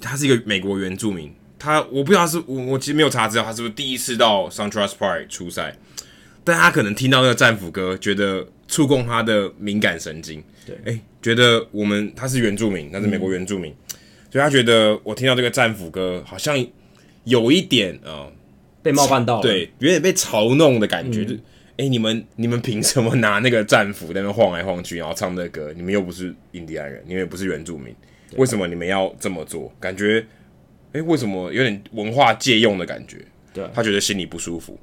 [0.00, 1.34] 他是一个美国原住民。
[1.58, 5.76] 他我不知道是我我其实没有查资料，他是不是第一次到 SunTrust Park 出赛？
[6.44, 10.42] 但他可能听到那个战斧歌，觉得触动他的敏感神经。
[10.64, 13.98] 对，哎、欸，觉得我们他是原住民，他是美国原住民，嗯、
[14.30, 16.56] 所以他觉得我听到这个战斧歌，好像
[17.24, 18.32] 有一点啊、呃、
[18.82, 21.22] 被冒犯到了，对，有点被嘲弄的感觉。
[21.22, 25.72] 嗯、就哎、欸，你们你们凭什么拿那个战斧在那边晃来晃去，然后唱那个歌？
[25.74, 27.94] 你们又不是印第安人，你们也不是原住民，
[28.36, 29.72] 为什么你们要这么做？
[29.80, 30.24] 感觉
[30.96, 33.18] 哎、欸，为什么有点文化借用的感觉？
[33.52, 34.78] 对，他觉得心里不舒服。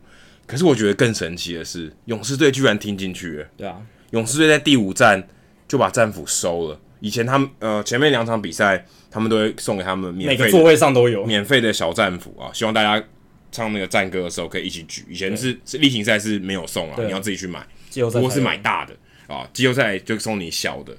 [0.46, 3.48] 可是我觉得更神奇的是，勇士队居然听进去了。
[3.58, 5.28] 对啊，勇士队在第五站。
[5.66, 6.80] 就把战斧收了。
[7.00, 12.52] 以前他们呃前面两场比赛，他们都会送给他们免费，每个座位上都有免费的小战斧啊。
[12.54, 13.04] 希望大家
[13.52, 15.04] 唱那个战歌的时候可以一起举。
[15.10, 17.66] 以前是是例行赛是没有送啊，你要自己去买。
[17.96, 18.96] 不过是买大的
[19.26, 20.94] 啊，季后赛就送你小的。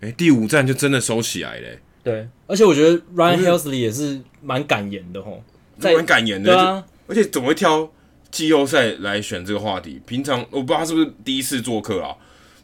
[0.00, 1.78] 哎、欸，第五站就真的收起来了、欸。
[2.04, 5.42] 对，而且我觉得 Ryan Helsley 也是蛮敢言的吼，
[5.78, 6.56] 蛮敢言的。
[6.56, 7.90] 啊，而且怎么会挑
[8.30, 10.00] 季后赛来选这个话题？
[10.06, 12.14] 平常我不知道他是不是第一次做客啊，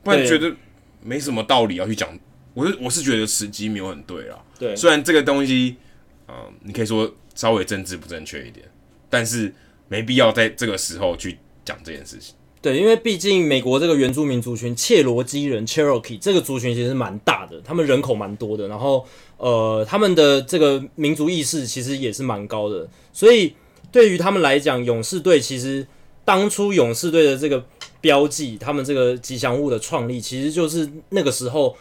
[0.04, 0.54] 不然觉得。
[1.02, 2.06] 没什么道理要去讲，
[2.52, 4.36] 我是我是觉得时机没有很对啊。
[4.58, 5.76] 对，虽然这个东西，
[6.28, 8.66] 嗯、呃，你可以说稍微政治不正确一点，
[9.08, 9.50] 但是
[9.88, 12.34] 没必要在这个时候去讲这件事情。
[12.60, 19.06] 对，因为毕竟美国这个原住民族群切罗基人 （Cherokee） 这个族群其实蛮大的，他们人口蛮多的，然后
[19.40, 23.54] 呃，他们的这个民族意识其实也是蛮高的，所以
[23.90, 25.84] 对于他们来讲，勇士队其实
[26.24, 27.64] 当初勇士队的这个。
[28.02, 31.76] 标记他们这个吉祥物的创立，其实就是那个时候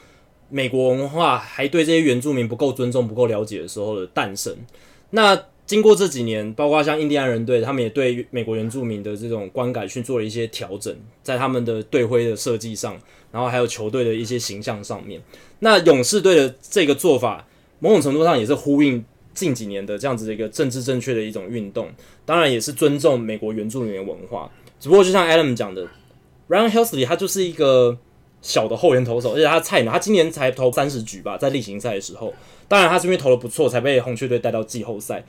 [0.50, 4.54] 美国文化还对这些原住民不够尊重、不够了解的时候的诞生。
[5.12, 10.94] 那经过这几年，包括像印第安人队，他们也对美国原住民的这种观感去做了一些调整，
[11.24, 13.00] 在他们的队徽的设计上，
[13.32, 15.22] 然后还有球队的一些形象上面。
[15.60, 17.48] 那勇士队的这个做法，
[17.80, 19.04] 某种程度上也是呼应
[19.34, 21.90] 近几年的这样子的一个政治正确的一种运动，
[22.26, 24.50] 当然也是尊重美国原住民的文化。
[24.80, 25.88] 只不过就像 Adam 讲的。
[26.50, 27.96] Ryan Helsley 他就是一个
[28.42, 32.34] 小的后援投手，而且他菜鸟，他今年才投三十局吧，在例行赛的时候，
[32.68, 35.24] 当然他是因为投的不错，才被红雀队带到季后赛。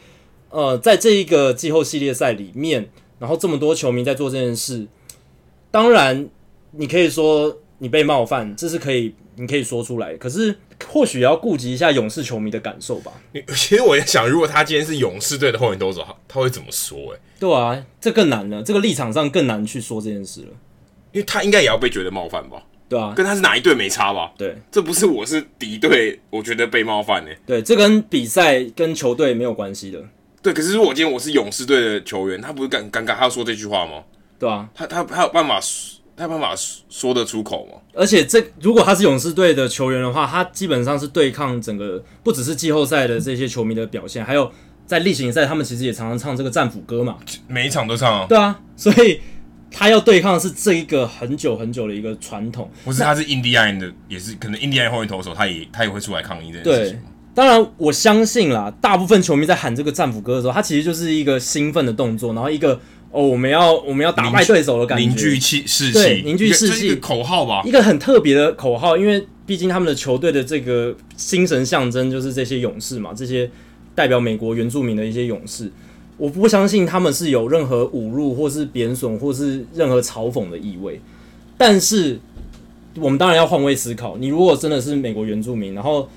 [0.48, 2.88] 呃，在这一个季后系列赛里面，
[3.18, 4.86] 然后这么多球迷在做这件事，
[5.70, 6.26] 当然
[6.70, 10.16] 你可以说你被冒犯，这是可以，你可以说出来。
[10.16, 10.56] 可是
[10.88, 13.12] 或许也要顾及一下勇士球迷的感受吧。
[13.54, 17.14] 其实我也想，如果他今天是勇士队的后援投手，他会怎么说？
[17.14, 20.48] 哎，对啊，这更难了，这个立场上更难去说这件事了。
[21.12, 22.62] 因为他应该也要被觉得冒犯吧？
[22.88, 24.32] 对啊，跟他是哪一队没差吧？
[24.36, 27.38] 对，这不是我是敌对，我觉得被冒犯呢、欸。
[27.46, 30.02] 对，这跟比赛跟球队没有关系的。
[30.42, 34.02] 对，可是如果今天我是勇士队的球员，他不是尴尴尬，他要说这句话吗？
[34.38, 35.60] 对啊，他他他有办法，
[36.20, 36.54] 他有办法
[36.88, 37.80] 说得出口吗？
[37.94, 44.52] 而且这如果他是勇士队的球员的话，他基本上是对抗整个不只是季后赛的这些球迷的表现，还有
[44.86, 47.16] 在例行赛，他们其实也常常唱这个战斧歌嘛，
[47.48, 48.26] 每一场都唱啊。
[48.28, 49.20] 对啊，所以。
[49.72, 56.98] 他要对抗的是这一个很久很久的一个传统，不是他是印第安人的，也是可能印第安人后援投手，他也他也会出来抗议这件事情。
[56.98, 57.02] 对，
[57.36, 62.80] 当然我相信啦，大部分球迷在喊这个战斧歌的时候，他其实就是一个兴奋的动作，然后一个
[63.12, 73.50] 哦，我们要我们要打败对手的感觉，凝聚气士气，对，凝聚士气，一个口号吧，一个很特别的口号，因为毕毕竟他们的球队的这个精神象征就是这些勇士嘛，这些
[73.96, 75.68] 代表美国原住民的一些勇士。
[76.16, 81.00] 我不相信他们是有任何侮辱或是贬损或是任何嘲讽的意味。
[81.58, 82.20] 但是
[82.94, 86.08] 我们当然要换位思考，你如果真的是美国原住民，然后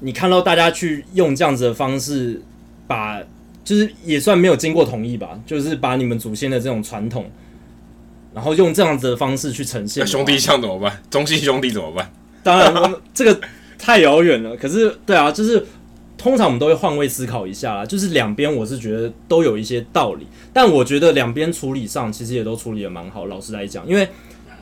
[0.00, 2.42] 你看到大家去用这样子的方式
[2.88, 3.22] 把，
[3.64, 7.30] 就是也算没有经过同意吧，就是把你们祖先的这种传统。
[8.32, 11.02] 然后用这样子的方式去呈现，那兄弟像怎么办？
[11.10, 12.12] 中信兄弟怎么办？
[12.44, 13.40] 当然，这个
[13.76, 14.56] 太遥远了。
[14.56, 15.66] 可是，对啊，就是
[16.16, 17.84] 通常我们都会换位思考一下啦。
[17.84, 23.26] 就是两边，我是觉得都有一些道理，但我觉得两边处理上其实也都处理的蛮好。
[23.26, 24.08] 老实来讲，因为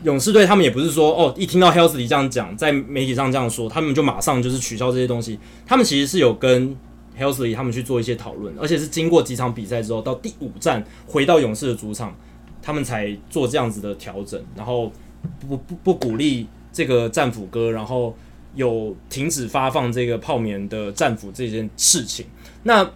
[0.02, 5.38] 勇士队他们也不是说哦，一听到 Healthy 这样讲，在媒体上这样说，他们就马上就是取消这些东西。
[5.66, 6.74] 他们其实是有跟
[7.18, 12.16] Helsley 他们去做一些讨论，而且是经过几场比赛之后，到第五站回到勇士的主场。
[12.60, 14.92] 他们才做这样子的调整，然后
[15.40, 18.14] 不不不鼓励这个战斧哥，然后
[18.54, 22.26] 有停止发放这个泡棉的战斧这件事情。
[22.64, 22.86] 那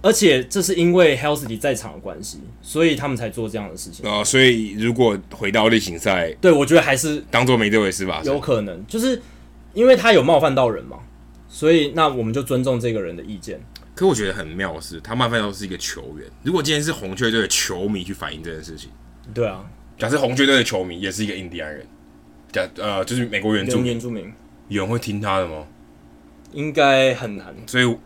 [0.00, 4.08] 而且这是因为 Helsley 在场的关系，所以他们才做这样的事情。
[4.08, 8.22] 啊、呃，所以如果回到例行赛，对，我觉得还是当做没这回事吧。
[8.24, 9.20] 有可能就是
[9.72, 10.98] 因为他有冒犯到人嘛，
[11.48, 13.60] 所以那我们就尊重这个人的意见。
[13.94, 16.28] 可我觉得很妙的是，他慢慢都是一个球员。
[16.42, 18.90] 如果今天是红雀队的球迷去反映这件事情。
[19.32, 19.64] 对啊，
[19.98, 21.86] 假设红雀队的球迷也是一个印第安人，
[22.52, 24.32] 假呃就是美国原住民，原住民，
[24.68, 25.66] 有人会听他的吗？
[26.52, 27.54] 应该很难。
[27.66, 27.96] 所以，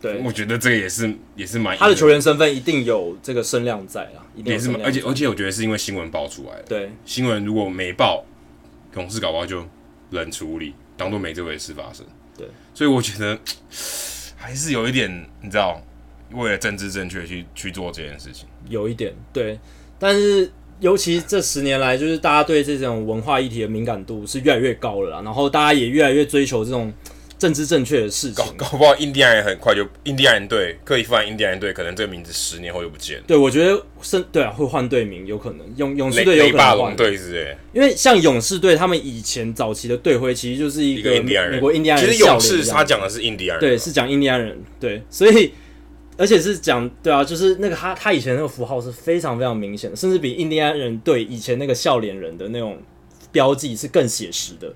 [0.00, 6.64] 对，我觉得这个也是也是蛮他的球员身份一定有这个声量在啊，一定也是，而且而且我觉得是因为新闻爆出来了。
[6.68, 8.24] 对，新闻如果没爆，
[8.94, 9.66] 勇士搞不好就
[10.10, 12.06] 冷处理，当做没这回事发生。
[12.36, 13.38] 对，所以我觉得
[14.36, 15.10] 还是有一点，
[15.40, 15.80] 你知道，
[16.32, 19.58] 为了政治正确去去做这件事情，有一点对。
[19.98, 26.92] 但是，尤其这十年来，就是大家对这种文化议题的敏感度是越来越高了啦，然后大家也越来越追求这种
[27.44, 28.34] 政治正确的事情。
[28.34, 33.24] 搞搞不好，印第安人很快就印第安人队，克利夫兰印第安人队，可能这个名字十年后就不见了。
[33.26, 36.70] 对，我觉得是，对啊，会换队名，有可能勇勇士队有可能换。
[36.70, 42.10] 雷霸龙队是诶，因为像勇士队，他们以前早期的队徽其实就是一个美国印第安人。
[42.10, 45.52] 其实勇士他讲的是印第安人，对，是讲印第安人，对，所以。
[46.16, 52.78] 而且是讲对啊， 就是那个他他以前那个符号是非常非常明显的，甚至比印第安人队以前那个笑脸人的那种
[53.32, 54.72] 标记是更写实的。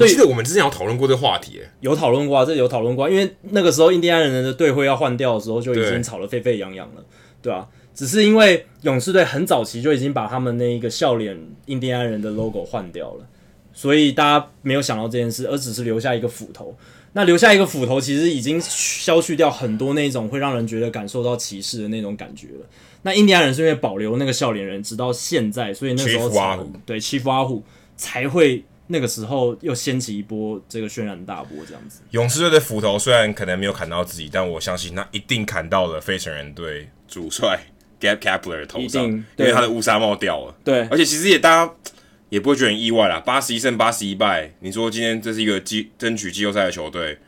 [0.00, 7.04] 对，我记得我们之前有讨论过这个话题，有讨论过啊，这有讨论过，因为那个时候印第安人的队徽要换掉的时候就已经吵得沸沸扬扬了，
[7.42, 13.26] 对啊，只是因为勇士队很早期就已经把他们那一个笑脸印第安人的 logo 换掉了，
[13.72, 16.76] 所以大家没有想到这件事，而只是留下一个斧头。
[17.12, 22.66] 那留下一个斧头，其实已经消去掉很多那种会让人觉得感受到歧视的那种感觉了。
[23.02, 27.64] 那印第安人是因为保留那个笑脸人，直到现在，所以那时候才对欺负阿虎
[27.96, 32.02] 才会那个时候又掀起一波这个轩然大波这样子。
[32.10, 37.58] 勇士队的斧头虽然可能没有砍到自己，但我相信那一定砍到了费城人队主帅
[38.00, 40.54] Gabe Kapler 的头上，因为他的乌纱帽掉了。
[40.62, 41.72] 对，而且其实也大家。
[42.30, 44.52] 也不会觉得很意外啦，八十一胜八十一败。
[44.60, 47.18] 你说今天这是一个季争取季后赛的球队，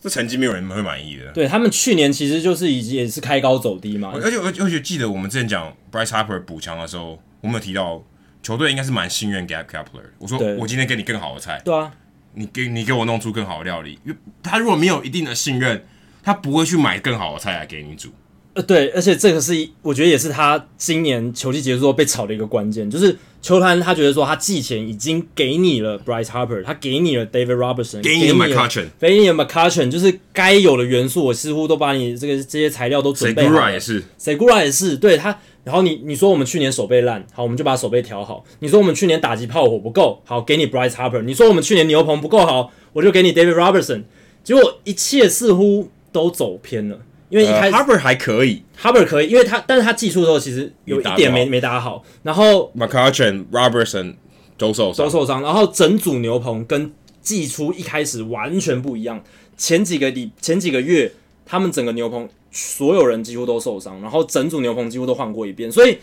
[0.00, 1.32] 这成绩没有人会满意的。
[1.32, 4.12] 对，他们去年其实就是已经也是开高走低嘛。
[4.14, 8.00] 而且而且而且记得我们之前讲 Bryce Harper 补强的时候，我们有提到
[8.42, 10.04] 球队应该是蛮信任 Gabe Kapler。
[10.18, 11.92] 我说我今天给你更好的菜，对啊，
[12.34, 13.98] 你给你给我弄出更好的料理。
[14.04, 15.84] 因为他如果没有一定的信任，
[16.22, 18.10] 他不会去买更好的菜来给你煮。
[18.52, 23.16] 呃，对，而且这个是我觉得也是他今年球季结束后被炒的一个关键，就是。
[23.42, 33.58] 球团他觉得说，他季前已经给你了 Bryce Harper，他给你了 David Robertson，给你了 McCutchen，给你了 McCutchen，就是该有的元素，我似乎都把你这个这些材料都准备好了。
[33.58, 35.38] Segura 也是，Segura 也是，对他。
[35.64, 38.44] 然后你你说我们去年手背烂，好，我们就把手背调好。
[38.60, 41.22] 你说我们去年打击炮火不够，好，给你 Bryce Harper。
[41.22, 44.04] 你说我们去年牛棚不够好，我就给你 David Robertson。
[44.42, 47.00] 结果一切似乎都走偏了。
[47.28, 54.16] 因为一开始、uh, Harper 还可以，Harper 可以，因为他，但是他技术的时候其实有一点没没打好，然后 McCutchen、Robertson
[54.58, 59.22] 都受伤，都受伤，然后整组牛棚跟季初一开始完全不一样。
[59.56, 61.12] 前几个礼前几个月，
[61.46, 65.98] 他们整个牛棚所有人几乎都受伤，然后整组牛棚几乎都换过一遍，所以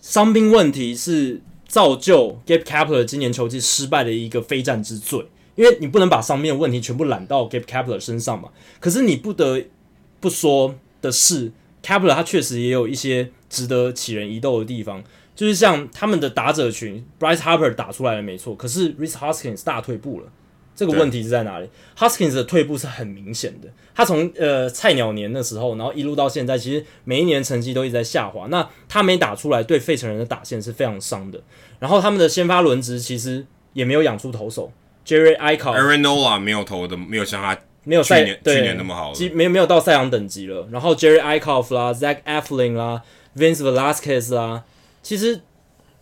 [0.00, 5.26] 伤兵问题是造就 Gabe Kapler 今年球季失败的一个非战之罪，
[5.56, 9.66] 因为你不能把伤病的问题全部揽到 Gabe Kapler 身上嘛，可是你不得。
[10.22, 11.50] 不说的是
[11.82, 15.02] ，Kapler 他确实也有一些值得杞人疑窦的地方，
[15.34, 20.26] 就是像他们的打者群，Bryce Harper 打出来了没错，可是 Rhys Hoskins 大退步了，
[20.80, 21.68] 这个问题是在哪里
[21.98, 28.46] ？Huskins 的退步是很明显的，他从呃菜鸟年的时候，然后一路到现在，其实每一年成绩都一直在下滑。
[28.46, 31.38] 那他没打出来，对费城人的打线是非常伤的。
[31.78, 34.72] 然后他们的先发轮值其实也没有养出投手
[35.06, 40.66] ，Jerry Eickhoff Aaron Nola 没有投的，没有像他没有赛去年去年那么好了，没没有到赛扬等级了。
[40.72, 43.02] 然后 Jerry Eickhoff 啦，Zach Eflin 啦
[43.36, 44.64] ，Vince Velasquez 啦，
[45.02, 45.42] 其实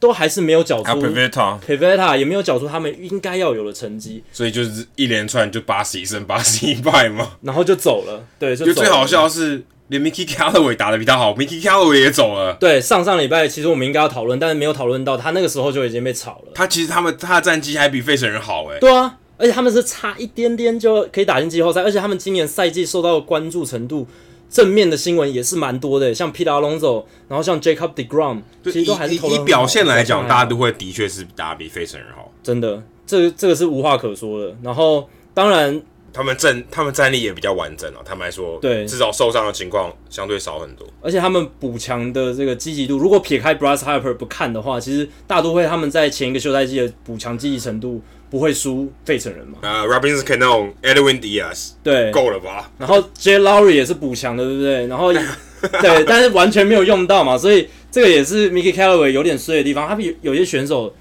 [0.00, 8.24] 都还是没有缴出 Pivetta 也没有缴出他们应该要有的成绩，所以就是一连串就八十一胜八十一败嘛，然后就走了。
[8.38, 9.64] 对，就最好笑的是。
[9.88, 12.52] 连 Mickey Callaway 打的比他好，Mickey Callaway 也走了。
[12.60, 16.52] 对，上上礼拜其实我们应该要讨论，但是没有讨论到，他那个时候就已经被炒了。
[16.54, 18.78] 他其实他们他的战绩还比费城人好诶。
[18.80, 24.06] 对啊，而且他们是差一点点就可以打进季后赛，而且他们今年赛季受到的关注程度，
[24.50, 32.32] 正面的新闻也是蛮多的，像 Pete Alonso，然后像 Jacob Degrom，其实都还是投以表现来讲，大家都会的确是打比费城人好。
[32.42, 34.56] 真的，这、这个是无话可说的。
[34.62, 35.82] 然后当然。
[36.10, 40.84] 他们战他们战力也比较完整哦，坦白说，对，至少受伤的情况相对少很多。
[41.02, 49.58] 而且他们补强的这个积极度，如果撇开 Brass Harper 不看的话，其实大都会他们在前一个休赛季的补强积极程度不会输费城人嘛。
[49.62, 52.70] 呃、uh,，Robinson Cano、Edwin Diaz，对，够了吧？
[52.78, 54.86] 然后 Jay Lowry 也是补强的，对不对？
[54.86, 55.12] 然后
[55.80, 59.88] 对，但是完全没有用到嘛，所以这个也是 Mickey Callaway 有点衰的地方。
[59.88, 60.94] 他比有些选手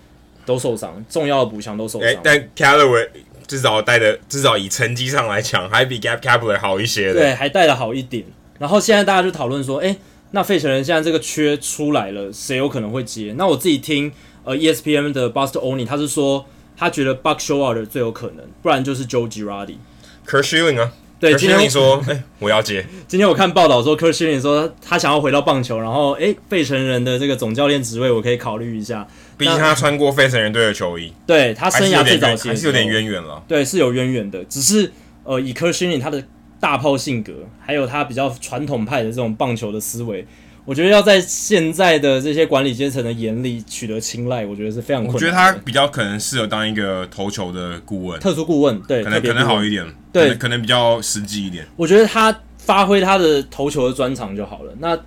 [0.46, 2.20] 都受伤，重要的补强都受伤、欸。
[2.24, 3.08] 但 Callaway
[3.46, 7.14] 至少带的，至少以成绩上来讲，还比 Gabe Kapler 好一些的。
[7.14, 8.24] 对，还带的好一点。
[8.58, 9.98] 然后现在大家就讨论说，哎、欸，
[10.32, 13.36] 那费城人现在这个缺出来了，谁有可能会接？
[13.38, 14.12] 那我自己听
[14.44, 16.44] 呃 ESPN 的 Buster Olney，他是说
[16.78, 19.78] 他觉得 Buck Showalter 最有可能，不然就是 Joe Girardi。
[20.26, 22.86] Schilling 啊，对，今天你说， 哎、欸，我要接。
[23.08, 29.08] 今天我看报道说 Schilling 说他想要回到棒球，然后哎，费城人的这个总教练职位，我可以考虑一下。
[29.38, 33.42] 毕竟他穿过费城人队的球衣，对他生涯最早期还是有点渊源了。
[33.48, 34.44] 对，是有渊源的。
[34.46, 34.92] 只是
[35.24, 36.24] 呃，以 Schilling 他的
[36.60, 40.26] 大炮性格，还有他比较传统派的这种棒球的思维，
[40.68, 45.16] 我觉得要在现在的这些管理阶层的眼里取得青睐，我觉得是非常困难。
[45.16, 51.66] 我觉得他比较可能适合当一个投球的顾问，特殊顾问，对，可能可能好一点，对，可能，比较实际一点。
[51.78, 54.74] 我觉得他发挥他的投球的专长就好了。
[54.80, 55.00] 那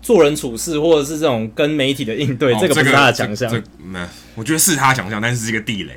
[0.00, 3.48] 做人处事，或者是这种跟媒体的应对，哦、这个不是他的强项。
[3.52, 5.92] 没、这个，我觉得是他强项，但是是一个地雷。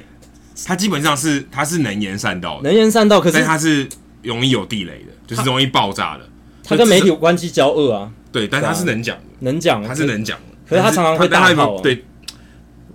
[0.63, 3.89] 他基本上是他是能言善道的，能言善道，可是他是
[4.21, 6.29] 容易有地雷的，就是容易爆炸的。
[6.63, 8.11] 他跟媒体关系交恶啊。
[8.36, 10.43] 对，但他是能讲的，能讲，他是能讲的。
[10.67, 11.81] 可是他常常会大炮、啊。
[11.81, 12.03] 对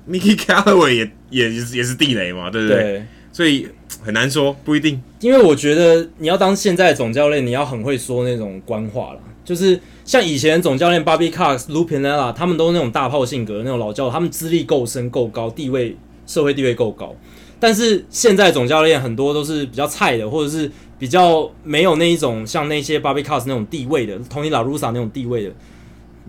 [0.07, 2.77] ，Mickey Callaway 也也也是地雷嘛，对不对？
[2.77, 3.67] 对，所以
[4.05, 5.01] 很难说，不一定。
[5.21, 9.21] 因为我觉得你要当现在的总教练，你要很会说那种官话了。
[9.43, 17.17] 就是像以前总教练 Bobby Cox、Lou Piniella，他们都是那种大炮性格那种老教，他们资历够深、够高，地位社会地位够高。
[17.59, 20.71] 但是现在总教练很多都是比较菜的，或者是
[21.01, 25.53] 比较没有那一种像那些 Bobby Cos 那种地位的，Tony La Russa 那种地位的。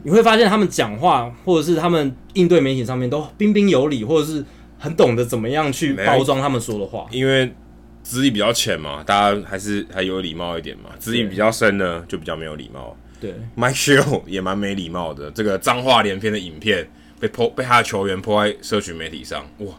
[0.04, 4.44] 你会发现他们讲话或者是他们应对媒体上面都彬彬有礼，或者是
[4.80, 7.06] 很懂得怎么样去包装他们说的话。
[7.12, 7.54] 因为
[8.02, 10.92] 资历比较浅嘛，大家还是还有礼貌一点嘛。
[10.98, 12.96] 资历比较深呢，就比较没有礼貌。
[13.20, 15.30] 对，Mike Shildt 也蛮没礼貌的。
[15.30, 19.74] 这个脏话连篇的影片被泼被他的球员泼在社群媒体上，哇，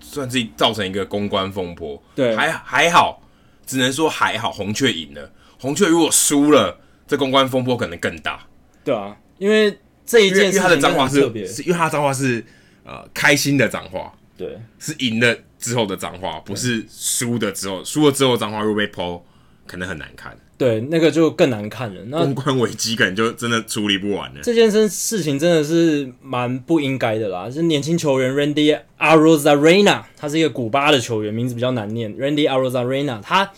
[0.00, 2.02] 算是造成一个公关风波。
[2.16, 3.22] 对，还还好，
[3.68, 4.50] 只能说还好。
[4.50, 8.44] 红雀赢了，红雀如果输了，这公关风波可能更大。
[8.82, 12.42] 对啊，因为这一件事他的脏话是是因为他的脏话是
[12.84, 19.22] 呃开心的脏话，对，是赢了之后的脏话，不是输的之后，输了之后脏话又被泼，
[19.66, 20.34] 可能很难看。
[20.58, 22.00] 对，那个就更难看了。
[22.08, 24.40] 那公关危机可能就真的处理不完了。
[24.42, 27.46] 这件事事情真的是蛮不应该的啦。
[27.46, 32.12] 就是年轻球员 Randy Arozarena，他是一个古巴的球员，名字比较难念。
[32.16, 33.48] Randy Arozarena，他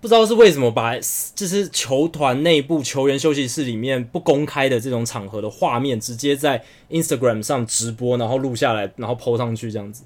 [0.00, 0.96] 不知道是为什么把
[1.34, 10.04] 就是球团内部球员休息室里面不公开的这种场合的画面，直接在 Instagram 上直播，然后录下来，然后 po 上去这样子，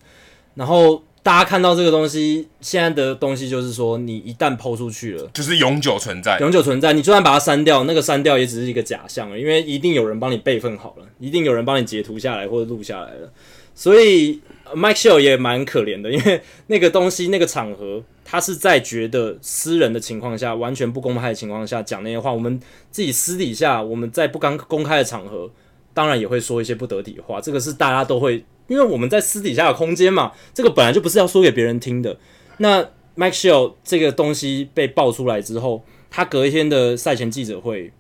[0.57, 1.05] 然后。
[1.25, 6.93] 大家看到这个东西，现在的东西就是说，你一旦抛出去了，就是永久存在，永久存在。
[6.93, 13.33] 你就算把它删掉，那个删掉也只是一个假象了，因为一定有人帮你备份好了，一定有人帮你截图下来或者录下来了。
[13.75, 14.39] 所以
[14.75, 22.31] Mike Shildt 也蛮可怜的，因为那个东西那个场合，他是在觉得私人的情况下，完全不公开的情况下讲那些话。
[22.31, 22.61] 我们
[22.91, 25.51] 自己私底下，我们在不刚公开的场合，
[25.95, 28.45] 当然也会说一些不得体的话，这个是大家都会。
[28.67, 32.17] 因为我们在私底下的空间嘛，这个本来就不是要说给别人听的。
[32.59, 32.83] 那
[33.17, 37.93] Mike Shildt 这个东西被爆出来之后，他隔一天的赛前记者会，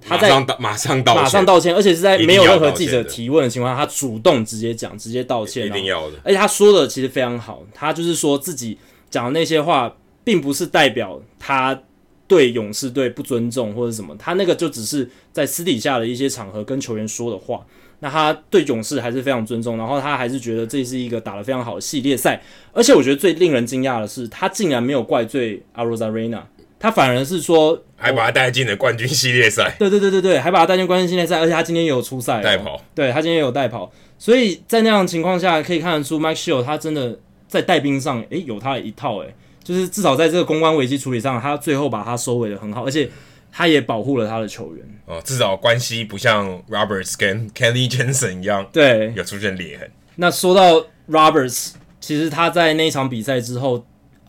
[0.00, 6.16] 他在马上道马上道歉，而且是在没有任何记者提问的情况下，他主动直接讲，直接道歉，一定要的。
[6.24, 11.80] 而且他说的其实非常好，他就是说自己讲的那些话，并不是代表他
[12.26, 17.64] 对勇士队不尊重或者什么，他那个就只是在私底下的一些场合跟球员说的话。
[18.00, 22.40] 那他对勇士还是非常尊重，然后他还是觉得这是一个打得非常好的系列赛。
[22.72, 26.42] 而且我觉得最令人惊讶的是，他竟然没有怪罪 Arozarena，
[26.78, 29.74] 他反而是说还把他带进了冠军系列赛。
[29.78, 32.80] 对对对对对，还把他带进冠军系列赛，而且他今天也有出赛带跑。
[32.94, 37.18] 对，他今天也有带跑，所以在那样的情况下，可以看得出 Mike Shea 他真的
[37.48, 39.34] 在带兵上，诶，有他的一套，诶，
[39.64, 43.10] 就是至少在这个公关危机处理上，他最后把他收尾的很好，而且。
[43.58, 49.90] 他也保护了他的球员哦，至少关系不像 Roberts 跟 Kenley Jansen 一样，对，有出现裂痕。
[50.14, 53.84] 那说到 Roberts，其实他在那一场比赛之后，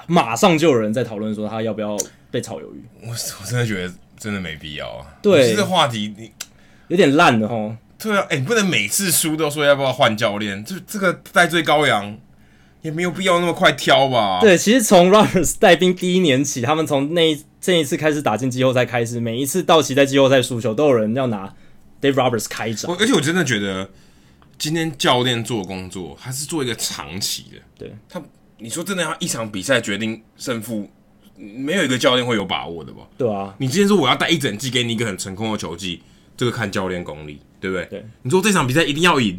[0.08, 1.96] 马上就有人在讨论说他要不要
[2.32, 2.84] 被炒鱿鱼。
[3.04, 5.06] 我我真的觉得真的没必要啊。
[5.22, 6.32] 对，这个话题你
[6.88, 7.78] 有点烂的哦。
[8.00, 12.18] 对啊，哎、欸，你不能每次输都说要不要换教练，这这个戴罪羔羊
[12.82, 14.40] 也没有必要那么快挑吧？
[14.42, 17.44] 对，其实从 Roberts 带兵第一年起，他们从那一。
[17.62, 21.54] 这一次开始打进季后赛开始，每一次道奇在季后赛输球，都有人要拿
[22.02, 22.88] Dave Roberts 开闸。
[22.98, 23.90] 而且我真的觉得，
[24.58, 27.58] 今天教练做工作，他是做一个长期的。
[27.78, 28.24] 对他，
[28.60, 30.90] 你说真的要一场比赛决定胜负，
[31.36, 33.02] 没有一个教练会有把握的吧？
[33.18, 33.54] 对啊。
[33.58, 36.02] 你之前说我要带一整季，给你一个很成功的球技，
[36.38, 37.86] 这个看教练功力，对不对？
[37.88, 38.06] 对。
[38.22, 39.38] 你说这场比赛一定要赢，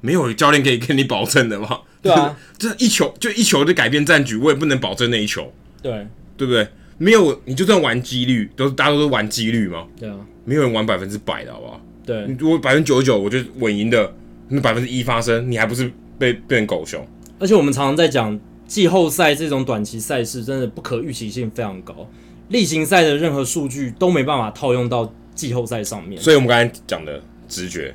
[0.00, 1.80] 没有教练可以跟你保证的吧？
[2.02, 2.36] 对啊。
[2.58, 5.52] 这一球就一球的改变战局，我也不能保证那一球。
[5.82, 6.06] 对。
[6.36, 6.68] 对不对？
[6.98, 9.86] 没有，你就算玩几率，都是大家都是玩几率嘛。
[9.98, 11.80] 对啊，没有人玩百分之百的，好不好？
[12.04, 14.14] 对，你如果百分之九十九，我就稳赢的，
[14.48, 17.06] 那百分之一发生，你还不是被变成狗熊？
[17.38, 22.08] 而且我们常常在讲季后赛这种短期赛事，真的不可预期性非常高，
[22.48, 26.20] 例行赛的任何数据都没办法套用到季后赛上面。
[26.22, 27.94] 所以我们刚才讲的直觉，对，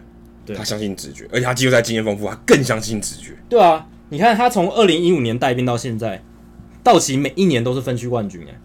[0.55, 3.33] 他相信直觉，而且他季后赛经验丰富，他更相信直觉。
[3.49, 6.23] 对啊，你看他从二零一五年带兵到现在，
[6.83, 8.55] 道奇每一年都是分区冠军哎。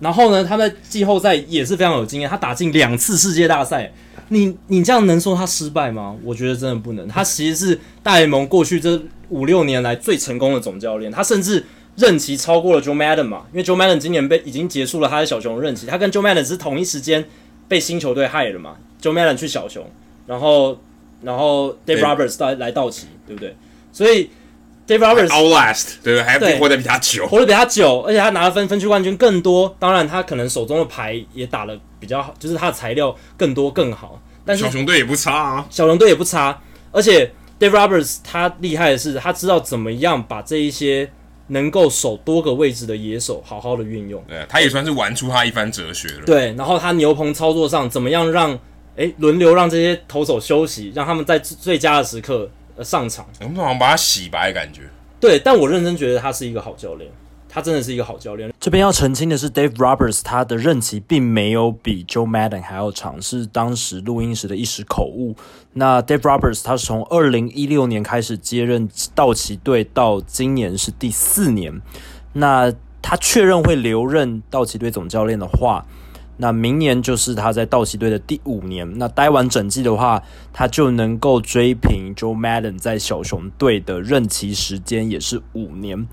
[0.00, 3.92] 然后呢，他在季后赛也是非常有经验，他打进两次世界大赛。
[4.32, 6.16] 你你这样能说他失败吗？
[6.22, 7.06] 我觉得真的不能。
[7.08, 11.64] 他其实是大联盟过去这五六年来最成功的总教练，他甚至
[11.96, 17.24] 任期超过了 Joe Maddon 嘛，因为 Joe Maddon 今年被已经结束了他的小熊任期，他跟 Joe Maddon 是同一时间
[17.66, 18.76] 被新球队害了嘛。
[19.02, 19.84] Joe Maddon 去小熊，
[20.26, 20.80] 然后
[21.22, 23.56] 然后 Dave Roberts 来来道奇，对不对？
[23.92, 24.30] 所以。
[24.88, 26.22] Dave Roberts outlast 对不对？
[26.24, 29.72] 还活得比他久，活得比他久，而且他拿的分分区冠军更多。
[29.78, 34.20] 当然，他可能手中的牌也打得比较好，就是他的材料更多更好。
[34.44, 36.60] 但是小熊队也不差啊，小熊队也不差。
[36.90, 41.08] 而且 Dave Roberts 他厉害的是，他知道怎么样把这一些
[41.46, 44.20] 能够守多个位置的野手好好的运用。
[44.26, 46.24] 对，他也算是玩出他一番哲学了。
[46.26, 48.58] 对，然后他牛棚操作上怎么样让
[48.96, 52.50] 诶轮流让这些投手休息，让他们在最佳的时刻。
[52.82, 54.88] 上场，我们好像把他洗白的感觉。
[55.20, 57.10] 对，但我认真觉得他是一个好教练，
[57.46, 58.50] 他真的是一个好教练。
[58.58, 65.36] 这边要澄清的是，Dave Roberts 他的任期并没有比 Joe Madden 还要长，是当时录音时的一时口误。
[65.74, 71.82] 那 Dave Roberts 他是从二零一六年开始接任道奇队，到今年是第四年。
[72.32, 72.72] 那
[73.02, 75.84] 他确认会留任道奇队总教练的话。
[76.42, 80.22] 那明年就是他在道奇队的第五年，那待完整季的话，
[80.54, 86.08] 他就能够追平 Joe Madden 在小熊队的任期时间，也是五年。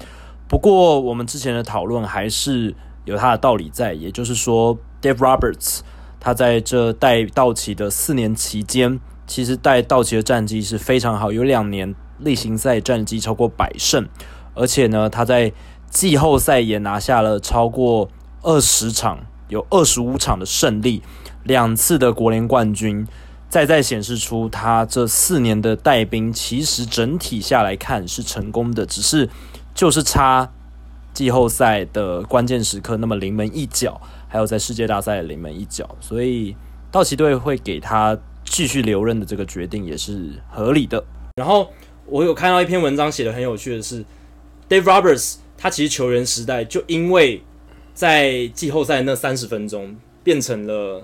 [0.50, 2.76] 不过我们之前的讨论还是
[3.06, 5.80] 有他的道理在，也就是说，Dave Roberts
[6.20, 14.06] 他在这带道奇的四年期间，其实带道奇的战绩是非常好，有两年例行赛战绩超过百胜，
[14.54, 15.54] 而且呢，他在
[15.90, 18.10] 季后赛也拿下了超过
[18.42, 19.20] 二十场。
[19.50, 21.02] 有二十五场的胜利，
[21.44, 23.08] 两次的国联冠军，
[23.48, 29.30] 再再显示出他这四年的带兵其实整体下来看是成功的，只是
[29.74, 30.52] 就是差
[31.14, 36.56] 季后赛的关键时刻那么临门一脚，还有在世界大赛的临门一脚，所以
[36.92, 41.04] 道奇队会给他继续留任的这个决定也是合理的。
[41.36, 41.70] 然后
[42.06, 44.04] 我有看到一篇文章写得很有趣的是
[44.68, 47.42] ，Dave Roberts 他其实球员时代就因为。
[47.98, 51.04] 在季后赛那三十分钟，变成了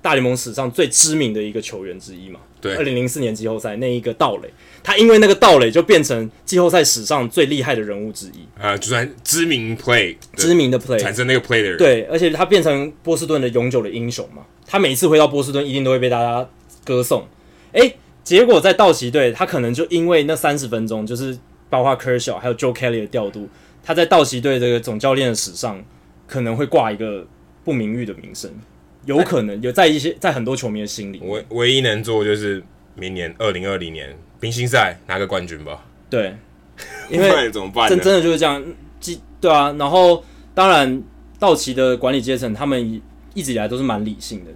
[0.00, 2.38] 大联盟史上最知名的一个球员之一嘛？
[2.60, 4.48] 对，二零零四年季后赛那一个盗垒，
[4.80, 8.46] 他因为那个盗垒就变成季后赛史上最厉害的人物之一。
[8.56, 14.46] 呃，就算知名 play，知名的 play 产生那个 play 的人，对，而且他变成波士顿的永久的英雄嘛。
[14.64, 16.48] 他每次回到波士顿，一定都会被大家
[16.84, 17.26] 歌颂。
[17.72, 21.36] 诶，结果在道奇队，他可能就因为那三十分钟，就是
[21.68, 23.48] 包括 Kershaw 还有 Joe Kelly 的调度，
[23.82, 25.84] 他在道奇队这个总教练的史上。
[26.28, 27.26] 可能会挂一个
[27.64, 28.48] 不名誉的名声，
[29.06, 31.18] 有可能有在一些在很多球迷的心里。
[31.24, 32.62] 唯唯一能做就是
[32.94, 35.84] 明年二零二零年明星赛拿个冠军吧。
[36.08, 36.36] 对，
[37.10, 37.88] 因为怎么办？
[37.88, 38.62] 真真的就是这样，
[39.40, 39.74] 对啊。
[39.78, 40.22] 然后
[40.54, 41.02] 当然，
[41.38, 43.00] 道奇的管理阶层他们
[43.34, 44.50] 一直以来都是蛮理性的。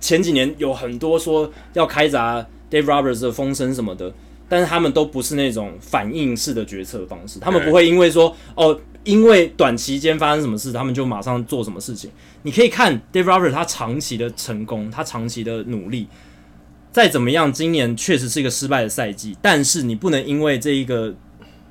[0.00, 4.12] 前几年有很多说要开闸 Dave Roberts 的风声什么的，
[4.52, 12.10] 但是他们都不是那种反应式的决策方式，他们不会因为说哦，因为短期间发生什么事，他们就马上做什么事情。
[12.42, 16.06] 你可以看 Dave Roberts 他长期的成功，他长期的努力，
[16.90, 21.14] 再怎么样，今年确实是一个失败的赛季，但是你不能因为这一个。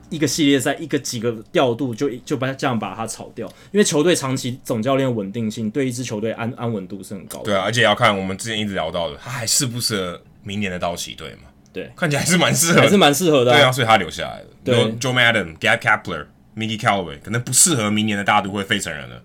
[0.10, 7.45] 一个系列赛，一个几个调度就就把这样把它炒掉，因为球队长期总教练稳定性对一支球队安安稳度是很高的。
[7.45, 11.44] 对啊，而且要看我们之前一直聊到的，他还适不适合明年的道奇队嘛？
[11.73, 13.57] 对，看起来还是蛮适合，还是蛮适合的、啊。
[13.57, 14.45] 对啊，所以他留下来了。
[14.64, 16.26] 对，Joe Madden、Gabe Kapler、
[16.56, 19.22] Mickey Callaway 可能不适合明年的大都会费城人了，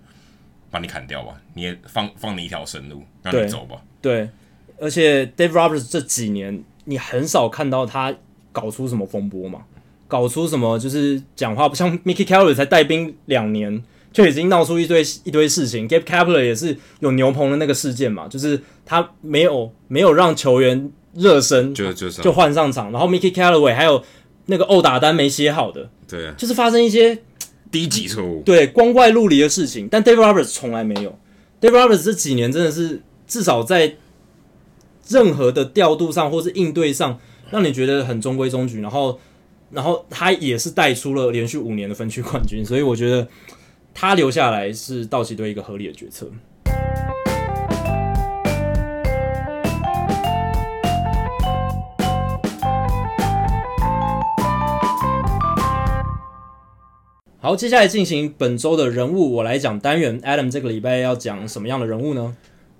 [0.71, 3.77] 把你砍掉吧，你也放放你一条生路，让你走吧。
[4.01, 4.29] 对，
[4.79, 8.13] 而且 Dave Roberts 这几年你很少看到他
[8.51, 9.61] 搞出什么风波嘛。
[10.09, 13.83] 搞出什么就是讲话不像 Mickey Callaway 才带兵两年
[14.13, 24.01] 就已经闹出一堆一堆事情，Gabe Kapler 也是有牛棚的那个事件嘛，就是他没有没有让球员热身就就就换上场，然后 Mickey Callaway 还有
[24.45, 27.19] 那个殴打单没写好的，对啊，就是发生一些
[27.69, 31.17] 低级错误，对光怪陆离的事情，但 Dave Roberts 从来没有
[31.59, 33.95] ，Dave Roberts 这几年真的是至少在
[35.09, 37.19] 任何的调度上或是应对上，
[37.51, 39.19] 让你觉得很中规中矩，然后。
[39.69, 43.27] 然后他也是带出了连续五年的分区冠军，所以我觉得
[43.93, 46.25] 他留下来是道奇队一个合理的决策。
[57.39, 60.19] 好，接下来进行本周的人物我来讲单元。
[60.21, 62.35] Adam 这个礼拜要讲什么样的人物呢？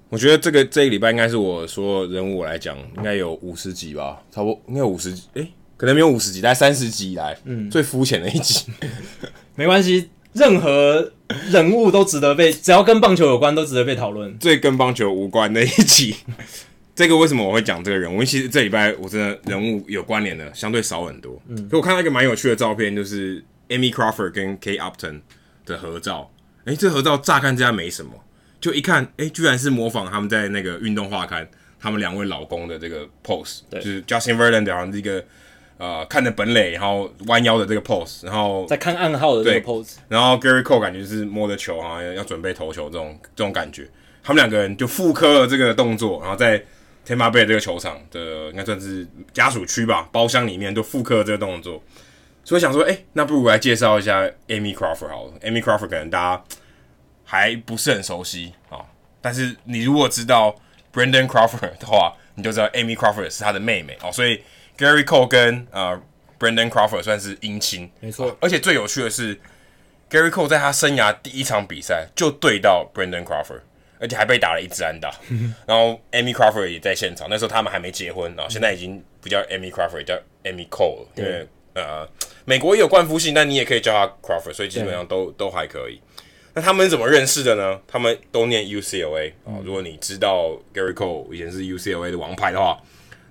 [0.10, 5.48] 我觉得这个这一个礼拜应该是我说人物我来讲，应该有五十集吧，差不多应该有五十集，哎
[5.78, 8.66] 可能没有五十集，大概三十集以来，嗯，最肤浅的一集，
[9.54, 11.12] 没关系，任何
[11.52, 14.36] 人物都值得被，只要跟棒球有关，都值得被讨论。
[14.40, 16.16] 最跟棒球无关的一集，
[16.96, 18.14] 这个为什么我会讲这个人物？
[18.14, 21.40] 因为其实这礼拜我真的人物有关联的相对少很多。
[21.48, 25.22] 嗯，可我看到一个蛮有趣的照片，就是 Amy Crawford 跟 Kate Upton
[25.66, 26.32] 的合照。
[26.66, 28.12] 哎、欸，这合照乍看之下没什么，
[28.60, 31.48] 就一看，哎、欸，居然是模仿他们在那个运动画刊
[31.80, 35.24] 他们两位老公的这个 pose，对，就是 Justin Verlander 好像是一个。
[35.80, 43.88] 呃，看着本垒，然后弯腰的这个 pose，然后在看暗号的这个 pose，然后 Gary Cole 感觉是摸着球啊，要准备投球这种这种感觉，
[44.24, 46.58] 他们两个人就复刻了这个动作，然后在
[47.06, 51.84] Tampa Bay 这个球场的应该算是家属区吧，包厢里面都复刻了这个动作，
[52.48, 56.44] 所以想说，哎，那不如来介绍一下 Amy Crawford 好了，Amy Crawford 可能大家
[57.26, 58.80] 还不是很熟悉啊，
[59.20, 60.56] 但是你如果知道
[60.94, 64.42] Brandon Crawford 的话，你就知道 Amy Crawford 是他的妹妹哦，所以。
[64.78, 66.00] Gary Cole 跟呃
[66.38, 68.36] Brandon Crawford 算是姻亲，没错、啊。
[68.40, 69.36] 而且最有趣的是
[70.08, 73.62] ，Gary Cole 在他生涯第一场比赛就对到 Brandon Crawford，
[74.00, 75.12] 而且还被打了一支安打。
[75.66, 80.14] 然后 Amy Crawford 也在现场，那时候他们还没结婚，然后现在已经不叫 Amy Crawford，叫
[80.44, 81.08] Amy Cole 了。
[81.16, 82.08] 因为呃，
[82.48, 86.00] 美国也有冠夫姓，但你也可以叫他 Crawford，所以基本上都都还可以。
[86.54, 87.78] 那他们怎么认识的呢？
[87.86, 89.60] 他们都念 UCLA 啊。
[89.66, 92.80] 如果你知道 Gary Cole 以前是 UCLA 的王牌的话，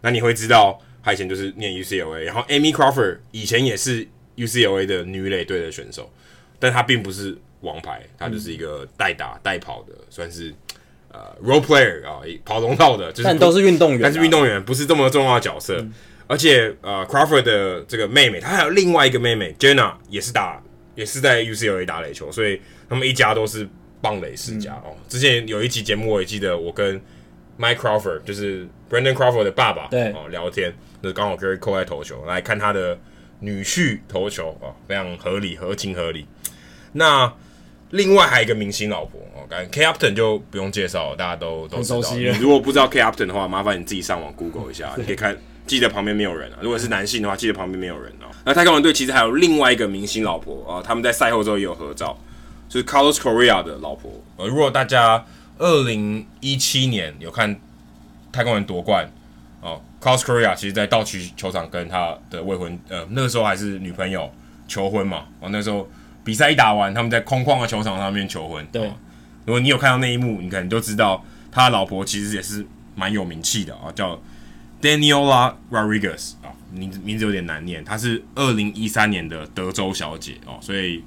[0.03, 0.79] 那你会知道。
[1.03, 4.05] 他以前就是念 UCLA，然后 Amy Crawford 以前也是
[4.37, 6.11] UCLA 的女垒队的选手，
[6.59, 10.53] 但他并不是王牌，他就是一个代打代跑的，算是
[11.13, 15.77] 呃 role player 啊，跑龙套的，就是但都是运动员，但是运动员不是这么重要的角色。
[15.79, 15.95] 嗯、
[16.27, 20.63] 而且呃 Crawford 的这个妹妹，她还有另外一个妹妹 Jenna 也是打，
[20.95, 23.69] 也是在 UCLA 打垒球，所以他们一家都是
[24.01, 24.97] 棒垒世家、嗯、哦。
[25.09, 27.01] 之前有一期节目我也记得，我跟
[27.59, 30.75] Mike Crawford 就是 Brandon Crawford 的爸爸对哦聊天。
[31.03, 32.99] 就是刚好 Gary Cole 在投球，来看他的
[33.39, 36.27] 女婿投球哦，非常合理，合情合理。
[36.93, 37.33] 那
[37.91, 42.01] 另外还有一个明星老婆哦，感觉 Kate Upton 就不用介绍了，大家都都知道。
[42.17, 45.37] 你如果不知道 Kate Upton 的话，麻烦你自己上网 Google 一下， 你可以看，
[45.67, 46.59] 记得旁边没有人啊。
[46.61, 48.31] 如果是男性的话，记得旁边没有人啊。
[48.45, 52.17] 那太空人队其实还有另外一个明星老婆啊，他们在赛后之后也有合照，
[52.69, 54.11] 就是 Carlos Correa 的老婆。
[54.37, 55.25] 呃，如果大家
[55.59, 57.59] 二零一七年有看
[58.33, 59.11] 太空人夺冠。
[59.63, 64.31] 哦，Carlos Correa 其实，在道奇球场跟他的未婚，呃，那个时候还是女朋友
[64.69, 65.25] 求婚嘛。
[65.41, 65.89] 哦，那时候
[66.23, 68.65] 比赛一打完，他们在空旷的球场上面求婚。
[68.71, 68.87] 对，
[69.45, 72.65] 如果你有看到那一幕，你可能就知道他的老婆其实也是
[72.95, 74.17] 蛮有名气的啊，叫
[74.81, 81.03] Daniela Rodriguez 啊，名字名字有点难念，她是二零一三年的德州小姐哦，所以。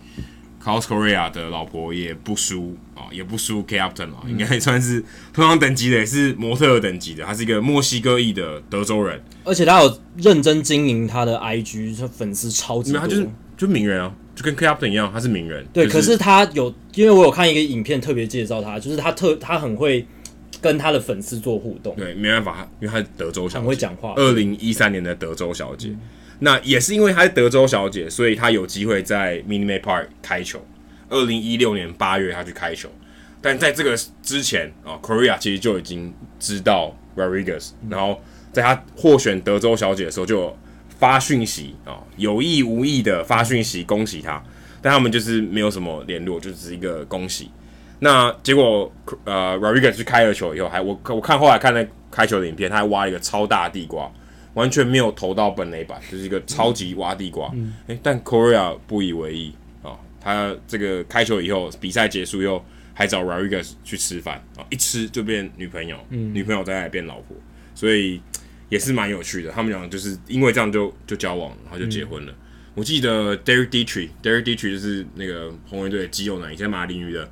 [0.61, 5.01] Carlos Correa 的老婆也不输啊，也不输 Kate Upton 啊，应该算是
[5.31, 7.23] 同样等级的，也是模特儿等级的。
[7.23, 12.99] 她是一个墨西哥裔的德州人，而且她有认真经营她的 IG，她粉丝超级多。
[12.99, 15.65] 他就是就名人啊，就跟 Kate Upton 一样，他是名人。
[15.71, 20.05] 对，就是、可是他有，因为我有看一个影片特别介绍他，就是他特他很会
[20.61, 21.95] 跟他的粉丝做互动。
[21.95, 24.13] 对，没办法，因为他是德州小姐，很会讲话。
[24.15, 25.99] 二零一三年的德州小姐，嗯、
[26.39, 30.65] 那也是因为她是德州小姐，所以她有机会在 Minute Maid Park 开球。
[31.09, 32.89] 二零一六年八月，她去开球，
[33.41, 38.21] 但在这个之前啊，Correa 其实就已经知道 Rodriguez，、嗯、然后
[38.53, 40.55] 在她获选德州小姐的时候就
[40.99, 44.43] 发讯息啊，有意无意的发讯息恭喜她，
[44.81, 47.49] 但他们就是没有什么联络，就只是一个恭喜。
[48.01, 48.89] 那结果，
[49.25, 54.09] 呃，Rodriguez 去开了球以后，还我我看后来看那开球的影片，他还挖了一个超大的地瓜，
[54.53, 57.47] 完全没有投到本垒板，就是一个超级挖地瓜。
[57.47, 59.53] 诶、嗯欸，但 Correa 不以为意
[59.83, 62.63] 啊、哦，他这个开球以后，比赛结束以后，
[62.93, 67.35] 还找 Rodriguez 去吃饭啊、哦，一吃就变女朋友，嗯、女朋友再来变老婆，
[67.75, 68.21] 所以
[68.69, 69.51] 也是蛮有趣的。
[69.51, 72.31] 他们俩就是因为这样就就交往，然后就结婚了。
[72.31, 72.35] 嗯、
[72.75, 77.29] 我记得 Derek Dietrich，Derek Dietrich 就是那个红人队的肌肉男，以前马林鱼的。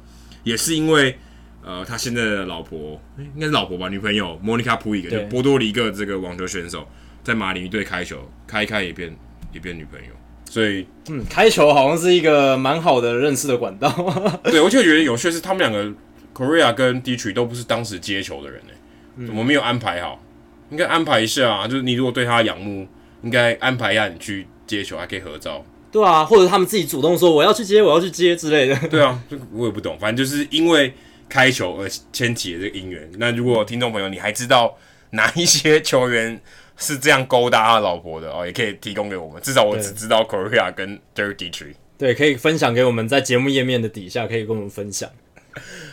[0.48, 1.18] 也是因为，
[1.62, 6.88] 呃，他现在的老婆，应该是老婆吧，女朋友 Monica Puig，就波多黎各这个网球选手，
[7.24, 8.18] 在马林鱼队开球，
[8.48, 9.14] 开一开也变
[9.52, 10.14] 也变女朋友，
[10.50, 13.90] 所以，嗯，开球好像是一个蛮好的认识的管道。
[14.46, 15.94] 对，我就觉得有趣是他们两个
[16.34, 20.24] ，Correa 跟 Dietrich 都不是当时接球的人呢，怎么没有安排好？
[20.70, 22.88] 应该安排一下啊，就是你如果对他仰慕，
[23.24, 25.66] 应该安排一下你去接球，还可以合照。
[25.92, 28.76] 对啊，或者他们自己主动说我要去接，我要去接之类的。
[28.90, 29.20] 对啊，
[29.54, 30.94] 我也不懂，反正就是因为
[31.30, 33.10] 开球而牵起了这个姻缘。
[33.18, 34.78] 那如果听众朋友你还知道
[35.12, 36.40] 哪一些球员
[36.76, 39.42] 是这样勾搭他老婆的哦，也可以提供给我们。
[39.42, 41.76] 至少我只知道 Correa 跟 Derek Dietrich。
[41.98, 45.10] 对，可以分享给我们，在节目页面的底下可以跟我们分享。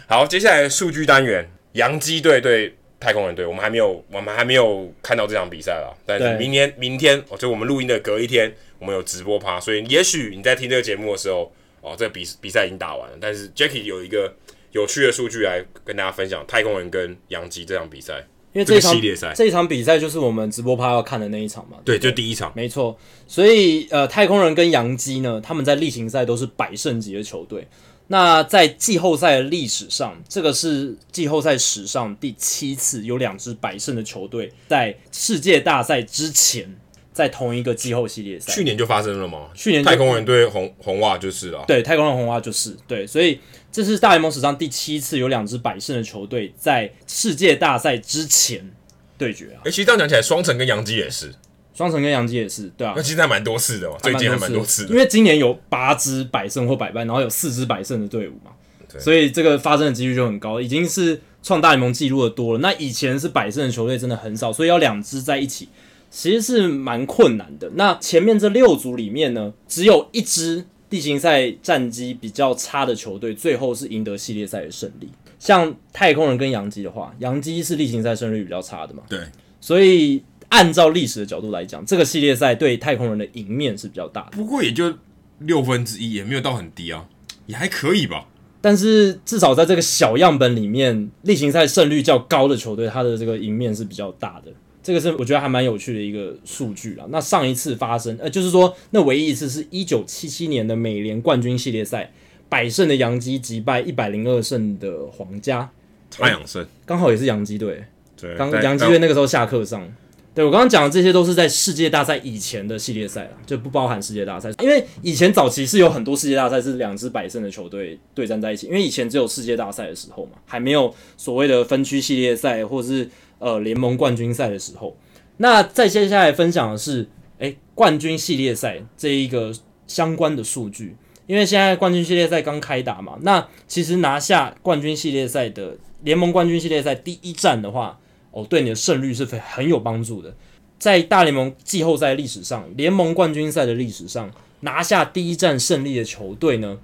[0.07, 5.97] 好，接下来数据单元，洋基队对太空人队，我们还没有，我们还没有看到这场比赛了。
[6.05, 8.53] 但是明天，明天哦，就我们录音的隔一天。
[8.79, 13.17] 我们有直播趴，所以也许你在听这个节目的时候，哦，这个比比赛已经打完了。
[13.21, 14.35] 但是 Jackie 有一个
[14.73, 21.79] 有趣的数据来跟大家分享：太空人跟洋基这场比赛，因为这一场这系列赛，这一场比赛就是我们直播趴要看的那一场嘛。
[21.85, 22.99] 对，对，就第一场，没错。
[23.27, 27.67] 所以呃，太空人跟洋基呢，他们在例行赛都是百胜级的球队。
[28.09, 36.77] 那在季后赛的历史上，这个是季后赛史上第七次有两支百胜的球队在世界大赛之前。
[37.15, 39.49] 在同一个季后系列赛，去年就发生了吗？
[39.55, 41.63] 去年太空人对红红袜就是啊。
[41.67, 43.39] 对，太空人红袜就是对，所以
[43.71, 48.69] 这是大联盟史上第七次有两支百胜的球队在世界大赛之前
[49.17, 49.59] 对决啊！
[49.61, 51.33] 哎、欸，其实这样讲起来，双城跟杨基也是，
[51.73, 52.95] 双城跟杨基也是，对啊。
[52.97, 58.51] 那其实还蛮多次的嘛，最近还蛮多次的，因为今年有八支百胜或百败，然后有四支百胜的队伍嘛，
[58.91, 62.59] 对所以这个发生的几率就很高，已经是创大联盟纪录的多了。
[62.59, 65.69] 那以前是百胜的球队真的很少，所以要两支在一起。
[66.17, 67.69] 其实是蛮困难的。
[67.75, 75.09] 那前面这六组里面呢，只有一支地形赛战绩比较差的球队，最后是赢得系列赛的胜利。
[75.41, 79.03] 像太空人跟洋基的话，洋基是例行赛胜率比较差的嘛？
[79.09, 79.19] 对。
[79.61, 84.37] 所以按照历史的角度来讲，这个系列赛对太空人的赢面是比较大的。
[84.37, 84.95] 不过也就
[85.41, 87.09] 六分之一，也没有到很低啊，
[87.47, 88.29] 也还可以吧。
[88.61, 94.53] 但是至少在这个小样本里面，例行赛胜率较高的球队，它的这个赢面是比较大的。
[94.85, 97.07] 这个是我觉得还蛮有趣的一个数据啦。
[97.09, 102.13] 那上一次发生，呃，就是说那唯一一次是一九七七年的美联冠军系列赛，
[102.51, 105.71] 百胜的洋基击败一百零二胜的皇家，
[106.11, 107.83] 差两胜，刚好也是洋基队。
[108.21, 109.91] 对，刚洋基队那个时候下课上。
[110.35, 114.51] 对，我刚刚讲的这些都是在世界大赛以前的系列赛啦，就不包含世界大赛。
[114.61, 123.09] 因为以前早期是有很多世界大赛是两支百胜的球队对战在一起，因为以前只有世界大赛的时候嘛，还没有所谓的分区系列赛或是。
[123.39, 124.97] 呃，联盟冠军赛的时候，
[125.39, 127.09] 那再接下来分享的是，
[127.39, 129.53] 诶，冠军系列赛这一个
[129.87, 130.97] 相关的数据，
[131.27, 137.99] 因为现在冠军系列赛刚开打嘛，那其实拿下冠军系列赛的联盟冠军系列赛第一战的话，
[138.31, 140.35] 哦，对你的胜率是非很有帮助的。
[140.79, 144.31] 在大联盟季后赛历史上，联盟冠军赛的历史上，
[144.61, 146.79] 拿下第一战胜利的球队呢，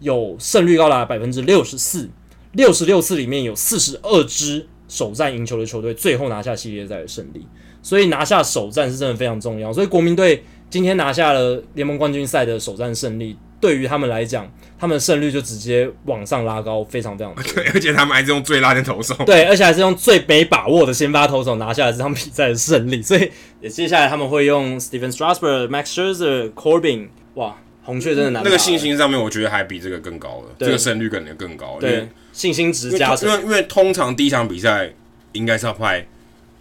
[0.00, 2.10] 有胜率高达百分之六十四，
[2.52, 4.68] 六十六次里面有四十二支。
[4.88, 7.46] 首战赢球的球队最后拿下系列赛的胜利，
[7.82, 9.72] 所以拿下首战是真的非常重要。
[9.72, 17.42] 所以国民队今天拿下了联盟冠军赛的首战胜利，对于他们来讲，他们的胜率就直接往上拉高，非常非常 多。
[17.54, 23.00] 对，而且他们还是用最烂的投手，对，而且还是用最没把握的先发投手拿下了这场比赛的胜利。
[23.00, 23.30] 所以
[23.60, 28.42] 也接下来他们会用 Stephen Strasburg、Max Scherzer、Corbin，哇，红雀真的难。
[28.44, 31.78] 那个信心上面，我觉得还比这个更高了，这个胜率可能更高。
[31.80, 32.08] 对。
[32.34, 34.92] 信心值加成，因为因为通常第一场比赛
[35.32, 36.06] 应该是要派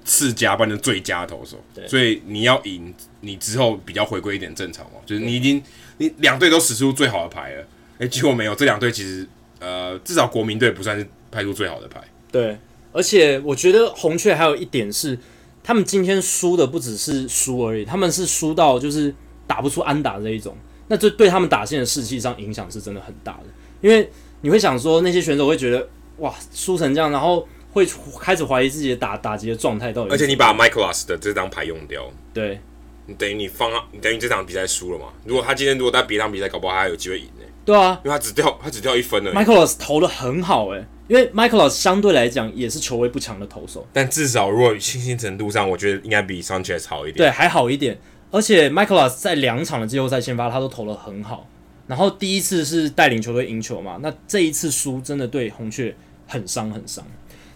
[0.06, 1.86] 次加班的最佳投手，对。
[1.88, 5.62] 所以你要赢，你之后比较回归一点正常嘛，就是你已经
[5.98, 7.62] 你两队都使出最好的牌了，
[7.94, 9.28] 哎、欸，结果没有，这两队其实
[9.60, 12.02] 呃至少国民队不算是派出最好的牌，
[12.32, 12.58] 对，
[12.92, 15.18] 而且我觉得红雀还有一点是，
[15.64, 19.14] 他们今天输的不只是输而已，他们是输到就是
[19.48, 20.56] 打不出安打这一种，
[20.88, 23.44] 那这对他们打线的士气上影响是真的很大的。
[23.82, 24.10] 因为
[24.44, 25.88] 你会想说，那些选手会觉得
[26.18, 27.88] 哇，输成这样，然后会
[28.20, 30.10] 开始怀疑自己的打打击的状态到底。
[30.12, 32.04] 而且你把 Michaelas 的这张牌用掉，
[32.34, 32.60] 对，
[33.06, 35.06] 你等于你放，你等于这场比赛输了嘛？
[35.24, 37.46] 如果他今天如果在别场比赛，搞不好他还有机会赢呢。
[37.64, 39.32] 对啊，因为他只掉他只掉一分了。
[39.32, 47.16] Michaelas 投的很好诶，因为 Michaelas 相对来讲也是球威不强的投手，但至少如果信心程度上，我觉得应该比 Sanchez 好一点。
[47.16, 47.98] 对，还好一点。
[48.30, 51.48] 而且 Michaelas 在两场的季后赛先发，他都投的很好。
[51.88, 55.96] 然后第一次是带领球队赢球嘛，那这一次输真的对红雀
[56.28, 57.06] 很伤很伤。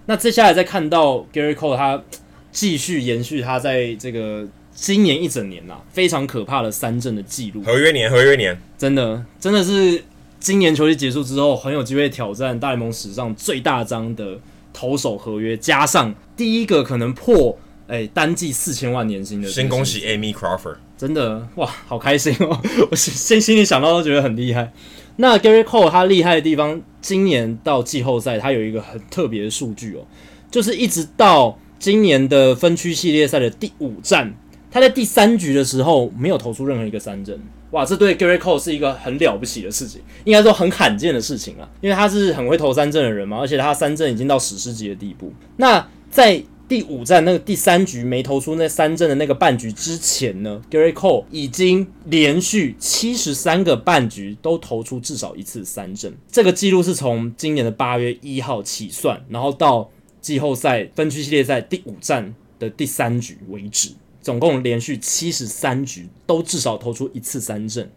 [0.05, 2.03] 那接下来再看到 Gerrit Cole 他
[2.51, 10.03] 继续延续他在这个今年一整年呐、啊、非常可怕的三振的记录，合约年合约年，真的真的是
[10.39, 14.39] 今年球季结束之后很有机会挑战大联盟史上最大张的
[14.73, 17.57] 投手合约，加上第一个可能破。
[17.89, 22.59] 哎，单季四千万年薪的，先恭喜 Amy Crawford，真的哇，好开心哦！
[22.89, 24.73] 我先心里想到都觉得很厉害。
[25.17, 30.05] 那 Gary Cole 他厉害的地方，今年到季后赛他有一个很特别的数据哦，
[30.49, 34.33] 就是一直到今年的分区系列赛的第五战，
[34.71, 37.39] 他在第三局的时候没有投出任何一个三振，
[37.71, 45.31] 哇，这对 Gary Cole 是一个很了不起的事情，应该说很罕见的事情啊，因为他是很会投三振的人嘛，而且他三振已经到史诗级的地步。
[45.57, 56.13] 那在第五战那个第三局没投出那三振的那个半局之前呢，Gary Cole 已经连续七十三个半局都投出至少一次三振。
[56.29, 59.89] 这个记录是从今年的八月一号起算，然后到
[60.19, 63.91] 季后赛分区系列赛第五战的第三局为止，
[64.21, 67.89] 总共连续七十三局都至少投出一次三振。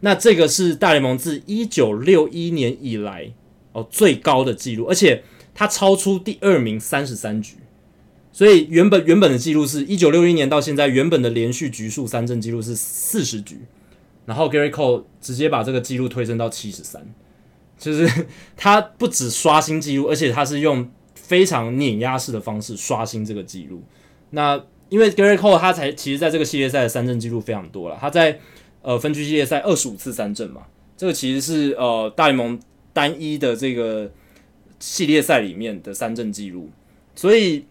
[0.00, 3.32] 那这个是大联盟自一九六一年以来
[3.72, 5.22] 哦最高的记录，而且
[5.54, 7.54] 它超出第二名三十三局。
[8.32, 13.58] 所以原本原本的记录是一九六一年到现在，原本的连续局数三振记录是四十局，
[14.24, 17.04] 然后 Gary Cole 直接把这个记录推升到七十三，
[17.76, 18.08] 就是
[18.56, 23.82] 他不止刷新记录，而且他是用非常碾压式的方式刷新这个记录。
[24.30, 28.38] 那因为 Gary Cole 他才其实在这个系列赛的三振记录非常多了，他在
[28.82, 30.62] 呃分区系列赛二十五次三振嘛，
[30.96, 32.58] 这个其实是呃大联盟
[32.92, 34.08] 单一的这个
[34.78, 36.70] 系列赛里面的三振记录，
[37.16, 37.64] 所以。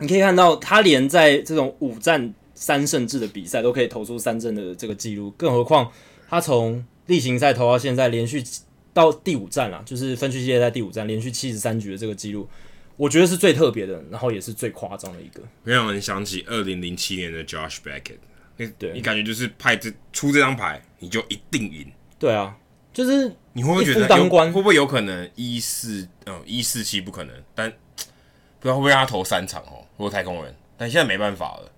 [0.00, 5.90] 你可以看到，他连在这种五战三胜制的比赛都可以投出三振的这个记录，更何况
[6.28, 8.42] 他从例行赛投到现在，连续
[8.92, 12.48] 到第五战了，就是分区系列赛第五战连续七十三局的这个记录，
[12.96, 15.42] 我觉得是最特别的，然后也是最夸张的一个。
[15.64, 18.18] 让人想起二零零七年的 Josh Beckett，
[18.56, 21.86] 你对你感觉就是派这出这张牌，你就一定赢。
[22.18, 22.56] 对啊，
[22.92, 29.79] 就是你会不会觉得当官会不会有可能一四嗯一四七不可能，但不知道会不会让他投三场哦。
[30.00, 31.70] 如果太空人，但现在没办法了。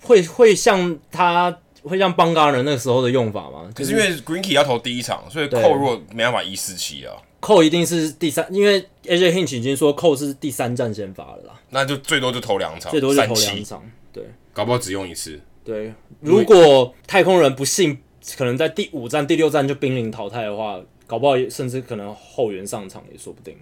[0.00, 3.70] 会会像他会像邦嘎人那个时候的用法吗？
[3.74, 11.60] 可是因为 Greenkey 要投第一场，所以 Cole 如果没办法一四七啊，Cole 一定是第三，因为 AJ Hinch 已经说 Cole 是第三战先发了啦。
[11.68, 13.82] 那就最多就投两场，最多就投两场，
[14.14, 14.24] 对，
[14.54, 15.38] 搞不好只用一次。
[15.62, 17.98] 对，如果太空人不幸
[18.38, 23.54] 可能在第五站、第六站就濒临淘汰的话，搞不好甚至可能后援上场也说不定。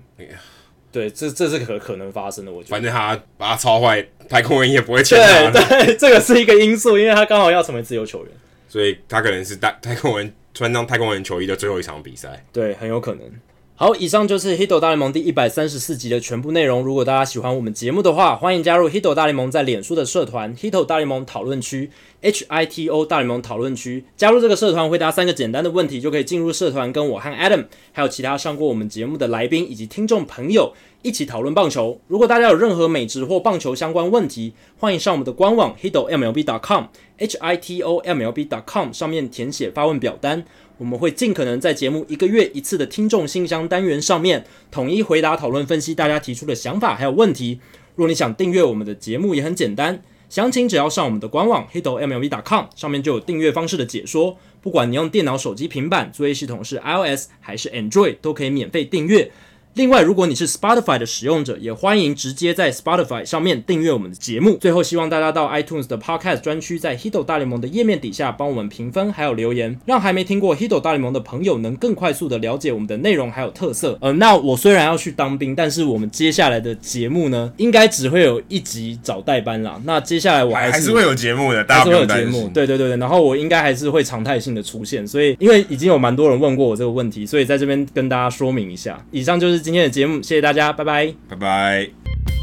[0.97, 2.70] 对，这这是可可能发生的，我觉得。
[2.70, 5.51] 反正他把他超坏，太空人也不会签他。
[5.51, 8.32] 对对， 这个是一个因素，因为他刚好要成为自由球员，
[8.66, 12.43] 所以他可能是太太空人穿上太空人球衣的最后一场比赛。
[12.51, 13.31] 对，很有可能。
[13.78, 16.82] 好，以上就是《Hito 大联盟》第一百三十四集的全部内容。
[16.82, 21.86] 如果大家喜欢我们节目的话，欢迎加入《Hito 大联盟》在脸书的社团《Hito 大联盟讨论区》
[22.23, 24.07] （H I T O 大联盟讨论区）。
[24.16, 30.73] 加入这个社团，回答三个简单的问题，就可以进入社团，跟我和 Adam，还有其他上过我们节目的来宾以及听众朋友
[31.03, 32.01] 一起讨论棒球。
[32.07, 40.47] 如果大家有任何美职或棒球相关问题，欢迎上我们的官网 Hito MLB.com（H I T O M L B.com） 上面填写发问表单。
[40.78, 47.61] 我们会尽可能在节目一个月一次的听众信箱单元上面统一回答、讨论、分析大家提出的想法还有问题。
[47.94, 54.36] 如果你想订阅我们的节目，也很简单，详情只要上我们的官网 h i t m l v c o m 上面就有订阅方式的解说。
[54.61, 59.31] 不管你用电脑、手机、平板，作业系统是 iOS 还是 Android，都可以免费订阅。
[59.77, 64.57] 另外，如果你是 Spotify 的使用者，也欢迎直接在 Spotify 上面订阅我们的节目。
[64.57, 73.98] 最后，希望大家到 iTunes 的 Podcast 专区，在 Hito 大联盟的页面底下帮我们评分，还有留言，让还没听过 Hito 大联盟的朋友能更快速的了解我们的内容还有特色。
[74.01, 79.78] 呃，那我虽然要去当兵，但是我们接下来的节目呢，应该只会有一集找代班啦。
[79.85, 82.27] 那接下来我还是，还是会有节目的，大家不用担心。
[82.27, 82.97] 还是会有节目，对对对对。
[82.97, 88.98] 然后我应该还是会常态性的出现，所以因为已经有蛮多人问过我这个问题，所以在这边跟大家说明一下。
[89.11, 91.12] 以上就是今天的节目谢谢大家拜拜。
[91.28, 92.35] 拜拜。